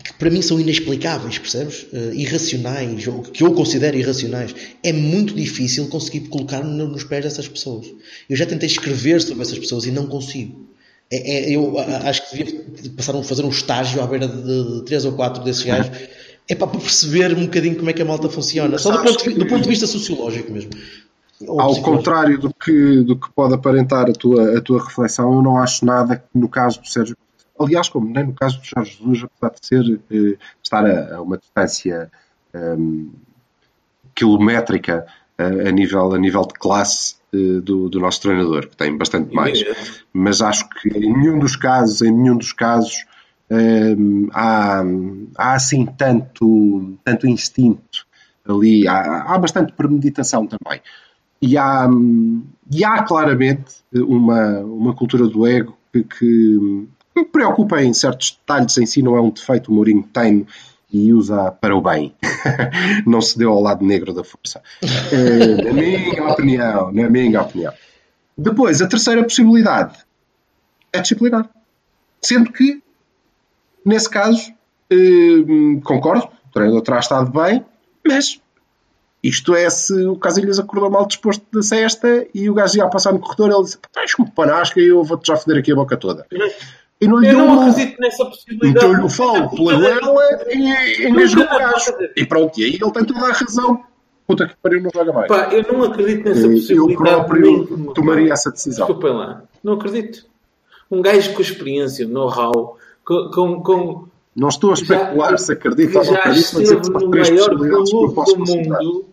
que 0.03 0.13
para 0.19 0.29
mim 0.29 0.41
são 0.41 0.59
inexplicáveis, 0.59 1.37
percebes? 1.37 1.85
Irracionais, 2.13 3.07
ou 3.07 3.21
que 3.21 3.43
eu 3.43 3.53
considero 3.53 3.97
irracionais. 3.97 4.53
É 4.83 4.91
muito 4.91 5.33
difícil 5.33 5.87
conseguir 5.87 6.27
colocar-me 6.27 6.75
no- 6.77 6.87
nos 6.87 7.03
pés 7.03 7.23
dessas 7.23 7.47
pessoas. 7.47 7.87
Eu 8.29 8.35
já 8.35 8.45
tentei 8.45 8.67
escrever 8.67 9.21
sobre 9.21 9.41
essas 9.43 9.57
pessoas 9.57 9.85
e 9.85 9.91
não 9.91 10.05
consigo. 10.07 10.67
É- 11.11 11.51
é- 11.51 11.55
eu 11.55 11.77
a- 11.77 11.83
a- 11.83 12.09
acho 12.09 12.29
que 12.29 12.43
devia 12.43 12.91
passar 12.97 13.15
a 13.15 13.23
fazer 13.23 13.43
um 13.45 13.49
estágio 13.49 14.01
à 14.01 14.07
beira 14.07 14.27
de, 14.27 14.79
de 14.79 14.85
três 14.85 15.05
ou 15.05 15.13
quatro 15.13 15.43
desses 15.43 15.63
gajos 15.63 15.91
É 16.47 16.53
para 16.55 16.67
perceber 16.67 17.35
um 17.35 17.45
bocadinho 17.45 17.75
como 17.75 17.89
é 17.89 17.93
que 17.93 18.01
a 18.01 18.05
malta 18.05 18.29
funciona. 18.29 18.77
Só 18.77 18.91
do 18.91 18.97
ponto, 19.03 19.17
de, 19.17 19.23
que- 19.23 19.39
do 19.39 19.47
ponto 19.47 19.63
de 19.63 19.69
vista 19.69 19.87
sociológico 19.87 20.51
mesmo. 20.51 20.71
Ao 21.47 21.75
contrário 21.81 22.39
do 22.39 22.53
que, 22.53 23.01
do 23.01 23.15
que 23.19 23.29
pode 23.33 23.53
aparentar 23.55 24.09
a 24.09 24.13
tua, 24.13 24.57
a 24.57 24.61
tua 24.61 24.83
reflexão, 24.83 25.33
eu 25.33 25.41
não 25.41 25.57
acho 25.57 25.83
nada 25.85 26.17
que 26.17 26.23
no 26.33 26.47
caso 26.47 26.79
do 26.81 26.87
Sérgio 26.87 27.17
aliás, 27.59 27.87
como 27.89 28.09
nem 28.09 28.25
no 28.25 28.33
caso 28.33 28.59
do 28.59 28.65
Jorge 28.65 28.97
Jesus, 28.99 29.25
apesar 29.41 29.53
de 29.59 29.65
ser 29.65 29.99
eh, 30.11 30.37
estar 30.63 30.85
a, 30.85 31.15
a 31.15 31.21
uma 31.21 31.37
distância 31.37 32.11
ehm, 32.53 33.07
quilométrica 34.13 35.05
eh, 35.37 35.67
a, 35.69 35.71
nível, 35.71 36.13
a 36.13 36.17
nível 36.17 36.41
de 36.45 36.53
classe 36.53 37.15
do, 37.61 37.89
do 37.89 37.99
nosso 37.99 38.21
treinador, 38.21 38.67
que 38.67 38.77
tem 38.77 38.97
bastante 38.97 39.33
mais. 39.33 39.63
Mas 40.13 40.41
acho 40.41 40.67
que 40.69 40.89
em 40.89 41.13
nenhum 41.13 41.39
dos 41.39 41.55
casos, 41.55 42.01
em 42.01 42.11
nenhum 42.11 42.37
dos 42.37 42.53
casos, 42.53 43.05
ehm, 43.49 44.27
há, 44.33 44.83
há 45.37 45.53
assim 45.53 45.85
tanto, 45.85 46.97
tanto 47.03 47.27
instinto 47.27 48.05
ali, 48.47 48.87
há, 48.87 49.23
há 49.23 49.37
bastante 49.37 49.73
premeditação 49.73 50.47
também. 50.47 50.81
E 51.41 51.57
há, 51.57 51.87
e 52.71 52.83
há 52.85 53.03
claramente 53.03 53.75
uma, 53.93 54.59
uma 54.59 54.95
cultura 54.95 55.27
do 55.27 55.45
ego 55.45 55.77
que, 55.91 56.03
que 56.03 56.87
me 57.15 57.25
preocupa 57.25 57.81
em 57.81 57.93
certos 57.93 58.31
detalhes. 58.31 58.77
Em 58.77 58.85
si, 58.85 59.01
não 59.01 59.15
é 59.15 59.21
um 59.21 59.29
defeito, 59.29 59.71
o 59.71 59.75
Mourinho 59.75 60.03
tem 60.03 60.45
e 60.95 61.13
usa 61.13 61.51
para 61.51 61.75
o 61.75 61.81
bem. 61.81 62.15
não 63.05 63.21
se 63.21 63.37
deu 63.37 63.51
ao 63.51 63.61
lado 63.61 63.85
negro 63.85 64.13
da 64.13 64.23
força. 64.23 64.61
Eh, 65.11 65.63
na 65.63 65.73
minha 65.73 66.27
opinião, 66.31 66.91
na 66.91 67.09
minha 67.09 67.41
opinião. 67.41 67.73
Depois, 68.37 68.81
a 68.81 68.87
terceira 68.87 69.23
possibilidade 69.23 69.97
é 70.93 71.01
disciplinar. 71.01 71.49
Sendo 72.21 72.51
que, 72.51 72.81
nesse 73.85 74.09
caso, 74.09 74.53
eh, 74.89 75.81
concordo, 75.83 76.29
o 76.49 76.53
treinador 76.53 76.81
terá 76.81 76.99
estado 76.99 77.29
bem, 77.31 77.63
mas 78.07 78.39
isto 79.21 79.55
é 79.55 79.69
se 79.69 80.05
o 80.05 80.15
Casilhas 80.15 80.59
acordou 80.59 80.89
mal 80.89 81.07
disposto 81.07 81.43
da 81.51 81.61
cesta 81.61 82.27
e 82.33 82.49
o 82.49 82.53
gajo 82.53 82.77
ia 82.77 82.83
a 82.83 82.89
passar 82.89 83.11
no 83.11 83.19
corredor 83.19 83.51
ele 83.51 83.63
disse, 83.63 83.79
tens 83.91 84.13
como 84.13 84.31
panasca 84.31 84.79
e 84.79 84.87
eu 84.87 85.03
vou-te 85.03 85.27
já 85.27 85.35
foder 85.35 85.57
aqui 85.57 85.71
a 85.71 85.75
boca 85.75 85.97
toda. 85.97 86.27
E 87.01 87.07
não 87.07 87.17
lhe 87.19 87.27
Eu 87.27 87.35
deu 87.35 87.45
não 87.45 87.61
acredito 87.69 87.99
nessa 87.99 88.25
possibilidade. 88.25 88.73
Meteu-lhe 88.73 89.03
o 89.05 89.09
falo 89.09 89.49
pela 89.49 89.73
goela 89.75 90.25
e 90.49 91.07
engasgou 91.07 91.43
o 91.43 91.47
gajo. 91.47 91.91
E 92.15 92.25
pronto, 92.25 92.59
e 92.59 92.63
aí 92.63 92.69
ele 92.81 92.91
tem 92.91 93.05
toda 93.05 93.25
a 93.27 93.31
razão. 93.33 93.83
Puta 94.27 94.47
que 94.47 94.55
pariu, 94.61 94.81
não 94.81 94.89
joga 94.93 95.13
mais. 95.13 95.27
Pá, 95.27 95.49
eu 95.51 95.71
não 95.71 95.83
acredito 95.83 96.25
nessa 96.27 96.47
Eu 96.47 96.51
possibilidade. 96.53 96.95
próprio 96.95 97.41
nem 97.41 97.65
como- 97.67 97.93
tomaria 97.93 98.33
essa 98.33 98.49
decisão. 98.49 98.87
Desculpem 98.87 99.13
lá. 99.13 99.43
Não 99.63 99.73
acredito. 99.73 100.25
Um 100.89 101.01
gajo 101.01 101.33
com 101.33 101.41
experiência, 101.41 102.07
know-how, 102.07 102.77
com, 103.03 103.29
com, 103.29 103.61
com 103.61 104.07
Não 104.35 104.47
estou 104.49 104.71
a 104.71 104.73
especular 104.73 105.31
Já- 105.31 105.37
se 105.37 105.51
acredito 105.51 105.91
que 105.91 105.97
ou 105.97 106.05
não 106.05 106.13
acredito, 106.15 106.51
mas 106.53 106.63
esteve 106.69 106.83
são 106.85 106.93
no 106.93 107.11
três 107.11 107.29
possibilidades 107.29 107.89
que 107.91 107.95
eu 107.95 108.13
posso 108.13 108.35
considerar. 108.37 108.79
mundo, 108.83 109.05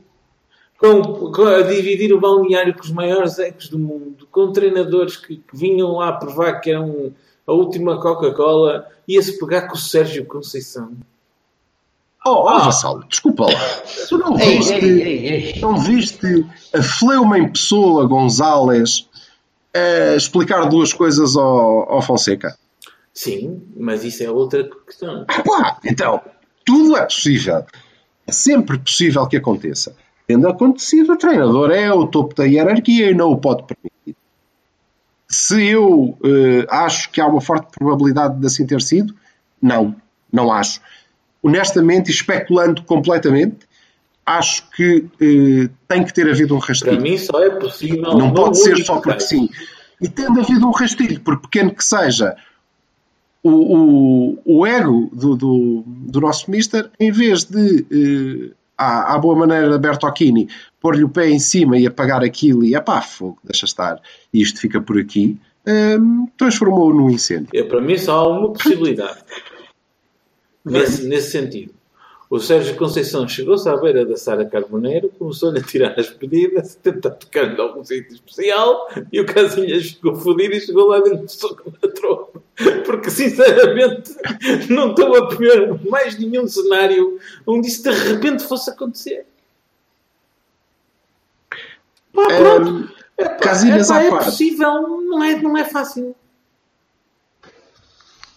com, 0.78 1.02
com- 1.32 1.46
a 1.46 1.62
dividir 1.62 2.12
o 2.12 2.20
balneário 2.20 2.74
com 2.74 2.80
os 2.82 2.90
maiores 2.90 3.38
ecos 3.38 3.68
do 3.68 3.78
mundo, 3.78 4.26
com 4.30 4.50
treinadores 4.52 5.16
que, 5.16 5.36
que 5.36 5.56
vinham 5.56 5.92
lá 5.96 6.12
provar 6.12 6.60
que 6.60 6.70
eram 6.70 7.12
a 7.46 7.52
última 7.52 8.00
Coca-Cola, 8.00 8.86
ia-se 9.06 9.38
pegar 9.38 9.62
com 9.62 9.74
o 9.74 9.78
Sérgio 9.78 10.24
Conceição. 10.26 10.92
Oh, 12.24 12.46
oh 12.46 12.60
Vassalo, 12.60 13.04
desculpa 13.08 13.46
lá. 13.46 13.58
Tu 14.08 14.16
não 14.16 14.36
viste, 14.36 14.72
ei, 14.74 15.02
ei, 15.02 15.26
ei. 15.26 15.60
não 15.60 15.76
viste 15.76 16.46
a 16.72 16.80
fleuma 16.80 17.38
em 17.38 17.50
pessoa 17.50 18.06
Gonzalez 18.06 19.08
a 19.74 20.14
explicar 20.14 20.68
duas 20.68 20.92
coisas 20.92 21.36
ao, 21.36 21.92
ao 21.92 22.02
Fonseca? 22.02 22.56
Sim, 23.12 23.62
mas 23.76 24.04
isso 24.04 24.22
é 24.22 24.30
outra 24.30 24.68
questão. 24.86 25.24
Ah, 25.28 25.42
pá, 25.42 25.78
então, 25.84 26.20
tudo 26.64 26.96
é 26.96 27.04
possível. 27.04 27.64
É 28.26 28.32
sempre 28.32 28.78
possível 28.78 29.26
que 29.26 29.36
aconteça. 29.36 29.96
Tendo 30.26 30.48
acontecido, 30.48 31.12
o 31.12 31.18
treinador 31.18 31.72
é 31.72 31.92
o 31.92 32.06
topo 32.06 32.34
da 32.34 32.44
hierarquia 32.44 33.10
e 33.10 33.14
não 33.14 33.32
o 33.32 33.36
pode 33.36 33.64
permitir. 33.64 34.16
Se 35.32 35.64
eu 35.64 36.18
eh, 36.22 36.66
acho 36.68 37.10
que 37.10 37.20
há 37.20 37.26
uma 37.26 37.40
forte 37.40 37.68
probabilidade 37.70 38.38
de 38.38 38.46
assim 38.46 38.66
ter 38.66 38.82
sido, 38.82 39.14
não, 39.60 39.96
não 40.30 40.52
acho. 40.52 40.80
Honestamente, 41.42 42.08
e 42.08 42.10
especulando 42.12 42.82
completamente, 42.82 43.66
acho 44.26 44.68
que 44.70 45.06
eh, 45.20 45.70
tem 45.88 46.04
que 46.04 46.12
ter 46.12 46.28
havido 46.28 46.54
um 46.54 46.58
Para 46.58 46.68
rastilho. 46.68 47.00
mim 47.00 47.16
só 47.16 47.42
é 47.42 47.48
possível. 47.48 48.16
Não 48.16 48.34
pode 48.34 48.58
ser 48.58 48.76
só 48.84 49.00
porque 49.00 49.20
sim. 49.20 49.48
E 50.00 50.08
tendo 50.08 50.40
havido 50.40 50.66
um 50.66 50.70
rastilho, 50.70 51.18
por 51.20 51.40
pequeno 51.40 51.74
que 51.74 51.82
seja, 51.84 52.36
o, 53.42 53.50
o, 53.50 54.38
o 54.44 54.66
ego 54.66 55.10
do, 55.14 55.34
do, 55.34 55.84
do 55.86 56.20
nosso 56.20 56.50
mister, 56.50 56.90
em 57.00 57.10
vez 57.10 57.44
de, 57.44 57.86
eh, 57.90 58.54
à, 58.82 59.14
à 59.14 59.18
boa 59.18 59.36
maneira 59.36 59.68
da 59.70 59.78
Bertocchini, 59.78 60.48
pôr-lhe 60.80 61.04
o 61.04 61.08
pé 61.08 61.28
em 61.28 61.38
cima 61.38 61.78
e 61.78 61.86
apagar 61.86 62.22
aquilo 62.22 62.64
e, 62.64 62.78
pá, 62.80 63.00
fogo, 63.00 63.38
deixa 63.44 63.64
estar, 63.64 64.00
e 64.32 64.42
isto 64.42 64.60
fica 64.60 64.80
por 64.80 64.98
aqui, 64.98 65.38
ehm, 65.66 66.26
transformou-o 66.36 66.92
num 66.92 67.10
incêndio. 67.10 67.50
É, 67.54 67.62
para 67.62 67.80
mim 67.80 67.96
só 67.96 68.18
há 68.18 68.28
uma 68.28 68.52
possibilidade. 68.52 69.20
nesse, 70.64 71.06
nesse 71.06 71.30
sentido. 71.30 71.74
O 72.32 72.40
Sérgio 72.40 72.74
Conceição 72.78 73.28
chegou-se 73.28 73.68
à 73.68 73.76
beira 73.76 74.06
da 74.06 74.16
Sara 74.16 74.46
Carboneiro, 74.46 75.10
começou-lhe 75.18 75.58
a 75.58 75.62
tirar 75.62 76.00
as 76.00 76.08
pedidas, 76.08 76.74
tentar 76.76 77.10
tocar-lhe 77.10 77.60
algum 77.60 77.84
sítio 77.84 78.14
especial, 78.14 78.88
e 79.12 79.20
o 79.20 79.26
Casilhas 79.26 79.90
ficou 79.90 80.14
fodido 80.14 80.54
e 80.54 80.60
chegou 80.62 80.88
lá 80.88 81.00
dentro 81.00 81.26
do 81.26 81.30
soco 81.30 81.70
na 81.70 81.90
tromba. 81.90 82.42
Porque, 82.86 83.10
sinceramente, 83.10 84.16
não 84.70 84.92
estou 84.92 85.14
a 85.14 85.28
ver 85.34 85.78
mais 85.90 86.18
nenhum 86.18 86.46
cenário 86.46 87.18
onde 87.46 87.68
isso 87.68 87.82
de 87.82 87.90
repente 87.90 88.44
fosse 88.44 88.70
acontecer. 88.70 89.26
Pá, 92.14 92.28
pronto. 92.28 92.94
É, 93.18 93.28
pá, 93.28 93.50
é, 93.50 93.84
pá, 93.86 94.02
é 94.04 94.24
possível, 94.24 94.88
não 95.02 95.22
é, 95.22 95.36
não 95.36 95.54
é 95.54 95.64
fácil. 95.64 96.16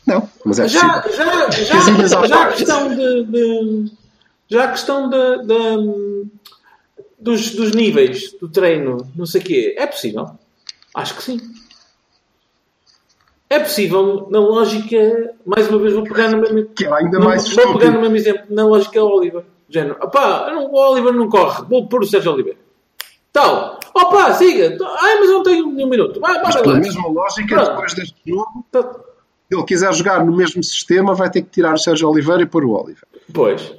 Não, 0.08 0.30
mas 0.44 0.60
é 0.60 0.68
Já, 0.68 1.02
possível. 1.02 1.26
já, 1.26 1.50
já, 1.50 2.28
já 2.28 2.44
a 2.44 2.52
questão 2.52 2.90
de, 2.96 3.24
de- 3.24 3.92
já 4.48 4.64
a 4.66 4.68
questão 4.72 5.10
de, 5.10 5.42
de- 5.48 6.26
dos, 7.20 7.52
dos 7.56 7.72
níveis 7.72 8.34
do 8.34 8.48
treino, 8.48 9.08
não 9.16 9.26
sei 9.26 9.42
o 9.42 9.44
quê, 9.44 9.76
é 9.78 9.88
possível. 9.88 10.30
Acho 10.94 11.16
que 11.16 11.24
sim. 11.24 11.40
É 13.50 13.60
possível, 13.60 14.28
na 14.32 14.40
lógica, 14.40 15.34
mais 15.46 15.68
uma 15.70 15.78
vez 15.80 15.94
vou 15.94 16.04
pegar 16.04 16.30
no 16.30 16.40
mesmo, 16.42 16.66
Que 16.70 16.86
é 16.86 16.94
ainda 16.94 17.20
não, 17.20 17.26
mais 17.28 17.48
vou 17.54 17.78
pegar 17.78 17.92
no 17.92 18.02
mesmo 18.02 18.16
exemplo, 18.16 18.44
na 18.50 18.66
lógica 18.66 19.04
Oliver. 19.04 19.44
Género, 19.70 19.98
opá, 20.02 20.52
não- 20.52 20.66
o 20.72 20.76
Oliver 20.92 21.14
não 21.14 21.30
corre, 21.30 21.64
vou 21.68 21.88
pôr 21.88 22.04
o 22.04 22.08
Sérgio 22.08 22.32
Oliveira. 22.34 22.60
Tal, 23.34 23.80
opá, 23.94 24.34
siga, 24.34 24.78
ai, 25.00 25.20
mas 25.20 25.30
eu 25.30 25.34
não 25.36 25.44
tenho 25.44 25.68
nenhum 25.72 25.90
minuto, 25.90 26.20
vai, 26.20 26.34
Mas 26.42 26.54
bora 26.56 26.64
pela 26.64 26.80
mesma 26.80 27.08
lógica, 27.08 27.56
Pronto. 27.56 27.70
depois 27.72 27.94
deste 27.94 28.16
jogo, 28.26 28.66
Tá- 28.72 28.96
ele 29.56 29.64
quiser 29.66 29.94
jogar 29.94 30.24
no 30.26 30.36
mesmo 30.36 30.64
sistema, 30.64 31.14
vai 31.16 31.30
ter 31.30 31.42
que 31.42 31.50
tirar 31.50 31.74
o 31.74 31.78
Sérgio 31.78 32.10
Oliveira 32.10 32.42
e 32.44 32.46
pôr 32.46 32.64
o 32.66 32.72
Oliver. 32.72 33.04
Pois, 33.34 33.74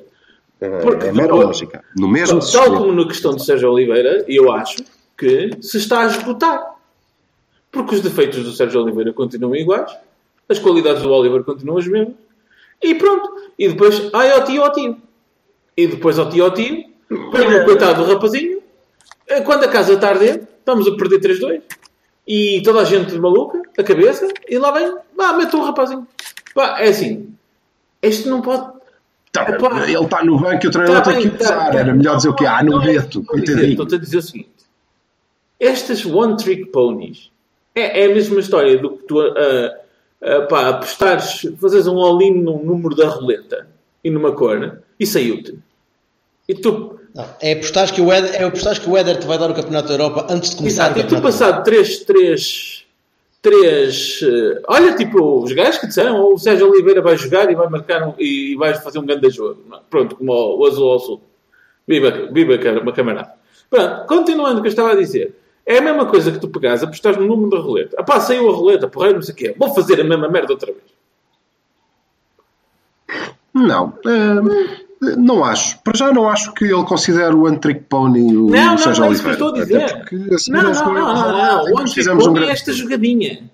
É, 0.58 0.78
Porque 0.80 1.08
é 1.08 1.12
mera 1.12 1.26
depois- 1.28 1.46
lógica. 1.48 1.84
No 1.94 2.08
mesmo 2.08 2.38
Tal 2.38 2.42
sistema. 2.48 2.78
como 2.78 2.90
na 2.92 3.06
questão 3.06 3.34
de 3.36 3.44
Sérgio 3.44 3.70
Oliveira, 3.70 4.24
eu 4.26 4.50
acho 4.50 4.78
que 5.18 5.50
se 5.60 5.76
está 5.76 6.00
a 6.00 6.06
esgotar. 6.06 6.76
Porque 7.70 7.94
os 7.96 8.00
defeitos 8.00 8.42
do 8.42 8.52
Sérgio 8.52 8.82
Oliveira 8.82 9.12
continuam 9.12 9.54
iguais, 9.54 9.94
as 10.48 10.58
qualidades 10.58 11.02
do 11.02 11.10
Oliver 11.10 11.44
continuam 11.44 11.76
as 11.76 11.86
mesmas, 11.86 12.14
e 12.82 12.94
pronto. 12.94 13.28
E 13.58 13.68
depois, 13.68 14.08
ai, 14.14 14.32
ó 14.32 14.40
tio, 14.40 14.62
ó 14.62 14.70
tio. 14.70 14.96
E 15.76 15.86
depois, 15.86 16.18
ó 16.18 16.24
tio, 16.30 16.46
ó 16.46 16.50
tio, 16.50 16.84
põe 17.06 17.54
o 17.60 17.64
coitado 17.66 18.02
do 18.02 18.10
rapazinho, 18.14 18.62
eh, 19.26 19.42
quando 19.42 19.64
a 19.64 19.68
casa 19.68 19.92
está 19.92 20.06
a 20.06 20.10
arder, 20.12 20.48
estamos 20.58 20.88
a 20.88 20.96
perder 20.96 21.20
3-2, 21.20 21.60
e 22.26 22.60
toda 22.62 22.80
a 22.80 22.84
gente 22.84 23.14
maluca, 23.18 23.62
a 23.78 23.82
cabeça, 23.82 24.26
e 24.48 24.58
lá 24.58 24.70
vem, 24.72 24.96
vá, 25.16 25.32
mete 25.34 25.54
o 25.56 25.62
rapazinho. 25.64 26.06
Pá, 26.54 26.80
é 26.80 26.88
assim, 26.88 27.34
este 28.02 28.28
não 28.28 28.40
pode 28.42 28.74
Tá, 29.32 29.42
Epá. 29.50 29.82
ele 29.86 30.02
está 30.02 30.24
no 30.24 30.38
banco 30.40 30.64
e 30.64 30.68
o 30.68 30.70
treinador 30.70 31.02
Tá 31.02 31.12
tem 31.12 31.28
que 31.28 31.42
usar. 31.42 31.70
tá- 31.70 31.78
Era 31.78 31.92
melhor 31.92 32.16
dizer 32.16 32.30
o 32.30 32.34
quê? 32.34 32.46
Ah, 32.46 32.62
no 32.64 32.70
Não 32.78 32.82
é 32.82 32.86
dizer. 32.98 33.22
coitadinho. 33.26 33.70
Estou-te 33.72 33.94
a 33.96 33.98
dizer 33.98 34.16
o 34.16 34.22
seguinte: 34.22 34.48
estas 35.60 36.06
one-trick 36.06 36.66
ponies 36.70 37.30
é, 37.74 38.02
é 38.02 38.06
a 38.06 38.14
mesma 38.14 38.40
história 38.40 38.78
do 38.78 38.96
que 38.96 39.02
tu 39.06 39.20
ah, 39.20 39.76
ah, 40.22 40.40
pá, 40.48 40.68
apostares, 40.70 41.46
fazeres 41.60 41.86
um 41.86 41.98
all-in 41.98 42.32
num 42.42 42.64
número 42.64 42.94
da 42.96 43.08
roleta 43.08 43.68
e 44.02 44.08
numa 44.08 44.32
cor 44.32 44.80
e 44.98 45.06
saiu-te. 45.06 45.58
E 46.48 46.54
tu, 46.54 46.98
Não, 47.16 47.24
é 47.40 47.52
apostares 47.54 47.90
que 47.90 48.02
o 48.02 48.12
Éder, 48.12 48.34
é 48.34 48.44
apostares 48.44 48.78
que 48.78 48.90
o 48.90 48.94
Éder 48.94 49.18
te 49.18 49.26
vai 49.26 49.38
dar 49.38 49.50
o 49.50 49.54
Campeonato 49.54 49.88
da 49.88 49.94
Europa 49.94 50.26
antes 50.28 50.50
de 50.50 50.56
começar 50.56 50.90
exato, 50.90 50.98
o 50.98 51.00
e 51.00 51.06
tu 51.06 51.14
Campeonato 51.14 51.38
da 51.38 51.46
Europa. 51.46 51.62
passado 51.62 51.64
3, 51.64 51.98
3, 52.04 52.86
3 53.40 54.20
olha, 54.68 54.94
tipo, 54.94 55.42
os 55.42 55.50
gajos 55.52 55.78
que 55.78 55.86
disseram 55.86 56.30
o 56.30 56.36
Sérgio 56.36 56.70
Oliveira 56.70 57.00
vai 57.00 57.16
jogar 57.16 57.50
e 57.50 57.54
vai 57.54 57.68
marcar 57.70 58.06
um, 58.06 58.14
e 58.18 58.54
vai 58.56 58.74
fazer 58.74 58.98
um 58.98 59.06
grande 59.06 59.30
jogo. 59.30 59.62
Pronto, 59.88 60.14
como 60.16 60.30
o, 60.30 60.66
azul 60.66 60.90
ao 60.90 60.98
sul. 60.98 61.22
Viva, 61.88 62.28
viva 62.30 62.80
uma 62.82 62.92
camarada. 62.92 63.32
Pronto, 63.70 64.06
continuando 64.06 64.58
o 64.58 64.62
que 64.62 64.68
eu 64.68 64.70
estava 64.70 64.92
a 64.92 64.96
dizer. 64.96 65.34
É 65.64 65.78
a 65.78 65.82
mesma 65.82 66.04
coisa 66.04 66.30
que 66.30 66.38
tu 66.38 66.48
pegares, 66.48 66.82
apostares 66.82 67.18
no 67.18 67.26
número 67.26 67.48
da 67.48 67.58
roleta. 67.58 67.96
Ah 67.98 68.04
pá, 68.04 68.20
saiu 68.20 68.50
a 68.50 68.52
roleta, 68.52 68.88
porreiro, 68.88 69.16
não 69.16 69.22
sei 69.22 69.32
o 69.32 69.36
quê. 69.36 69.54
Vou 69.58 69.74
fazer 69.74 69.98
a 70.00 70.04
mesma 70.04 70.28
merda 70.28 70.52
outra 70.52 70.70
vez. 70.70 70.84
Não. 73.54 73.94
hum, 74.04 74.85
Não 75.00 75.44
acho. 75.44 75.78
Para 75.82 75.96
já 75.96 76.12
não 76.12 76.28
acho 76.28 76.52
que 76.54 76.64
ele 76.64 76.84
considere 76.84 77.34
o 77.34 77.44
One 77.44 77.58
Trick 77.58 77.80
Pony 77.88 78.34
o 78.36 78.46
Não, 78.48 78.64
não, 78.70 78.78
Sérgio 78.78 79.02
não 79.04 79.10
é 79.10 79.12
isso 79.12 79.22
que 79.22 79.28
eu 79.28 79.32
estou 79.32 79.48
a 79.48 79.52
Oliveira. 79.52 79.84
dizer. 79.86 79.94
Até 79.94 80.00
porque, 80.16 80.34
assim, 80.34 80.50
Não, 80.52 80.62
não, 80.62 80.70
não, 80.72 80.74
não, 80.74 81.16
fomos- 81.16 81.32
não. 81.38 81.64
O 81.64 81.78
One 81.80 81.90
fizemos 81.92 82.26
um 82.26 82.36
é 82.38 82.50
esta 82.50 82.72
jogadinha. 82.72 83.50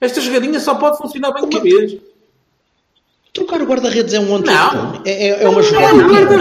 Esta 0.00 0.20
jogadinha 0.20 0.60
só 0.60 0.74
pode 0.76 0.98
funcionar 0.98 1.32
bem 1.32 1.44
uma 1.44 1.60
vez. 1.60 1.96
Trocar 3.32 3.60
o 3.60 3.64
guarda-redes 3.64 4.14
é 4.14 4.20
um 4.20 4.32
one 4.32 4.44
Não. 4.46 5.02
É, 5.04 5.10
é, 5.30 5.42
é 5.42 5.48
uma 5.48 5.54
Não 5.54 5.60
é 5.60 5.62
jogada. 5.64 6.02
guarda- 6.04 6.36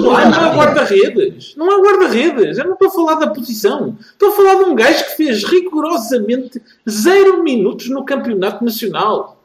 Não 0.00 0.18
é, 0.18 0.24
não 0.30 0.46
é 0.52 0.56
guarda-redes. 0.56 1.54
Não 1.56 1.70
é 1.70 1.82
guarda-redes. 1.82 2.56
Eu 2.56 2.64
não 2.64 2.72
estou 2.72 2.88
a 2.88 2.90
falar 2.90 3.14
da 3.16 3.26
posição. 3.28 3.98
Estou 4.00 4.30
a 4.30 4.32
falar 4.32 4.54
de 4.54 4.64
um 4.70 4.74
gajo 4.74 5.04
que 5.04 5.10
fez 5.16 5.44
rigorosamente 5.44 6.62
zero 6.88 7.42
minutos 7.44 7.90
no 7.90 8.02
campeonato 8.06 8.64
nacional. 8.64 9.42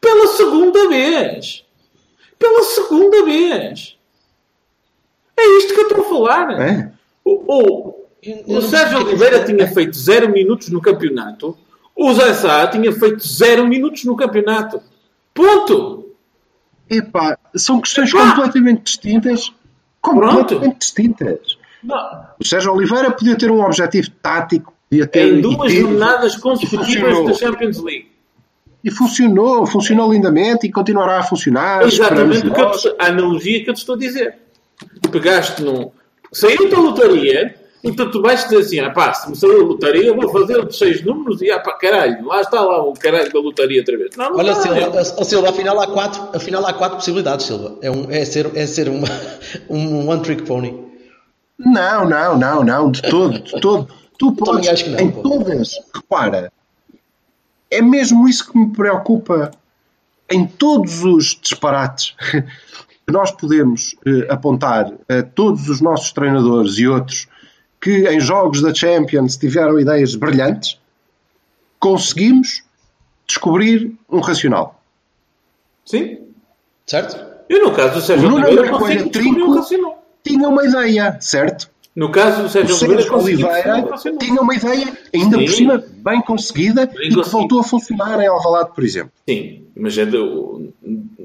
Pela 0.00 0.28
segunda 0.28 0.88
vez. 0.88 1.64
Pela 2.38 2.62
segunda 2.62 3.24
vez. 3.24 3.98
É 5.36 5.58
isto 5.58 5.74
que 5.74 5.80
eu 5.80 5.88
estou 5.88 6.00
a 6.00 6.08
falar. 6.08 6.60
É? 6.60 6.92
O, 7.24 7.44
o, 7.46 8.08
o 8.46 8.62
Sérgio 8.62 9.00
Oliveira 9.04 9.44
tinha 9.44 9.66
feito 9.68 9.96
zero 9.96 10.28
minutos 10.30 10.68
no 10.68 10.80
campeonato. 10.80 11.56
O 11.94 12.12
Zé 12.14 12.32
Sá 12.34 12.66
tinha 12.68 12.92
feito 12.92 13.26
zero 13.26 13.66
minutos 13.66 14.04
no 14.04 14.16
campeonato. 14.16 14.80
Ponto. 15.34 16.14
Epá, 16.88 17.38
são 17.54 17.80
questões 17.80 18.12
Pá! 18.12 18.34
completamente 18.34 18.84
distintas. 18.84 19.52
Completamente 20.00 20.78
distintas. 20.78 21.58
Não. 21.82 22.26
O 22.40 22.46
Sérgio 22.46 22.72
Oliveira 22.72 23.10
podia 23.10 23.36
ter 23.36 23.50
um 23.50 23.60
objetivo 23.60 24.10
tático, 24.22 24.72
podia 24.88 25.06
ter 25.06 25.34
Em 25.34 25.40
duas 25.40 25.72
jornadas 25.72 26.36
consecutivas 26.36 27.24
da 27.24 27.34
Champions 27.34 27.78
League. 27.82 28.17
E 28.84 28.90
funcionou, 28.90 29.66
funcionou 29.66 30.12
lindamente 30.12 30.66
e 30.66 30.72
continuará 30.72 31.18
a 31.18 31.22
funcionar. 31.22 31.82
Exatamente 31.82 32.46
eu 32.46 32.94
a 32.98 33.06
analogia 33.06 33.62
que 33.64 33.70
eu 33.70 33.74
te 33.74 33.78
estou 33.78 33.94
a 33.94 33.98
dizer. 33.98 34.36
Pegaste 35.10 35.62
num. 35.62 35.90
Saiu 36.32 36.68
da 36.70 36.78
lotaria, 36.78 37.54
então 37.82 38.10
tu 38.10 38.20
vais 38.22 38.44
dizer 38.44 38.58
assim: 38.58 38.78
ah 38.80 38.90
pá, 38.90 39.12
se 39.14 39.28
me 39.30 39.34
saiu 39.36 39.62
a 39.62 39.64
lotaria, 39.64 40.12
vou 40.14 40.28
fazer 40.30 40.58
os 40.64 40.78
seis 40.78 41.02
números 41.04 41.40
e 41.42 41.50
ah 41.50 41.58
pá, 41.58 41.72
caralho, 41.72 42.24
lá 42.26 42.40
está 42.40 42.60
lá 42.60 42.82
o 42.84 42.92
caralho 42.92 43.32
da 43.32 43.40
lotaria 43.40 43.80
outra 43.80 43.96
vez. 43.96 44.10
Não, 44.16 44.30
não 44.30 44.36
Olha. 44.38 44.54
Silva, 44.54 44.98
a- 44.98 45.00
a 45.00 45.24
Silva, 45.24 45.50
afinal 45.50 45.80
há 45.80 45.86
quatro, 45.86 46.28
afinal 46.36 46.64
há 46.66 46.72
quatro 46.72 46.96
possibilidades, 46.98 47.46
Silva. 47.46 47.76
É, 47.82 47.90
um, 47.90 48.10
é 48.10 48.24
ser, 48.24 48.50
é 48.54 48.66
ser 48.66 48.88
uma, 48.88 49.08
um 49.68 50.08
one 50.08 50.22
trick 50.22 50.42
pony. 50.42 50.86
Não, 51.58 52.08
não, 52.08 52.38
não, 52.38 52.62
não, 52.62 52.90
de 52.90 53.02
todo, 53.02 53.38
de 53.40 53.60
todo. 53.60 53.88
Tu 54.18 54.32
podes, 54.32 54.68
acho 54.68 54.84
que 54.84 54.90
não, 54.90 55.00
em 55.00 55.10
pô. 55.10 55.22
todas, 55.22 55.72
repara, 55.94 56.52
é 57.70 57.82
mesmo 57.82 58.28
isso 58.28 58.50
que 58.50 58.58
me 58.58 58.72
preocupa 58.72 59.50
em 60.30 60.46
todos 60.46 61.02
os 61.04 61.38
disparates 61.40 62.14
que 62.30 62.44
nós 63.12 63.30
podemos 63.30 63.94
eh, 64.06 64.26
apontar 64.30 64.92
a 65.08 65.22
todos 65.22 65.68
os 65.68 65.80
nossos 65.80 66.12
treinadores 66.12 66.78
e 66.78 66.86
outros 66.86 67.26
que 67.80 68.08
em 68.08 68.20
jogos 68.20 68.60
da 68.60 68.74
Champions 68.74 69.36
tiveram 69.36 69.78
ideias 69.78 70.14
brilhantes, 70.14 70.78
conseguimos 71.78 72.62
descobrir 73.26 73.94
um 74.10 74.20
racional. 74.20 74.82
Sim. 75.84 76.18
Certo? 76.86 77.16
Eu, 77.48 77.64
no 77.64 77.72
caso 77.74 77.94
do 77.94 78.00
Sérgio 78.00 78.26
O 78.28 78.30
Nuno 78.32 78.46
Oliveira, 78.46 79.08
Trinco- 79.10 79.40
um 79.40 79.54
racional. 79.54 80.04
Tinha 80.24 80.48
uma 80.48 80.64
ideia, 80.64 81.16
certo? 81.20 81.70
No 81.98 82.10
caso 82.12 82.42
do 82.42 82.46
O 82.46 82.48
Sérgio 82.48 82.76
Oliveira, 82.76 83.02
Sérgio 83.02 83.18
Oliveira 83.18 83.90
racional. 83.90 84.18
tinha 84.20 84.40
uma 84.40 84.54
ideia, 84.54 84.98
ainda 85.12 85.36
Sim. 85.38 85.44
por 85.44 85.52
cima, 85.52 85.84
bem 85.96 86.20
conseguida 86.22 86.86
Bem 86.86 86.94
e 86.94 87.08
que 87.08 87.14
conseguido. 87.16 87.30
voltou 87.30 87.58
a 87.60 87.64
funcionar 87.64 88.20
em 88.22 88.26
Alvalade, 88.28 88.70
por 88.72 88.84
exemplo. 88.84 89.10
Sim, 89.28 89.64
mas 89.76 89.98
é 89.98 90.06
do... 90.06 90.72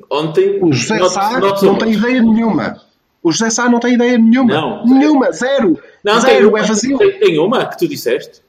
ontem. 0.10 0.58
O 0.64 0.74
José 0.74 0.98
not- 0.98 1.14
Sá 1.14 1.40
not 1.40 1.64
não 1.64 1.78
tem 1.78 1.94
ideia 1.94 2.22
nenhuma. 2.24 2.82
O 3.22 3.32
José 3.32 3.52
Sá 3.52 3.70
não 3.70 3.80
tem 3.80 3.94
ideia 3.94 4.18
nenhuma. 4.18 4.52
Não. 4.54 4.86
Nenhuma, 4.86 5.32
zero. 5.32 5.78
Não, 6.04 6.14
tem 6.14 6.22
zero, 6.22 6.50
uma, 6.50 6.60
é 6.60 6.64
vazio. 6.64 6.98
Tem, 6.98 7.20
tem 7.20 7.38
uma 7.40 7.66
que 7.68 7.78
tu 7.78 7.88
disseste. 7.88 8.42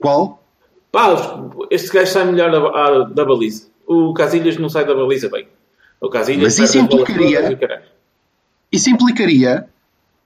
Qual? 0.00 0.42
Pá, 0.90 1.14
este 1.70 1.90
gajo 1.92 2.10
sai 2.12 2.24
melhor 2.24 2.50
da, 2.50 3.04
da 3.04 3.24
baliza. 3.24 3.68
O 3.86 4.12
Casilhas 4.14 4.56
não 4.58 4.68
sai 4.68 4.84
da 4.84 4.94
baliza 4.94 5.28
bem. 5.28 5.46
O 6.00 6.08
Casilhas 6.08 6.42
Mas 6.42 6.58
isso 6.58 6.76
implicaria-. 6.78 7.82
Isso 8.72 8.90
implicaria 8.90 9.68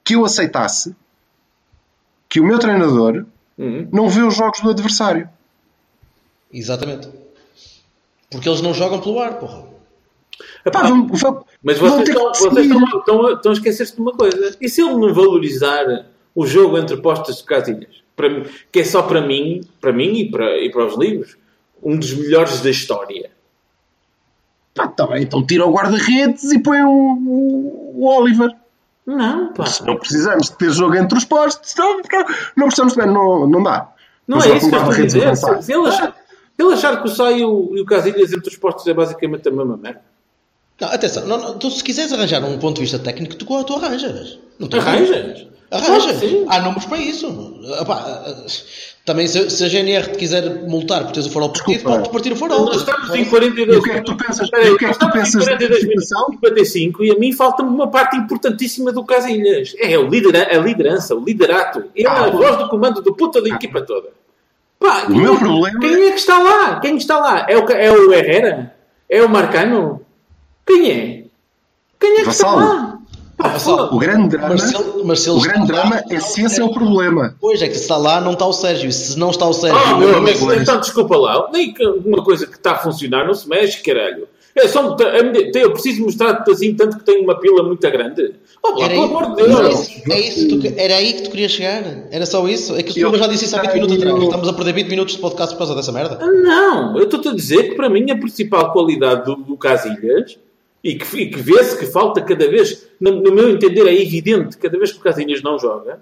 que 0.09 0.15
eu 0.15 0.25
aceitasse 0.25 0.95
que 2.27 2.39
o 2.39 2.43
meu 2.43 2.57
treinador 2.57 3.25
Uhum. 3.55 3.87
não 3.91 4.09
vê 4.09 4.21
os 4.23 4.35
jogos 4.35 4.59
do 4.59 4.71
adversário. 4.71 5.29
Exatamente. 6.51 7.07
Porque 8.31 8.49
eles 8.49 8.61
não 8.61 8.73
jogam 8.73 8.99
pelo 8.99 9.19
ar, 9.19 9.35
porra. 9.35 9.65
Epá, 10.65 10.81
Pá, 10.81 10.87
vamos- 10.87 11.21
vamos- 11.21 11.43
mas 11.61 11.77
vão 11.77 11.89
vocês, 11.91 12.05
ter 12.05 12.11
estão, 12.15 12.31
que 12.31 12.39
vocês 12.39 12.65
estão, 12.65 12.99
estão, 12.99 13.33
estão 13.33 13.51
a 13.51 13.53
esquecer-se 13.53 13.95
de 13.95 14.01
uma 14.01 14.13
coisa. 14.13 14.57
E 14.59 14.67
se 14.67 14.81
ele 14.81 14.95
não 14.95 15.13
valorizar 15.13 15.85
o 16.33 16.47
jogo 16.47 16.75
entre 16.79 16.97
postas 16.97 17.37
de 17.37 17.43
Casilhas? 17.43 18.01
Para 18.15 18.45
que 18.71 18.79
é 18.79 18.83
só 18.83 19.03
para 19.03 19.21
mim, 19.21 19.61
para 19.79 19.93
mim 19.93 20.13
e 20.21 20.31
para, 20.31 20.57
e 20.57 20.71
para 20.71 20.85
os 20.87 20.97
livros, 20.97 21.37
um 21.83 21.97
dos 21.99 22.13
melhores 22.15 22.61
da 22.61 22.69
história. 22.71 23.29
Pá, 24.73 24.87
tá 24.87 25.05
bem, 25.05 25.21
então 25.23 25.45
tira 25.45 25.65
o 25.67 25.71
guarda-redes 25.71 26.51
e 26.51 26.57
põe 26.59 26.81
o, 26.81 26.89
o- 26.89 27.93
o 28.01 28.05
Oliver. 28.07 28.55
Não, 29.09 29.51
pá. 29.53 29.65
Não 29.85 29.97
precisamos 29.97 30.49
de 30.49 30.55
ter 30.55 30.71
jogo 30.71 30.95
entre 30.95 31.17
os 31.17 31.25
postos. 31.25 31.73
Não, 31.75 31.97
não 32.55 32.67
precisamos 32.67 32.93
de 32.93 33.05
não, 33.07 33.47
não 33.47 33.63
dá. 33.63 33.91
Não 34.27 34.37
Mas 34.37 34.45
é 34.45 34.57
isso 34.57 34.69
que 34.69 34.75
eu 34.75 34.79
estou 34.79 34.93
a 34.93 35.05
dizer. 35.05 35.35
Se, 35.35 35.61
se 35.63 35.73
ele 35.73 35.87
achar, 35.87 36.13
se 36.13 36.63
ele 36.63 36.73
achar 36.73 37.01
que 37.01 37.07
o 37.07 37.11
Sai 37.11 37.39
e 37.39 37.45
o, 37.45 37.71
e 37.75 37.81
o 37.81 37.85
Casilhas 37.85 38.31
entre 38.31 38.49
os 38.49 38.57
postos 38.57 38.85
é 38.85 38.93
basicamente 38.93 39.47
a 39.47 39.51
mesma 39.51 39.75
merda. 39.77 40.01
Não, 40.79 40.87
atenção, 40.89 41.25
não, 41.25 41.37
não, 41.39 41.57
tu 41.57 41.71
se 41.71 41.83
quiseres 41.83 42.13
arranjar 42.13 42.43
um 42.45 42.59
ponto 42.59 42.75
de 42.75 42.81
vista 42.81 42.99
técnico, 42.99 43.35
tu, 43.35 43.63
tu 43.63 43.75
arranjas. 43.75 44.37
Não 44.59 44.69
Arranjas? 44.79 45.47
Arranjas. 45.71 46.17
Sim. 46.17 46.45
Há 46.47 46.59
números 46.59 46.85
para 46.85 46.97
isso. 46.99 47.27
Também 49.09 49.25
se, 49.25 49.49
se 49.49 49.65
a 49.65 49.67
GNR 49.67 50.11
te 50.11 50.17
quiser 50.19 50.67
multar 50.67 51.03
por 51.03 51.11
teres 51.13 51.25
o 51.27 51.31
farol 51.31 51.49
partido, 51.49 51.73
Desculpa. 51.73 51.97
pode 51.97 52.09
partir 52.11 52.31
o 52.31 52.35
farol. 52.35 52.65
Nós 52.65 52.75
estamos 52.77 53.09
em 53.15 53.25
42 53.25 53.75
E 53.75 53.79
o 53.79 53.83
que 53.83 53.89
é 53.89 53.93
que 53.95 54.01
tu 54.05 54.15
pensas- 54.15 54.41
Espera 54.41 54.63
aí, 54.63 54.69
e 54.69 54.73
o 54.73 54.77
que 54.77 54.85
é 54.85 54.91
que 54.93 54.99
tu 54.99 55.11
pensas 55.11 55.33
da 55.45 55.51
42 55.57 55.83
minutos 55.83 56.03
situação? 56.03 56.27
e 56.29 56.35
55 56.35 57.03
e 57.05 57.11
a 57.11 57.15
mim 57.15 57.33
falta-me 57.33 57.69
uma 57.69 57.87
parte 57.87 58.17
importantíssima 58.17 58.91
do 58.91 59.03
Casilhas. 59.03 59.73
É 59.79 59.97
o 59.97 60.07
lidera 60.07 60.47
a 60.55 60.59
liderança, 60.61 61.15
o 61.15 61.25
liderato. 61.25 61.85
Ele 61.95 62.07
é 62.07 62.11
Ah, 62.11 62.25
a 62.25 62.29
voz 62.29 62.55
do 62.57 62.69
comando 62.69 63.01
do 63.01 63.15
puta 63.15 63.41
da 63.41 63.49
equipa 63.49 63.81
toda. 63.81 64.09
Pá, 64.79 65.05
O 65.09 65.15
meu 65.15 65.35
problema 65.39 65.79
Quem 65.79 66.03
é 66.07 66.11
que 66.11 66.19
está 66.19 66.37
lá? 66.37 66.79
Quem 66.79 66.95
está 66.95 67.17
lá? 67.19 67.45
É 67.49 67.57
o, 67.57 67.67
é 67.71 67.91
o 67.91 68.13
Herrera? 68.13 68.75
É 69.09 69.23
o 69.23 69.27
Marcano? 69.27 70.01
Quem 70.67 70.91
é? 70.91 71.23
Quem 71.99 72.11
é 72.13 72.19
que 72.19 72.25
Vassalo. 72.25 72.59
está 72.61 72.73
lá? 72.73 72.98
Vassalo. 73.41 73.95
O 73.95 73.99
grande 73.99 74.29
drama, 74.37 74.57
se 74.57 75.29
ele 75.29 75.37
o 75.37 75.41
grande 75.41 75.59
lá- 75.59 75.65
drama 75.81 76.03
é 76.09 76.19
se 76.19 76.43
esse 76.43 76.59
é 76.59 76.63
o 76.63 76.71
problema. 76.73 77.35
Pois 77.39 77.61
é 77.61 77.67
que 77.67 77.75
se 77.75 77.81
está 77.81 77.97
lá, 77.97 78.19
não 78.19 78.33
está 78.33 78.45
o 78.45 78.53
Sérgio. 78.53 78.91
Se 78.91 79.17
não 79.17 79.29
está 79.31 79.47
o 79.47 79.53
Sérgio, 79.53 79.79
Ah, 79.79 79.95
meu 79.97 80.13
é 80.13 80.17
amigo, 80.17 80.51
então 80.53 80.79
desculpa 80.79 81.15
lá. 81.17 81.49
Nem 81.51 81.73
que 81.73 81.85
uma 81.85 82.23
coisa 82.23 82.45
que 82.45 82.55
está 82.57 82.73
a 82.73 82.75
funcionar 82.79 83.25
não 83.25 83.33
se 83.33 83.47
mexe, 83.47 83.81
caralho. 83.81 84.27
É 84.55 84.67
só, 84.67 84.95
minha- 84.97 85.51
eu 85.55 85.71
preciso 85.71 86.01
mostrar-te 86.03 86.51
assim 86.51 86.73
tanto 86.73 86.97
que 86.97 87.05
tenho 87.05 87.23
uma 87.23 87.39
pila 87.39 87.63
muito 87.63 87.79
grande. 87.89 88.33
Oh, 88.61 88.77
Era, 88.81 88.89
pelo 88.89 89.03
aí- 89.03 89.07
amor 89.09 89.35
de 89.35 89.41
era 89.43 89.61
Deus. 89.69 89.79
isso, 89.87 90.11
é 90.11 90.19
isso 90.19 90.47
que 90.47 90.57
tu 90.71 90.73
era 90.79 90.95
aí 90.95 91.13
que 91.13 91.21
tu 91.21 91.29
querias 91.31 91.51
chegar. 91.51 91.83
Era 92.11 92.25
só 92.25 92.45
isso. 92.47 92.75
É 92.75 92.83
que 92.83 92.99
o 93.05 93.13
Eu 93.13 93.17
já 93.17 93.27
disse 93.27 93.45
isso 93.45 93.55
há 93.55 93.61
20 93.61 93.73
minutos 93.75 93.95
atrás. 93.97 94.21
Estamos 94.23 94.49
a 94.49 94.53
perder 94.53 94.73
20 94.73 94.89
minutos 94.89 95.13
de 95.15 95.21
podcast 95.21 95.53
por 95.53 95.59
causa 95.59 95.75
dessa 95.75 95.91
merda. 95.93 96.17
Ah, 96.19 96.25
Não, 96.25 96.97
eu 96.97 97.03
estou-te 97.03 97.29
a 97.29 97.33
dizer 97.33 97.69
que 97.69 97.75
para 97.75 97.89
mim 97.89 98.09
a 98.11 98.17
principal 98.17 98.73
qualidade 98.73 99.23
do, 99.23 99.35
do 99.37 99.55
Casilhas 99.55 100.37
e 100.83 100.95
que, 100.95 101.17
e 101.17 101.29
que 101.29 101.39
vê-se 101.39 101.77
que 101.77 101.85
falta 101.85 102.21
cada 102.21 102.47
vez, 102.47 102.87
no, 102.99 103.11
no 103.11 103.33
meu 103.33 103.49
entender 103.49 103.87
é 103.87 103.93
evidente, 103.93 104.57
cada 104.57 104.77
vez 104.77 104.91
que 104.91 104.99
o 104.99 105.01
Casilhas 105.01 105.41
não 105.41 105.59
joga, 105.59 105.99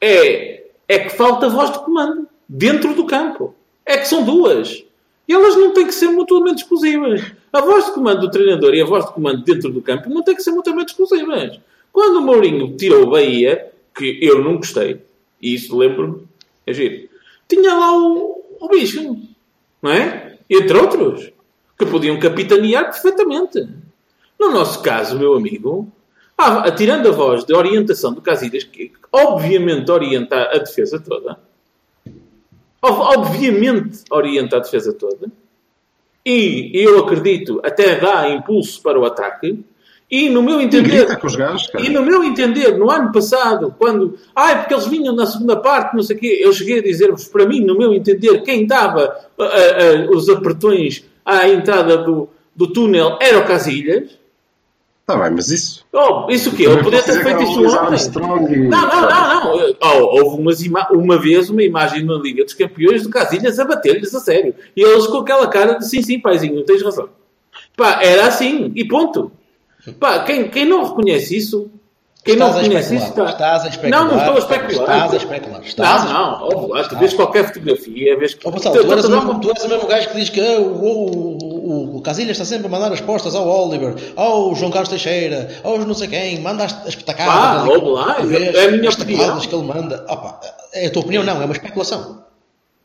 é, 0.00 0.64
é 0.86 0.98
que 0.98 1.10
falta 1.10 1.48
voz 1.48 1.72
de 1.72 1.78
comando 1.78 2.28
dentro 2.48 2.94
do 2.94 3.06
campo. 3.06 3.54
É 3.84 3.98
que 3.98 4.08
são 4.08 4.24
duas. 4.24 4.84
E 5.28 5.32
elas 5.32 5.56
não 5.56 5.72
têm 5.72 5.86
que 5.86 5.94
ser 5.94 6.08
mutuamente 6.08 6.62
exclusivas. 6.62 7.22
A 7.52 7.60
voz 7.60 7.86
de 7.86 7.92
comando 7.92 8.20
do 8.20 8.30
treinador 8.30 8.74
e 8.74 8.82
a 8.82 8.84
voz 8.84 9.06
de 9.06 9.12
comando 9.12 9.42
dentro 9.42 9.70
do 9.72 9.80
campo 9.80 10.08
não 10.10 10.22
têm 10.22 10.36
que 10.36 10.42
ser 10.42 10.50
mutuamente 10.50 10.92
exclusivas. 10.92 11.58
Quando 11.92 12.18
o 12.18 12.22
Mourinho 12.22 12.76
tirou 12.76 13.04
o 13.04 13.10
Bahia, 13.10 13.72
que 13.94 14.18
eu 14.20 14.42
não 14.42 14.56
gostei, 14.56 15.00
e 15.40 15.54
isso 15.54 15.76
lembro-me, 15.76 16.26
é 16.66 16.72
giro, 16.72 17.08
tinha 17.48 17.74
lá 17.74 17.96
o, 17.96 18.44
o 18.60 18.68
bicho, 18.68 19.16
não 19.80 19.90
é? 19.90 20.36
Entre 20.48 20.76
outros, 20.76 21.32
que 21.78 21.86
podiam 21.86 22.18
capitanear 22.18 22.84
perfeitamente. 22.84 23.66
No 24.38 24.50
nosso 24.50 24.82
caso, 24.82 25.18
meu 25.18 25.34
amigo, 25.34 25.90
há- 26.36 26.70
tirando 26.70 27.08
a 27.08 27.12
voz 27.12 27.44
de 27.44 27.54
orientação 27.54 28.12
do 28.12 28.20
Casilhas, 28.20 28.64
que 28.64 28.92
obviamente 29.12 29.90
orienta 29.90 30.50
a 30.52 30.58
defesa 30.58 31.00
toda, 31.00 31.38
ob- 32.82 33.16
obviamente 33.18 34.00
orienta 34.10 34.56
a 34.56 34.60
defesa 34.60 34.92
toda, 34.92 35.30
e 36.24 36.70
eu 36.74 36.98
acredito 36.98 37.60
até 37.64 37.96
dá 37.98 38.28
impulso 38.28 38.82
para 38.82 38.98
o 38.98 39.04
ataque, 39.04 39.64
e 40.08 40.28
no 40.28 40.40
meu 40.42 40.60
entender, 40.60 40.98
cara. 41.06 41.20
e 41.84 41.88
no 41.88 42.02
meu 42.02 42.22
entender, 42.22 42.78
no 42.78 42.88
ano 42.90 43.10
passado, 43.10 43.74
quando. 43.76 44.16
Ai, 44.36 44.60
porque 44.60 44.74
eles 44.74 44.86
vinham 44.86 45.12
na 45.14 45.26
segunda 45.26 45.56
parte, 45.56 45.96
não 45.96 46.02
sei 46.02 46.14
o 46.16 46.18
quê, 46.20 46.38
eu 46.40 46.52
cheguei 46.52 46.78
a 46.78 46.82
dizer-vos, 46.82 47.26
para 47.26 47.44
mim, 47.44 47.60
no 47.60 47.76
meu 47.76 47.92
entender, 47.92 48.40
quem 48.42 48.66
dava 48.66 49.16
ah, 49.36 49.44
ah, 49.44 50.10
os 50.10 50.28
apertões 50.28 51.04
à 51.24 51.48
entrada 51.48 51.96
do, 51.98 52.28
do 52.54 52.68
túnel 52.72 53.18
era 53.20 53.38
o 53.40 53.46
Casilhas. 53.46 54.16
Está 55.08 55.22
bem, 55.22 55.30
mas 55.36 55.50
isso. 55.50 55.84
Oh, 55.92 56.26
isso 56.28 56.50
o 56.50 56.52
quê? 56.56 56.64
Ele 56.64 56.82
podia 56.82 57.00
ter 57.00 57.22
feito 57.22 57.38
o 57.38 57.94
isso 57.94 58.18
ontem. 58.18 58.54
E- 58.54 58.68
Não, 58.68 58.88
não, 58.88 59.00
não, 59.02 59.56
não. 59.56 59.74
Oh, 59.80 60.18
houve 60.20 60.40
umas 60.42 60.60
ima- 60.62 60.88
uma 60.90 61.16
vez 61.16 61.48
uma 61.48 61.62
imagem 61.62 62.04
na 62.04 62.14
Liga 62.14 62.42
dos 62.44 62.54
Campeões 62.54 63.04
do 63.04 63.08
Casilhas 63.08 63.56
a 63.60 63.64
bater-lhes 63.64 64.12
a 64.12 64.18
sério. 64.18 64.52
E 64.76 64.82
eles 64.82 65.06
com 65.06 65.18
aquela 65.18 65.46
cara 65.46 65.74
de 65.74 65.88
sim, 65.88 66.02
sim, 66.02 66.18
paizinho, 66.18 66.64
tens 66.64 66.82
razão. 66.82 67.08
Pá, 67.76 68.00
era 68.02 68.26
assim, 68.26 68.72
e 68.74 68.84
ponto. 68.84 69.30
Pá, 70.00 70.24
quem, 70.24 70.48
quem 70.48 70.64
não 70.64 70.82
reconhece 70.82 71.36
isso, 71.36 71.70
quem 72.24 72.34
Estás 72.34 72.54
não 72.56 72.60
reconhece 72.62 72.96
isso 72.96 73.06
está. 73.06 73.30
Estás 73.30 73.62
a 73.64 73.68
especular. 73.68 74.04
Não, 74.04 74.10
não 74.10 74.18
estou 74.18 74.34
a 74.34 74.38
especular. 74.38 74.96
Estás 74.96 75.12
a 75.12 75.16
especular. 75.18 75.60
Estás 75.62 76.04
Não, 76.04 76.10
a 76.10 76.38
não, 76.50 76.66
lá, 76.66 76.82
tu 76.82 76.98
vês 76.98 77.14
qualquer 77.14 77.46
fotografia, 77.46 78.18
vês. 78.18 78.36
Ó, 78.44 78.50
Gonçalo, 78.50 78.74
Tu- 78.74 78.80
tu, 78.82 78.86
tu- 78.88 78.92
eras 78.92 79.04
tu 79.04 79.10
mesmo, 79.12 79.30
uma- 79.30 79.40
tu 79.40 79.50
és 79.50 79.64
o 79.64 79.68
mesmo 79.68 79.86
gajo 79.86 80.08
que 80.08 80.16
diz 80.16 80.30
que 80.30 80.40
o, 80.40 81.38
o, 81.66 81.96
o, 81.96 82.00
Casilhas 82.02 82.32
está 82.32 82.44
sempre 82.44 82.66
a 82.66 82.70
mandar 82.70 82.92
as 82.92 83.00
postas 83.00 83.34
ao 83.34 83.46
Oliver, 83.48 83.94
ao 84.16 84.54
João 84.54 84.70
Carlos 84.70 84.88
Teixeira, 84.88 85.60
aos 85.64 85.84
não 85.84 85.94
sei 85.94 86.08
quem, 86.08 86.40
manda 86.40 86.64
as, 86.64 86.86
as 86.86 86.94
petacadas. 86.94 87.34
Ah, 87.34 87.64
ouve 87.68 87.86
lá, 87.90 88.16
é 88.20 88.64
a 88.66 88.70
minha 88.72 88.88
as 88.88 88.94
opinião. 88.98 89.38
que 89.40 89.54
ele 89.54 89.64
manda. 89.64 90.04
Opa, 90.08 90.40
é 90.72 90.86
a 90.86 90.90
tua 90.90 91.02
opinião, 91.02 91.24
não, 91.24 91.40
é 91.40 91.44
uma 91.44 91.52
especulação. 91.54 92.24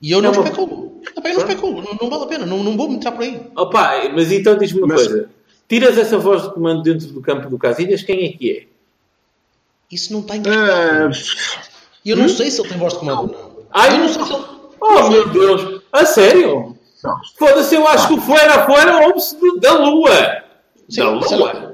E 0.01 0.11
eu 0.11 0.21
não 0.21 0.31
É 0.31 0.37
uma- 0.37 0.43
especulo. 0.43 0.91
Eu 1.15 1.21
não 1.33 1.39
especulo, 1.39 1.81
não, 1.83 1.97
não 2.01 2.09
vale 2.09 2.23
a 2.23 2.27
pena, 2.27 2.45
não, 2.45 2.63
não 2.63 2.75
vou 2.77 2.89
me 2.89 2.95
entrar 2.95 3.11
por 3.11 3.21
aí. 3.23 3.41
Opa, 3.55 3.91
mas 4.13 4.31
então 4.31 4.57
diz-me 4.57 4.79
uma 4.81 4.87
Mas- 4.95 5.07
coisa: 5.07 5.29
tiras 5.69 5.97
essa 5.97 6.17
voz 6.17 6.43
de 6.43 6.53
comando 6.53 6.81
dentro 6.83 7.07
do 7.07 7.21
campo 7.21 7.49
do 7.49 7.57
Casilhas, 7.57 8.01
quem 8.03 8.25
é 8.25 8.29
que 8.37 8.51
é? 8.51 8.63
Isso 9.91 10.11
não 10.13 10.21
está 10.21 10.35
em 10.37 10.41
Ah, 10.47 11.09
E 12.03 12.09
eu 12.09 12.17
não 12.17 12.27
sei 12.29 12.49
se 12.49 12.59
ele 12.61 12.69
tem 12.69 12.77
voz 12.77 12.93
de 12.93 12.99
comando 12.99 13.21
ou 13.21 13.27
não. 13.27 13.51
Ai, 13.71 13.95
eu 13.95 13.99
não 13.99 14.09
sei 14.09 14.23
se 14.25 14.33
ele... 14.33 14.43
Oh 14.81 15.09
meu 15.09 15.29
Deus! 15.29 15.81
A 15.91 16.05
sério? 16.05 16.70
Foda-se, 17.37 17.75
eu 17.75 17.87
acho 17.87 18.07
que 18.09 18.13
o 18.13 18.21
fora 18.21 18.65
fora 18.65 19.07
ouve-se 19.07 19.35
de- 19.39 19.59
da 19.59 19.73
Lua! 19.73 20.43
Sim, 20.89 21.01
da 21.01 21.09
Lua! 21.37 21.71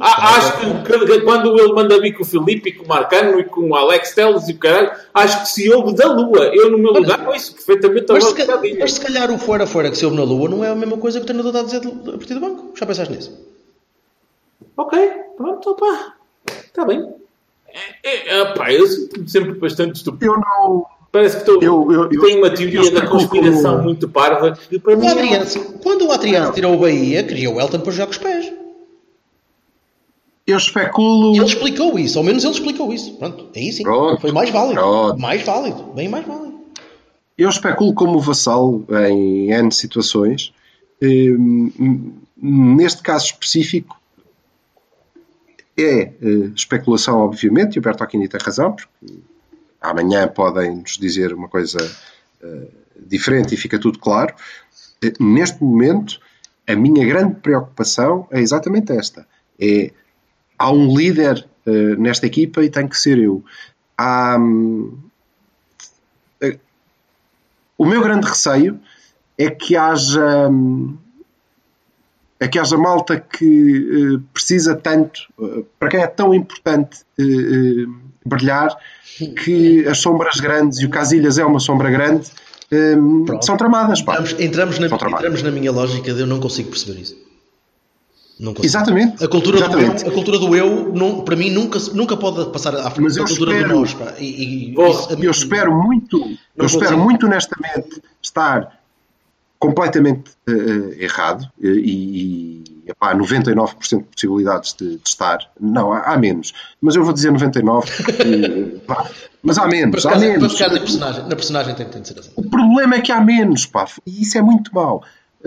Ah, 0.00 0.36
acho 0.38 0.52
que, 0.58 1.20
quando 1.20 1.54
ele 1.60 1.72
manda 1.74 2.00
vir 2.00 2.14
com 2.14 2.22
o 2.22 2.26
Filipe 2.26 2.70
e 2.70 2.72
com 2.72 2.84
o 2.84 2.88
Marcano 2.88 3.38
e 3.38 3.44
com 3.44 3.68
o 3.68 3.74
Alex 3.76 4.14
Telles 4.14 4.48
e 4.48 4.52
o 4.52 4.58
caralho, 4.58 4.90
acho 5.12 5.40
que 5.42 5.48
se 5.50 5.70
ouve 5.70 5.94
da 5.94 6.06
Lua. 6.10 6.46
Eu, 6.46 6.70
no 6.70 6.78
meu 6.78 6.92
lugar, 6.94 7.28
ouço 7.28 7.52
perfeitamente 7.52 8.10
a 8.10 8.14
Mas 8.14 8.24
se, 8.24 8.34
de 8.34 8.46
ca- 8.46 8.54
Cadinha. 8.54 8.76
mas 8.80 8.92
se 8.94 9.00
calhar 9.02 9.30
o 9.30 9.36
fora 9.38 9.66
fora 9.66 9.90
que 9.90 9.98
se 9.98 10.06
ouve 10.06 10.16
na 10.16 10.24
lua 10.24 10.48
não 10.48 10.64
é 10.64 10.70
a 10.70 10.74
mesma 10.74 10.96
coisa 10.96 11.18
que 11.18 11.24
o 11.24 11.26
treinador 11.26 11.50
está 11.50 11.60
a 11.60 11.64
dizer 11.64 11.80
do- 11.80 12.10
a 12.10 12.16
partir 12.16 12.32
do 12.32 12.40
banco. 12.40 12.72
Já 12.74 12.86
pensaste 12.86 13.12
nisso? 13.14 13.38
Ok, 14.78 14.98
pronto, 15.36 15.70
opá. 15.72 16.14
Está 16.64 16.86
bem. 16.86 17.12
É, 18.02 18.36
é, 18.38 18.42
opá, 18.44 18.72
eu 18.72 18.86
sinto-me 18.86 19.28
sempre 19.28 19.52
bastante 19.58 19.96
estúpido. 19.96 20.24
Eu 20.24 20.38
não. 20.40 20.86
Parece 21.12 21.36
que 21.36 21.42
estou, 21.42 21.62
Eu- 21.62 21.92
eu- 21.92 22.08
tenho 22.22 22.38
uma 22.38 22.48
teoria 22.50 22.90
da 22.90 23.06
conspiração 23.06 23.72
como- 23.72 23.84
muito 23.84 24.08
parva 24.08 24.52
que 24.52 24.78
para 24.78 24.96
mim 24.96 25.04
O 25.04 25.08
é- 25.08 25.12
Adriano, 25.12 25.46
quando 25.82 26.06
o 26.06 26.10
Adriano 26.10 26.52
tirou 26.52 26.74
o 26.74 26.78
Bahia, 26.78 27.22
queria 27.22 27.50
o 27.50 27.60
Elton 27.60 27.80
para 27.80 27.92
jogar 27.92 28.06
com 28.06 28.12
os 28.12 28.18
pés. 28.18 28.50
Eu 30.46 30.56
especulo. 30.56 31.34
E 31.34 31.38
ele 31.38 31.44
explicou 31.46 31.98
isso, 31.98 32.18
ao 32.18 32.24
menos 32.24 32.42
ele 32.42 32.54
explicou 32.54 32.92
isso. 32.92 33.14
Pronto, 33.16 33.46
aí 33.54 33.72
sim. 33.72 33.82
Pronto. 33.82 34.20
Foi 34.20 34.32
mais 34.32 34.50
válido. 34.50 34.74
Pronto. 34.80 35.20
Mais 35.20 35.42
válido, 35.42 35.82
bem 35.94 36.08
mais 36.08 36.26
válido. 36.26 36.54
Eu 37.38 37.48
especulo 37.48 37.94
como 37.94 38.18
vassalo 38.18 38.84
em 39.08 39.52
N 39.52 39.70
situações. 39.70 40.52
Hum, 41.02 42.12
Neste 42.44 43.02
caso 43.02 43.26
específico, 43.26 43.96
é 45.78 46.00
eh, 46.00 46.12
especulação, 46.56 47.20
obviamente, 47.20 47.76
e 47.76 47.78
o 47.78 47.82
Berto 47.82 48.02
Aquini 48.02 48.26
tem 48.26 48.40
razão, 48.42 48.72
porque 48.72 48.88
amanhã 49.82 50.28
podem 50.28 50.76
nos 50.76 50.96
dizer 50.96 51.32
uma 51.34 51.48
coisa 51.48 51.78
eh, 52.42 52.68
diferente 52.96 53.54
e 53.54 53.58
fica 53.58 53.78
tudo 53.78 53.98
claro. 53.98 54.34
Eh, 55.02 55.12
Neste 55.20 55.62
momento, 55.62 56.20
a 56.66 56.74
minha 56.76 57.04
grande 57.06 57.34
preocupação 57.40 58.26
é 58.30 58.40
exatamente 58.40 58.92
esta: 58.92 59.26
é 59.60 59.90
há 60.58 60.70
um 60.70 60.96
líder 60.96 61.46
eh, 61.66 61.96
nesta 61.96 62.26
equipa 62.26 62.62
e 62.62 62.70
tem 62.70 62.86
que 62.86 62.96
ser 62.96 63.18
eu. 63.18 63.44
Há, 63.98 64.36
hum, 64.38 64.98
o 67.76 67.84
meu 67.84 68.00
grande 68.00 68.26
receio 68.28 68.80
é 69.36 69.50
que 69.50 69.76
haja 69.76 70.48
hum, 70.48 70.96
é 72.44 72.48
que 72.48 72.58
haja 72.58 72.76
malta 72.76 73.18
que 73.20 74.16
eh, 74.16 74.20
precisa 74.32 74.74
tanto, 74.74 75.20
eh, 75.40 75.62
para 75.78 75.88
quem 75.88 76.00
é 76.00 76.06
tão 76.06 76.34
importante 76.34 77.00
eh, 77.18 77.86
brilhar, 78.24 78.76
que 79.44 79.86
as 79.86 79.98
sombras 79.98 80.40
grandes, 80.40 80.80
e 80.80 80.86
o 80.86 80.90
Casilhas 80.90 81.38
é 81.38 81.44
uma 81.44 81.60
sombra 81.60 81.90
grande, 81.90 82.26
são 83.42 83.56
tramadas. 83.56 84.00
Entramos, 84.00 84.32
entramos, 84.40 84.78
na, 84.78 84.88
São 84.88 84.96
trabalho. 84.98 85.18
entramos 85.20 85.42
na 85.42 85.50
minha 85.50 85.70
lógica 85.70 86.14
de 86.14 86.20
eu 86.20 86.26
não 86.26 86.40
consigo 86.40 86.70
perceber 86.70 87.00
isso. 87.00 87.16
Exatamente. 88.62 89.22
A 89.22 89.28
cultura, 89.28 89.58
do 89.58 89.64
Exatamente. 89.64 90.04
eu, 90.04 90.10
a 90.10 90.14
cultura 90.14 90.38
do 90.38 90.56
eu, 90.56 90.92
não, 90.92 91.20
para 91.20 91.36
mim, 91.36 91.50
nunca, 91.50 91.78
nunca 91.92 92.16
pode 92.16 92.50
passar 92.50 92.74
à 92.74 92.90
frente 92.90 93.02
Mas 93.04 93.14
da 93.16 93.24
cultura 93.24 93.52
espero- 93.52 93.68
do 93.74 93.80
nós. 93.80 93.94
Pá. 93.94 94.14
E, 94.18 94.70
e, 94.70 94.74
Vou- 94.74 94.88
isso 94.88 95.08
Eu 95.22 95.30
espero 95.30 95.72
muito, 95.82 96.18
eu 96.56 96.66
espero 96.66 96.98
muito 96.98 97.26
honestamente 97.26 98.02
estar 98.22 98.80
completamente 99.62 100.32
eh, 100.48 101.04
errado 101.04 101.44
eh, 101.62 101.68
e, 101.68 102.64
e 102.84 102.90
epá, 102.90 103.14
99% 103.14 103.98
de 103.98 104.04
possibilidades 104.06 104.74
de, 104.74 104.96
de 104.96 105.02
estar. 105.08 105.38
Não, 105.60 105.92
há, 105.92 106.00
há 106.00 106.18
menos. 106.18 106.52
Mas 106.80 106.96
eu 106.96 107.04
vou 107.04 107.12
dizer 107.12 107.30
99%. 107.30 107.84
eh, 108.18 108.78
pá, 108.84 109.08
mas 109.40 109.58
há 109.58 109.62
Para 109.62 109.70
menos, 109.70 110.04
há 110.04 110.18
menos. 110.18 110.52
ficar 110.54 110.72
na 110.72 110.80
personagem, 110.80 111.22
na 111.22 111.36
personagem 111.36 111.74
tem, 111.76 111.86
tem 111.86 112.02
de 112.02 112.08
ser 112.08 112.18
assim. 112.18 112.32
O 112.34 112.50
problema 112.50 112.96
é 112.96 113.00
que 113.00 113.12
há 113.12 113.20
menos, 113.20 113.64
pá, 113.64 113.86
e 114.04 114.22
isso 114.22 114.36
é 114.36 114.42
muito 114.42 114.74
mau. 114.74 115.04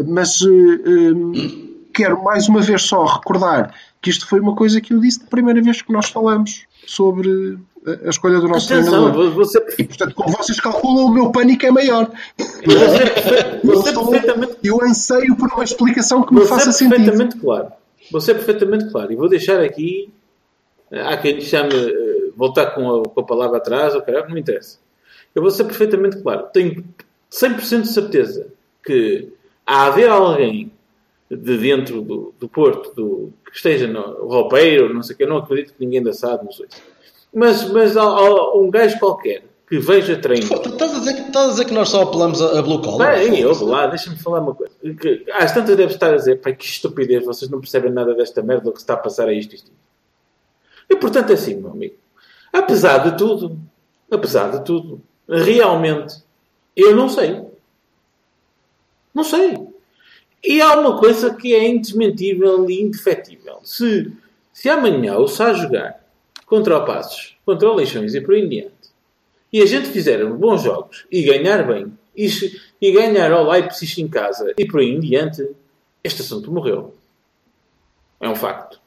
Mas 0.07 0.41
eh, 0.41 1.75
quero 1.93 2.23
mais 2.23 2.47
uma 2.47 2.61
vez 2.61 2.83
só 2.83 3.03
recordar 3.03 3.75
que 4.01 4.09
isto 4.09 4.25
foi 4.29 4.39
uma 4.39 4.55
coisa 4.55 4.79
que 4.79 4.93
eu 4.93 5.01
disse 5.01 5.19
da 5.19 5.27
primeira 5.27 5.61
vez 5.61 5.81
que 5.81 5.91
nós 5.91 6.07
falamos 6.07 6.63
sobre 6.85 7.57
a 8.05 8.09
escolha 8.09 8.39
do 8.39 8.47
nosso 8.47 8.71
Atenção, 8.73 9.11
treinador. 9.11 9.31
você, 9.31 9.63
E 9.77 9.83
portanto, 9.83 10.15
como 10.15 10.35
vocês 10.37 10.59
calculam, 10.59 11.05
o 11.05 11.13
meu 11.13 11.31
pânico 11.31 11.65
é 11.65 11.71
maior. 11.71 12.09
você, 12.37 13.59
Eu, 13.63 13.69
você 13.75 13.89
estou- 13.89 14.09
perfeitamente 14.09 14.57
eu 14.63 14.81
anseio 14.83 15.35
por 15.35 15.51
uma 15.53 15.63
explicação 15.63 16.23
que 16.23 16.33
me 16.33 16.41
Você 16.41 16.47
faça 16.47 16.69
é 16.69 16.73
sentido. 16.73 16.95
perfeitamente 16.97 17.37
claro. 17.37 17.67
Você 18.11 18.31
é 18.31 18.33
perfeitamente 18.35 18.89
claro. 18.91 19.11
E 19.11 19.15
vou 19.15 19.29
deixar 19.29 19.59
aqui. 19.61 20.09
eh, 20.91 21.01
Há 21.01 21.17
quem 21.17 21.39
chame. 21.41 21.69
eh, 21.73 22.29
voltar 22.35 22.67
com 22.67 23.01
a, 23.01 23.03
com 23.03 23.19
a 23.19 23.23
palavra 23.23 23.57
atrás, 23.57 23.93
ou 23.95 24.01
caralho, 24.01 24.27
não 24.27 24.35
me 24.35 24.41
interessa. 24.41 24.77
Eu 25.33 25.41
vou 25.41 25.51
ser 25.51 25.63
perfeitamente 25.65 26.17
claro. 26.17 26.47
Tenho 26.53 26.83
100% 27.31 27.81
de 27.83 27.87
certeza 27.89 28.47
que 28.85 29.29
há 29.65 29.85
haver 29.87 30.09
alguém 30.09 30.71
de 31.35 31.57
dentro 31.57 32.01
do, 32.01 32.33
do 32.39 32.47
Porto 32.49 32.93
do, 32.95 33.33
que 33.49 33.55
esteja 33.55 33.87
no 33.87 34.27
roupeiro, 34.27 34.93
não 34.93 35.01
sei 35.03 35.13
o 35.13 35.17
que, 35.17 35.23
eu 35.23 35.29
não 35.29 35.37
acredito 35.37 35.73
que 35.73 35.83
ninguém 35.85 36.01
da 36.03 36.13
SAD 36.13 36.43
nos 36.45 36.59
ouça. 36.59 36.77
Mas, 37.33 37.69
mas 37.69 37.97
há, 37.97 38.03
há 38.03 38.57
um 38.57 38.69
gajo 38.69 38.97
qualquer 38.99 39.43
que 39.67 39.79
veja 39.79 40.15
treino. 40.17 40.43
Estás 40.45 40.95
a, 40.95 40.99
dizer, 40.99 41.13
que- 41.15 41.21
estás 41.21 41.45
a 41.47 41.49
dizer 41.51 41.65
que 41.65 41.73
nós 41.73 41.89
só 41.89 42.03
apelamos 42.03 42.41
a, 42.41 42.59
a 42.59 42.61
Blue 42.61 42.81
Collar? 42.81 43.15
Bem, 43.15 43.43
ouve 43.45 43.63
lá, 43.65 43.87
deixa-me 43.87 44.15
falar 44.17 44.39
uma 44.39 44.53
coisa. 44.53 44.73
Que, 44.99 45.25
às 45.31 45.51
tantas 45.51 45.75
deve 45.75 45.93
estar 45.93 46.13
a 46.13 46.17
dizer, 46.17 46.39
pai, 46.41 46.55
que 46.55 46.65
estupidez, 46.65 47.25
vocês 47.25 47.49
não 47.49 47.59
percebem 47.59 47.91
nada 47.91 48.13
desta 48.13 48.41
merda, 48.43 48.69
o 48.69 48.71
que 48.71 48.77
se 48.79 48.83
está 48.83 48.93
a 48.93 48.97
passar 48.97 49.27
a 49.27 49.33
isto, 49.33 49.55
isto. 49.55 49.65
isto." 49.65 49.75
E 50.89 50.95
portanto 50.95 51.31
é 51.31 51.33
assim, 51.33 51.55
meu 51.55 51.71
amigo. 51.71 51.95
Apesar 52.53 52.99
de 52.99 53.17
tudo, 53.17 53.57
apesar 54.09 54.51
de 54.51 54.63
tudo, 54.63 55.01
realmente, 55.27 56.15
eu 56.75 56.95
não 56.95 57.09
sei. 57.09 57.41
Não 59.13 59.23
sei. 59.23 59.57
E 60.45 60.61
há 60.61 60.79
uma 60.79 60.97
coisa 60.99 61.33
que 61.33 61.55
é 61.55 61.67
indesmentível 61.67 62.69
e 62.69 62.81
indefetível. 62.81 63.59
Se, 63.63 64.11
se 64.53 64.69
amanhã 64.69 65.17
o 65.17 65.27
Sá 65.27 65.53
jogar 65.53 65.99
contra 66.45 66.77
o 66.77 66.85
Passos, 66.85 67.35
contra 67.43 67.67
o 67.67 67.73
Leixões 67.73 68.13
e 68.13 68.21
por 68.21 68.35
aí 68.35 68.41
em 68.41 68.49
diante, 68.49 68.75
e 69.51 69.61
a 69.61 69.65
gente 69.65 69.89
fizer 69.89 70.23
bons 70.25 70.61
jogos 70.61 71.07
e 71.11 71.23
ganhar 71.23 71.65
bem, 71.65 71.91
e, 72.15 72.29
e 72.79 72.91
ganhar 72.91 73.31
ao 73.31 73.49
Leipzig 73.49 74.01
em 74.01 74.07
casa 74.07 74.53
e 74.57 74.65
por 74.65 74.79
aí 74.79 74.89
em 74.89 74.99
diante, 74.99 75.49
este 76.03 76.21
assunto 76.21 76.51
morreu. 76.51 76.93
É 78.19 78.29
um 78.29 78.35
facto. 78.35 78.79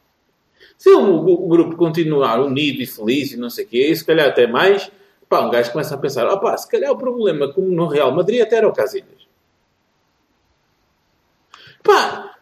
Se 0.77 0.91
o, 0.91 1.27
o 1.27 1.49
grupo 1.49 1.77
continuar 1.77 2.41
unido 2.41 2.81
e 2.81 2.87
feliz 2.87 3.33
e 3.33 3.37
não 3.37 3.51
sei 3.51 3.65
o 3.65 3.69
quê, 3.69 3.89
e 3.91 3.97
se 3.97 4.05
calhar 4.05 4.29
até 4.29 4.47
mais, 4.47 4.91
pá, 5.29 5.41
um 5.41 5.51
gajo 5.51 5.73
começa 5.73 5.95
a 5.95 5.99
pensar, 5.99 6.29
opá, 6.29 6.57
se 6.57 6.69
calhar 6.69 6.93
o 6.93 6.97
problema 6.97 7.53
como 7.53 7.69
no 7.69 7.89
Real 7.89 8.15
Madrid 8.15 8.41
até 8.41 8.57
era 8.57 8.69
o 8.69 8.73
Casilhas. 8.73 9.18
Pá, 11.83 12.37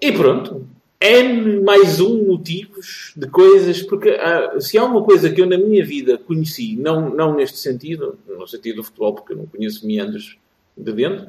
e 0.00 0.12
pronto. 0.12 0.66
N 1.00 1.60
mais 1.60 2.00
um 2.00 2.24
motivos 2.24 3.12
de 3.14 3.26
coisas, 3.26 3.82
porque 3.82 4.10
ah, 4.10 4.58
se 4.58 4.78
há 4.78 4.84
uma 4.84 5.02
coisa 5.02 5.30
que 5.30 5.40
eu 5.40 5.46
na 5.46 5.58
minha 5.58 5.84
vida 5.84 6.16
conheci, 6.16 6.76
não, 6.76 7.10
não 7.10 7.34
neste 7.34 7.58
sentido, 7.58 8.18
no 8.26 8.46
sentido 8.46 8.76
do 8.76 8.84
futebol, 8.84 9.12
porque 9.14 9.34
eu 9.34 9.36
não 9.36 9.46
conheço 9.46 9.86
meandros 9.86 10.38
de 10.76 10.92
dentro, 10.92 11.28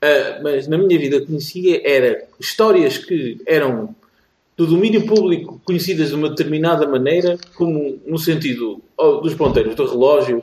ah, 0.00 0.40
mas 0.42 0.66
na 0.66 0.78
minha 0.78 0.98
vida 0.98 1.20
conhecia 1.20 1.82
era 1.84 2.26
histórias 2.38 2.96
que 2.96 3.40
eram 3.46 3.94
do 4.56 4.66
domínio 4.66 5.06
público 5.06 5.60
conhecidas 5.64 6.08
de 6.10 6.14
uma 6.14 6.30
determinada 6.30 6.86
maneira, 6.86 7.38
como 7.54 7.98
no 8.06 8.18
sentido 8.18 8.82
oh, 8.96 9.16
dos 9.16 9.34
ponteiros 9.34 9.74
do 9.74 9.86
relógio 9.86 10.42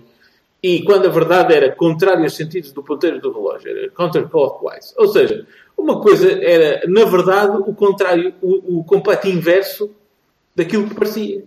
E 0.61 0.83
quando 0.83 1.05
a 1.05 1.11
verdade 1.11 1.53
era 1.53 1.71
contrária 1.71 2.23
aos 2.23 2.35
sentidos 2.35 2.71
do 2.71 2.83
ponteiro 2.83 3.21
do 3.21 3.31
relógio, 3.31 3.69
era 3.69 3.89
counterclockwise. 3.91 4.93
Ou 4.97 5.07
seja, 5.07 5.45
uma 5.77 6.01
coisa 6.01 6.31
era, 6.31 6.81
na 6.87 7.05
verdade, 7.05 7.57
o 7.57 7.73
contrário, 7.73 8.33
o, 8.41 8.79
o 8.79 8.83
completo 8.83 9.27
inverso 9.27 9.91
daquilo 10.55 10.87
que 10.87 10.95
parecia. 10.95 11.43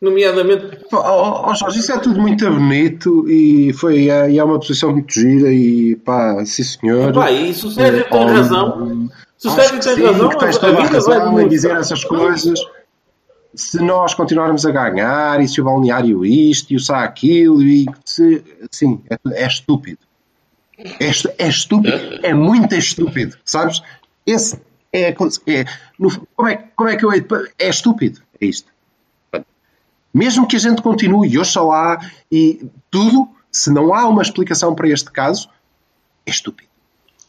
Nomeadamente, 0.00 0.78
ó, 0.92 1.48
ó, 1.48 1.54
Jorge, 1.54 1.78
isso 1.78 1.92
é 1.92 1.98
tudo 2.00 2.20
muito 2.20 2.44
bonito 2.50 3.24
e, 3.30 3.72
foi, 3.72 4.08
é, 4.08 4.32
e 4.32 4.38
é 4.40 4.42
uma 4.42 4.58
posição 4.58 4.90
muito 4.90 5.14
gira 5.14 5.52
e 5.52 5.94
pá, 5.94 6.44
sim 6.44 6.64
senhor. 6.64 7.12
pá, 7.12 7.30
e 7.30 7.54
se 7.54 7.64
o 7.64 7.70
Sérgio 7.70 8.04
tem 8.10 8.18
Hum, 8.20 8.26
razão, 8.26 9.08
se 9.38 9.46
o 9.46 9.50
Sérgio 9.52 9.80
tem 9.80 9.94
sim, 9.94 10.02
razão, 10.02 10.28
a 10.28 10.44
a 10.44 10.46
vida 10.82 11.00
vai 11.00 11.18
razão 11.18 11.40
em 11.40 11.48
dizer 11.48 11.70
essas 11.76 12.02
coisas. 12.02 12.58
Se 13.54 13.78
nós 13.80 14.14
continuarmos 14.14 14.64
a 14.64 14.70
ganhar 14.70 15.40
e 15.40 15.46
se 15.48 15.60
o 15.60 15.64
balneário 15.64 16.24
isto 16.24 16.72
e 16.72 16.76
o 16.76 16.80
sá 16.80 17.04
aquilo 17.04 17.62
e 17.62 17.86
se, 18.04 18.42
sim, 18.70 19.00
é, 19.10 19.42
é 19.44 19.46
estúpido. 19.46 19.98
É, 20.78 21.10
é 21.38 21.48
estúpido. 21.48 22.20
É 22.22 22.32
muito 22.32 22.74
estúpido, 22.74 23.36
sabes? 23.44 23.82
Esse 24.26 24.58
é, 24.92 25.02
é 25.10 25.64
no- 25.98 26.26
como, 26.34 26.48
é, 26.48 26.56
como 26.74 26.88
é 26.88 26.96
que 26.96 27.04
eu 27.04 27.12
É 27.58 27.68
estúpido. 27.68 28.20
É 28.40 28.46
isto. 28.46 28.72
Mesmo 30.14 30.46
que 30.46 30.56
a 30.56 30.58
gente 30.58 30.82
continue, 30.82 31.38
oxalá 31.38 31.98
e 32.30 32.66
tudo, 32.90 33.28
se 33.50 33.70
não 33.70 33.94
há 33.94 34.06
uma 34.06 34.22
explicação 34.22 34.74
para 34.74 34.88
este 34.88 35.10
caso, 35.10 35.48
é 36.26 36.30
estúpido. 36.30 36.68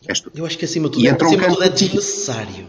É 0.06 0.12
estúpido. 0.12 0.42
Eu 0.42 0.46
acho 0.46 0.58
que 0.58 0.66
acima 0.66 0.90
de 0.90 1.00
E 1.00 1.14
tudo, 1.14 1.24
um 1.26 1.28
acima 1.28 1.48
de 1.48 1.54
tudo 1.54 1.64
é 1.64 1.70
desnecessário. 1.70 2.68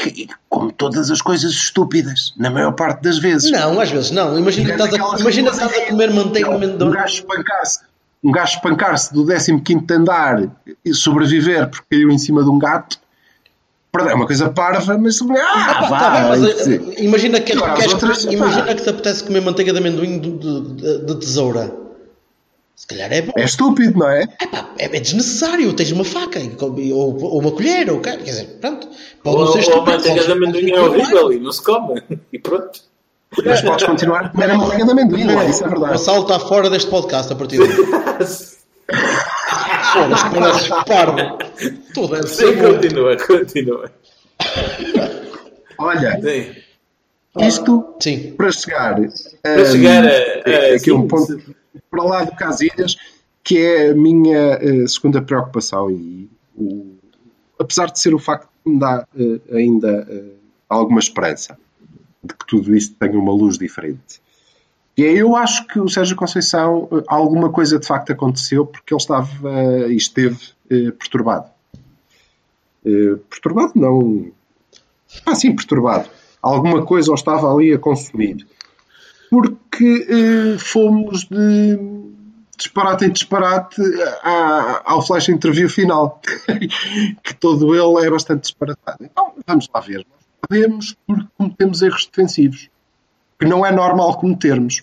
Que- 0.00 0.28
como 0.48 0.70
todas 0.70 1.10
as 1.10 1.20
coisas 1.20 1.50
estúpidas, 1.52 2.32
na 2.36 2.50
maior 2.50 2.70
parte 2.72 3.02
das 3.02 3.18
vezes. 3.18 3.50
Não, 3.50 3.80
às 3.80 3.90
vezes 3.90 4.12
não. 4.12 4.38
Imagina 4.38 4.76
que 4.76 4.82
estás 4.82 5.20
imagina 5.20 5.50
que 5.50 5.56
estás 5.56 5.76
a 5.76 5.86
comer 5.86 6.12
manteiga 6.12 6.56
de 6.56 6.84
Um 6.84 6.90
gajo 6.90 7.14
espancar-se 7.14 7.80
um 8.22 8.32
gajo 8.32 8.54
espancar-se 8.56 9.12
do 9.14 9.24
15 9.24 9.84
andar 9.92 10.48
e 10.84 10.94
sobreviver 10.94 11.68
porque 11.68 11.84
caiu 11.96 12.10
em 12.10 12.18
cima 12.18 12.42
de 12.44 12.48
um 12.50 12.58
gato. 12.58 12.98
Perdão, 13.90 14.10
é 14.10 14.14
uma 14.14 14.26
coisa 14.26 14.50
parva, 14.50 14.98
mas. 14.98 15.18
Ah, 15.22 15.74
Pá, 15.80 15.88
vá, 15.88 15.98
tá 15.98 16.10
bem, 16.10 16.40
mas, 16.40 16.98
imagina 17.00 17.40
que 17.40 17.56
pá. 17.58 17.74
imagina 18.30 18.74
que 18.74 18.82
te 18.82 18.90
apetece 18.90 19.24
comer 19.24 19.40
manteiga 19.40 19.72
de 19.72 19.78
amendoim 19.78 20.18
de- 20.20 20.38
de- 20.38 21.06
de 21.06 21.14
tesoura. 21.16 21.72
Se 22.78 22.86
calhar 22.86 23.12
é 23.12 23.22
bom. 23.22 23.32
É 23.36 23.42
estúpido, 23.44 23.98
não 23.98 24.08
é? 24.08 24.22
Epá, 24.40 24.70
é, 24.78 24.84
é 24.84 25.00
desnecessário. 25.00 25.72
Tens 25.72 25.90
uma 25.90 26.04
faca 26.04 26.38
ou, 26.38 27.20
ou 27.24 27.40
uma 27.40 27.50
colher, 27.50 27.90
ou, 27.90 28.00
quer 28.00 28.18
quer 28.18 28.22
dizer, 28.30 28.44
pronto. 28.60 28.88
Pode 29.20 29.36
Ou, 29.36 29.44
não 29.44 29.52
ser 29.52 29.58
ou 29.58 29.58
a 29.58 29.62
estúpido. 29.62 29.96
manteiga 29.96 30.24
de 30.24 30.32
amendoim 30.32 30.70
é 30.70 30.80
horrível 30.80 31.32
e 31.32 31.40
não 31.40 31.50
se 31.50 31.60
come. 31.60 32.00
E 32.32 32.38
pronto. 32.38 32.80
Mas 33.44 33.62
podes 33.62 33.84
continuar 33.84 34.26
a 34.26 34.28
comer 34.28 34.50
a 34.52 34.54
manteiga 34.56 34.84
de 34.84 34.90
amendoim, 34.92 35.24
não 35.24 35.40
é? 35.40 35.50
Isso 35.50 35.64
é 35.64 35.66
O 35.66 35.70
verdade. 35.70 35.92
Vassalo 35.92 36.22
está 36.22 36.38
fora 36.38 36.70
deste 36.70 36.88
podcast 36.88 37.32
a 37.32 37.36
partir 37.36 37.58
de 37.58 37.74
Foda-se, 39.92 40.24
que 40.24 40.38
pareces 40.38 40.68
parvo. 40.86 41.38
Tu 41.92 42.06
deve 42.06 42.26
Sim, 42.28 42.56
continua, 42.56 43.16
continua. 43.16 43.92
Olha, 45.78 46.20
Sim. 46.22 46.54
isto 47.44 47.94
Sim. 48.00 48.34
para 48.36 48.52
chegar, 48.52 48.94
Para 49.42 49.62
hum, 49.62 49.64
chegar 49.66 50.04
a, 50.04 50.10
é 50.10 50.72
a 50.72 50.76
aqui 50.76 50.92
um 50.92 51.02
sim, 51.02 51.08
ponto 51.08 51.57
para 51.90 52.02
lá 52.04 52.24
do 52.24 52.32
Casilhas, 52.36 52.96
que 53.42 53.58
é 53.58 53.90
a 53.90 53.94
minha 53.94 54.58
eh, 54.60 54.86
segunda 54.86 55.22
preocupação 55.22 55.90
e 55.90 56.28
o- 56.56 56.96
apesar 57.58 57.86
de 57.86 57.98
ser 58.00 58.14
o 58.14 58.18
facto 58.18 58.48
que 58.64 58.70
me 58.70 58.78
dá 58.78 59.06
eh, 59.18 59.40
ainda 59.56 60.06
eh, 60.08 60.32
alguma 60.68 61.00
esperança 61.00 61.58
de 62.22 62.34
que 62.34 62.46
tudo 62.46 62.74
isto 62.76 62.94
tenha 62.96 63.18
uma 63.18 63.32
luz 63.32 63.56
diferente. 63.58 64.20
E 64.96 65.02
eu 65.02 65.36
acho 65.36 65.66
que 65.68 65.78
o 65.78 65.88
Sérgio 65.88 66.16
Conceição, 66.16 66.88
alguma 67.06 67.50
coisa 67.50 67.78
de 67.78 67.86
facto 67.86 68.10
aconteceu 68.12 68.66
porque 68.66 68.92
ele 68.92 69.00
estava 69.00 69.86
e 69.88 69.96
esteve 69.96 70.38
perturbado. 70.98 71.48
Perturbado 73.30 73.72
não. 73.76 74.26
Ah, 75.24 75.34
sim, 75.36 75.54
perturbado. 75.54 76.08
Alguma 76.42 76.84
coisa 76.84 77.10
o 77.10 77.14
estava 77.14 77.52
ali 77.52 77.72
a 77.72 77.78
consumir. 77.78 78.46
Porque 79.30 80.06
eh, 80.08 80.58
fomos 80.58 81.24
de 81.24 81.78
disparate 82.56 83.04
em 83.04 83.10
disparate 83.10 83.80
à- 84.22 84.82
ao 84.84 85.02
flash 85.06 85.28
interview 85.28 85.68
final. 85.68 86.20
que 87.22 87.34
todo 87.34 87.74
ele 87.74 88.06
é 88.06 88.10
bastante 88.10 88.42
disparatado. 88.42 88.98
Então, 89.02 89.32
vamos 89.46 89.68
lá 89.72 89.80
ver. 89.80 89.98
Nós 89.98 90.26
perdemos 90.48 90.96
porque 91.06 91.26
cometemos 91.36 91.82
erros 91.82 92.06
defensivos. 92.06 92.68
Que 93.38 93.46
não 93.46 93.64
é 93.64 93.70
normal 93.70 94.18
cometermos. 94.18 94.82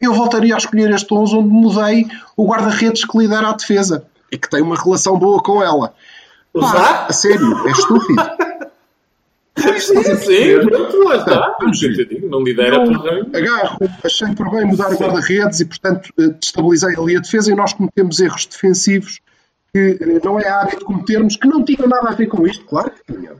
Eu 0.00 0.12
voltaria 0.14 0.54
a 0.54 0.58
escolher 0.58 0.90
este 0.90 1.12
11 1.14 1.36
onde 1.36 1.48
mudei 1.48 2.06
o 2.36 2.46
guarda-redes 2.48 3.04
que 3.04 3.16
lidera 3.18 3.50
a 3.50 3.52
defesa. 3.52 4.06
E 4.32 4.38
que 4.38 4.48
tem 4.50 4.62
uma 4.62 4.74
relação 4.76 5.16
boa 5.18 5.40
com 5.42 5.62
ela. 5.62 5.94
Pá, 6.52 7.06
a 7.08 7.12
sério, 7.12 7.66
é 7.68 7.70
estúpido. 7.70 8.22
Sim, 9.56 10.02
sim, 10.02 10.66
pronto, 10.66 11.04
lá 11.04 11.16
está. 11.16 11.56
Não 12.22 12.42
lidera 12.42 12.82
agarro, 13.34 13.78
achei 14.02 14.34
por 14.34 14.50
bem 14.50 14.64
mudar 14.64 14.90
o 14.92 14.96
guarda-redes 14.96 15.60
e, 15.60 15.66
portanto, 15.66 16.10
eh, 16.18 16.28
destabilizei 16.40 16.96
ali 16.96 17.16
a 17.16 17.20
defesa 17.20 17.52
e 17.52 17.54
nós 17.54 17.74
cometemos 17.74 18.18
erros 18.18 18.46
defensivos 18.46 19.20
que 19.72 19.98
eh, 20.00 20.20
não 20.24 20.40
é 20.40 20.48
hábito 20.48 20.84
cometermos, 20.84 21.36
que 21.36 21.46
não 21.46 21.62
tinham 21.64 21.86
nada 21.86 22.08
a 22.08 22.14
ver 22.14 22.26
com 22.26 22.46
isto, 22.46 22.64
claro 22.64 22.90
que 22.90 23.12
tinham. 23.12 23.36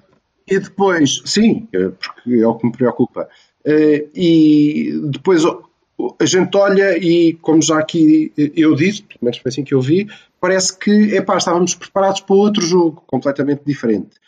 E 0.47 0.59
depois, 0.59 1.23
sim, 1.25 1.67
eh, 1.73 1.89
porque 1.89 2.41
é 2.41 2.47
o 2.47 2.55
que 2.57 2.67
me 2.67 2.73
preocupa. 2.73 3.29
E 3.65 5.01
depois 5.05 5.45
a 5.45 6.27
gente 6.27 6.57
olha 6.57 6.99
e, 6.99 7.35
como 7.35 7.63
já 7.63 7.79
aqui 7.79 8.33
eu 8.37 8.75
disse, 8.75 9.03
pelo 9.03 9.21
menos 9.23 9.39
foi 9.39 9.49
assim 9.49 9.65
que 9.65 9.73
eu 9.73 9.81
vi, 9.81 10.09
parece 10.41 10.77
que 10.77 10.91
epá, 11.15 11.39
estávamos 11.39 11.75
preparados 11.75 12.21
para 12.21 12.35
outro 12.35 12.61
jogo 12.61 13.03
completamente 13.07 13.63
diferente 13.65 14.21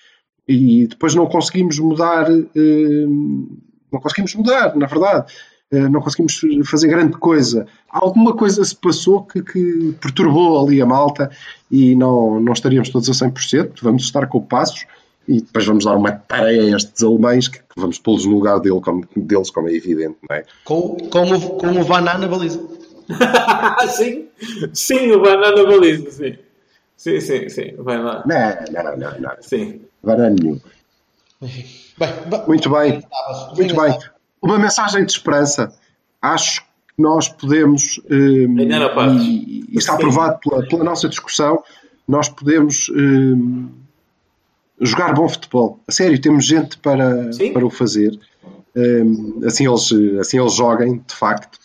e 0.47 0.87
depois 0.87 1.15
não 1.15 1.27
conseguimos 1.27 1.79
mudar, 1.79 2.31
eh, 2.31 3.07
não 3.93 4.01
conseguimos 4.01 4.35
mudar, 4.35 4.77
na 4.77 4.87
verdade, 4.87 5.33
Eh, 5.75 5.89
não 5.89 6.01
conseguimos 6.01 6.41
fazer 6.69 6.89
grande 6.89 7.17
coisa. 7.17 7.67
Alguma 7.89 8.35
coisa 8.37 8.65
se 8.65 8.77
passou 8.77 9.25
que, 9.25 9.43
que 9.43 9.95
perturbou 10.01 10.65
ali 10.65 10.81
a 10.81 10.87
malta 10.87 11.31
e 11.71 11.97
não, 11.97 12.39
não 12.41 12.53
estaríamos 12.53 12.91
todos 12.91 13.09
a 13.09 13.27
100%, 13.27 13.81
vamos 13.83 14.05
estar 14.05 14.27
com 14.29 14.41
passos 14.41 14.87
e 15.27 15.41
depois 15.41 15.67
vamos 15.67 15.85
dar 15.85 15.97
uma 15.97 16.13
tarefa 16.13 16.75
a 16.75 16.77
estes 16.77 17.03
alemães 17.03 17.49
que, 17.49 17.59
que 17.59 17.81
vamos 17.81 17.99
pô-los 17.99 18.27
no 18.27 18.35
lugar 18.35 18.61
dele, 18.61 18.81
como, 18.81 19.05
deles, 19.17 19.51
como 19.51 19.69
é 19.69 19.75
evidente, 19.75 20.17
não 20.29 20.37
é? 20.37 20.45
Com, 20.65 20.97
com, 21.11 21.33
o, 21.33 21.41
com 21.59 21.81
o 21.81 21.83
Vaná 21.83 22.19
na 22.19 22.29
baliza. 22.29 22.61
Sim. 23.97 24.29
Sim, 24.73 25.13
o 25.13 25.21
banana 25.23 25.65
baliza, 25.65 26.11
sim. 26.11 26.37
Sim, 26.97 27.21
sim, 27.21 27.49
sim. 27.49 27.75
Vai 27.79 27.99
lá. 28.03 28.25
Não, 28.27 28.83
não, 28.83 28.97
não, 28.97 29.21
não. 29.21 29.31
Sim. 29.41 29.83
Ba- 31.99 32.45
Muito 32.47 32.71
bem. 32.71 33.03
Muito 33.57 33.75
bem. 33.77 33.99
Uma 34.43 34.59
mensagem 34.59 35.05
de 35.05 35.13
esperança. 35.13 35.73
Acho 36.21 36.63
que 36.63 37.03
nós 37.03 37.29
podemos, 37.29 38.01
a 38.87 38.95
paz. 38.95 39.13
e, 39.23 39.65
e 39.71 39.79
está 39.79 39.95
aprovado 39.95 40.39
pela, 40.39 40.67
pela 40.67 40.85
nossa 40.85 41.09
discussão, 41.09 41.63
nós 42.07 42.29
podemos 42.29 42.89
hum, 42.91 43.69
jogar 44.81 45.13
bom 45.15 45.29
futebol. 45.29 45.81
A 45.89 45.93
sério, 45.93 46.21
temos 46.21 46.45
gente 46.47 46.79
para, 46.79 47.33
Sim. 47.33 47.53
para 47.53 47.65
o 47.67 47.71
fazer. 47.71 48.19
Hum, 48.77 49.41
assim, 49.47 49.67
eles, 49.69 49.93
assim 50.21 50.39
eles 50.39 50.55
joguem, 50.55 51.03
de 51.07 51.15
facto. 51.15 51.59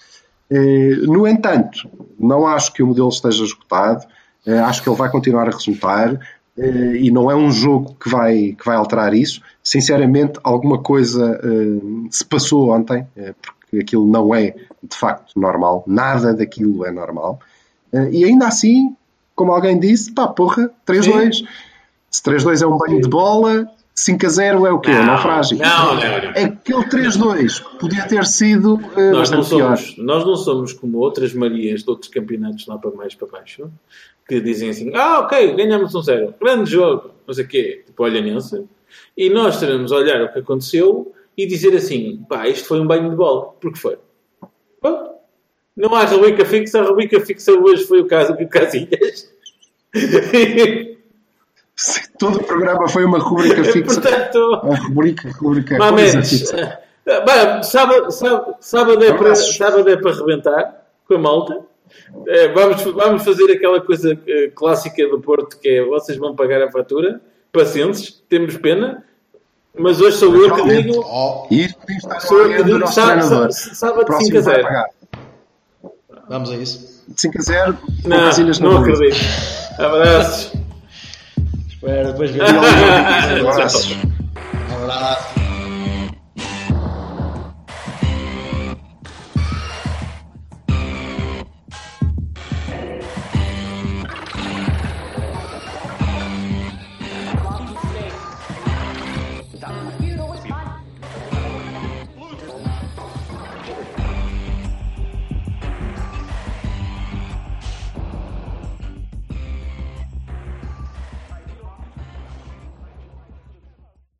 Eh, 0.52 0.96
no 1.04 1.28
entanto, 1.28 1.90
não 2.20 2.48
acho 2.48 2.74
que 2.74 2.82
o 2.82 2.88
modelo 2.88 3.10
esteja 3.10 3.44
esgotado. 3.44 4.06
Eh, 4.46 4.58
acho 4.60 4.82
que 4.82 4.90
ele 4.90 4.96
vai 4.98 5.10
continuar 5.12 5.48
a 5.48 5.52
resultar. 5.52 6.20
Eh, 6.60 6.98
e 6.98 7.12
não 7.12 7.30
é 7.32 7.36
um 7.36 7.50
jogo 7.52 7.96
que 8.00 8.10
vai, 8.10 8.54
que 8.58 8.66
vai 8.66 8.76
alterar 8.76 9.14
isso. 9.14 9.42
Sinceramente, 9.64 10.40
alguma 10.44 10.78
coisa 10.80 11.40
eh, 11.44 12.08
se 12.12 12.26
passou 12.26 12.70
ontem, 12.72 13.08
eh, 13.16 13.34
porque 13.42 13.80
aquilo 13.80 14.06
não 14.06 14.34
é 14.36 14.56
de 14.84 14.96
facto 14.98 15.40
normal. 15.40 15.84
Nada 15.88 16.34
daquilo 16.34 16.86
é 16.86 16.92
normal. 16.92 17.40
E 18.12 18.24
ainda 18.24 18.48
assim, 18.48 18.96
como 19.36 19.52
alguém 19.52 19.80
disse, 19.80 20.12
pá, 20.12 20.28
porra, 20.28 20.70
3-2. 20.88 21.44
Se 22.12 22.24
3-2 22.24 22.62
é 22.62 22.68
um 22.68 22.78
banho 22.78 23.02
de 23.02 23.08
bola, 23.10 23.68
5-0 23.96 24.68
é 24.68 24.72
o 24.72 24.80
quê? 24.80 24.92
É 24.92 25.00
Não, 25.00 25.06
naufrágio. 25.08 25.58
não, 25.58 25.96
não, 25.96 26.02
não. 26.02 26.30
Aquele 26.30 26.84
3-2 26.86 27.64
podia 27.80 28.08
ter 28.08 28.26
sido 28.26 28.80
eh, 28.96 29.12
Nós 29.12 29.30
não, 29.32 29.44
pior. 29.44 29.76
somos, 29.78 29.98
nós 29.98 30.26
não 30.26 30.36
somos 30.36 30.74
como 30.74 30.98
outras 31.00 31.34
Marias 31.34 31.84
de 31.84 31.90
outros 31.90 32.10
campeonatos 32.12 32.66
lá 32.68 32.78
para 32.78 32.92
mais 32.92 33.14
para 33.16 33.28
baixo 33.28 33.70
que 34.30 34.40
dizem 34.40 34.70
assim: 34.70 34.96
Ah, 34.96 35.22
ok, 35.22 35.56
ganhamos 35.56 35.94
um 35.96 36.02
zero, 36.04 36.36
grande 36.40 36.70
jogo, 36.70 37.12
não 37.28 37.34
sei 37.34 37.44
o 37.44 37.48
quê, 37.48 37.84
tipo 37.84 38.04
olhanense. 38.04 38.64
E 39.18 39.30
nós 39.30 39.60
teremos 39.60 39.92
a 39.92 39.96
olhar 39.96 40.22
o 40.22 40.32
que 40.32 40.40
aconteceu 40.40 41.12
e 41.36 41.48
dizer 41.48 41.76
assim: 41.76 42.24
pá, 42.30 42.48
isto 42.48 42.68
foi 42.68 42.80
um 42.80 42.88
banho 42.88 43.10
de 43.10 43.16
bola, 43.16 43.54
porque 43.60 43.80
foi. 43.80 43.98
Não 45.76 45.96
há 45.96 46.04
rubrica 46.04 46.46
fixa, 46.46 46.80
a 46.82 46.84
rubrica 46.84 47.20
fixa 47.22 47.54
hoje 47.54 47.86
foi 47.86 48.02
o 48.02 48.06
caso 48.06 48.36
do 48.36 48.48
Casilhas. 48.48 49.34
Se 51.76 52.12
todo 52.18 52.40
o 52.40 52.44
programa 52.44 52.88
foi 52.90 53.06
uma 53.06 53.18
rubrica 53.18 53.64
fixa. 53.64 54.02
Portanto, 54.02 54.62
Uma 54.62 54.76
rubrica, 54.76 55.32
rubrica, 55.32 55.78
Mamedes, 55.78 56.50
sábado, 57.64 58.12
sábado, 58.12 58.56
sábado, 58.60 59.04
é 59.04 59.14
para, 59.14 59.34
sábado 59.36 59.90
é 59.90 59.96
para 59.96 60.14
rebentar, 60.14 60.86
com 61.08 61.16
a 61.16 61.18
malta. 61.18 61.69
Eh, 62.28 62.48
vamos, 62.50 62.82
vamos 62.84 63.24
fazer 63.24 63.52
aquela 63.52 63.82
coisa 63.82 64.18
eh, 64.28 64.52
clássica 64.56 65.08
do 65.08 65.20
Porto 65.20 65.58
que 65.60 65.68
é 65.70 65.84
vocês 65.86 66.18
vão 66.18 66.36
pagar 66.36 66.62
a 66.62 66.72
fatura, 66.72 67.22
pacientes, 67.52 68.24
temos 68.30 68.58
pena, 68.58 69.04
mas 69.78 70.02
hoje 70.02 70.18
sou 70.18 70.36
eu 70.36 70.54
que 70.56 70.64
digo. 70.64 71.04
Oh, 71.06 71.48
E 71.52 71.66
isto 71.66 71.80
podia 71.80 71.98
estar 71.98 72.20
Sou 72.22 72.42
eu 72.42 72.58
que 72.58 72.64
digo 72.64 72.88
sábado, 72.88 73.24
sábado, 73.24 73.52
sábado 73.54 74.02
O 74.02 74.06
próximo 74.06 74.26
5 74.28 74.38
a 74.38 74.42
vai 74.42 74.56
0. 74.56 74.64
pagar. 74.68 74.86
vamos 76.28 76.52
a 76.52 76.56
isso. 76.58 77.04
De 77.08 77.22
5 77.22 77.38
a 77.38 77.42
0, 77.42 77.74
com 77.74 78.10
Não, 78.10 78.72
não 78.72 78.78
acredito. 78.78 79.18
Abraços. 79.80 80.54
Espera, 81.70 82.12
depois 82.12 82.32
ver. 82.32 82.42
Um 83.44 83.50
abraço. 83.50 83.96
Um 84.70 84.84
abraço. 84.84 85.39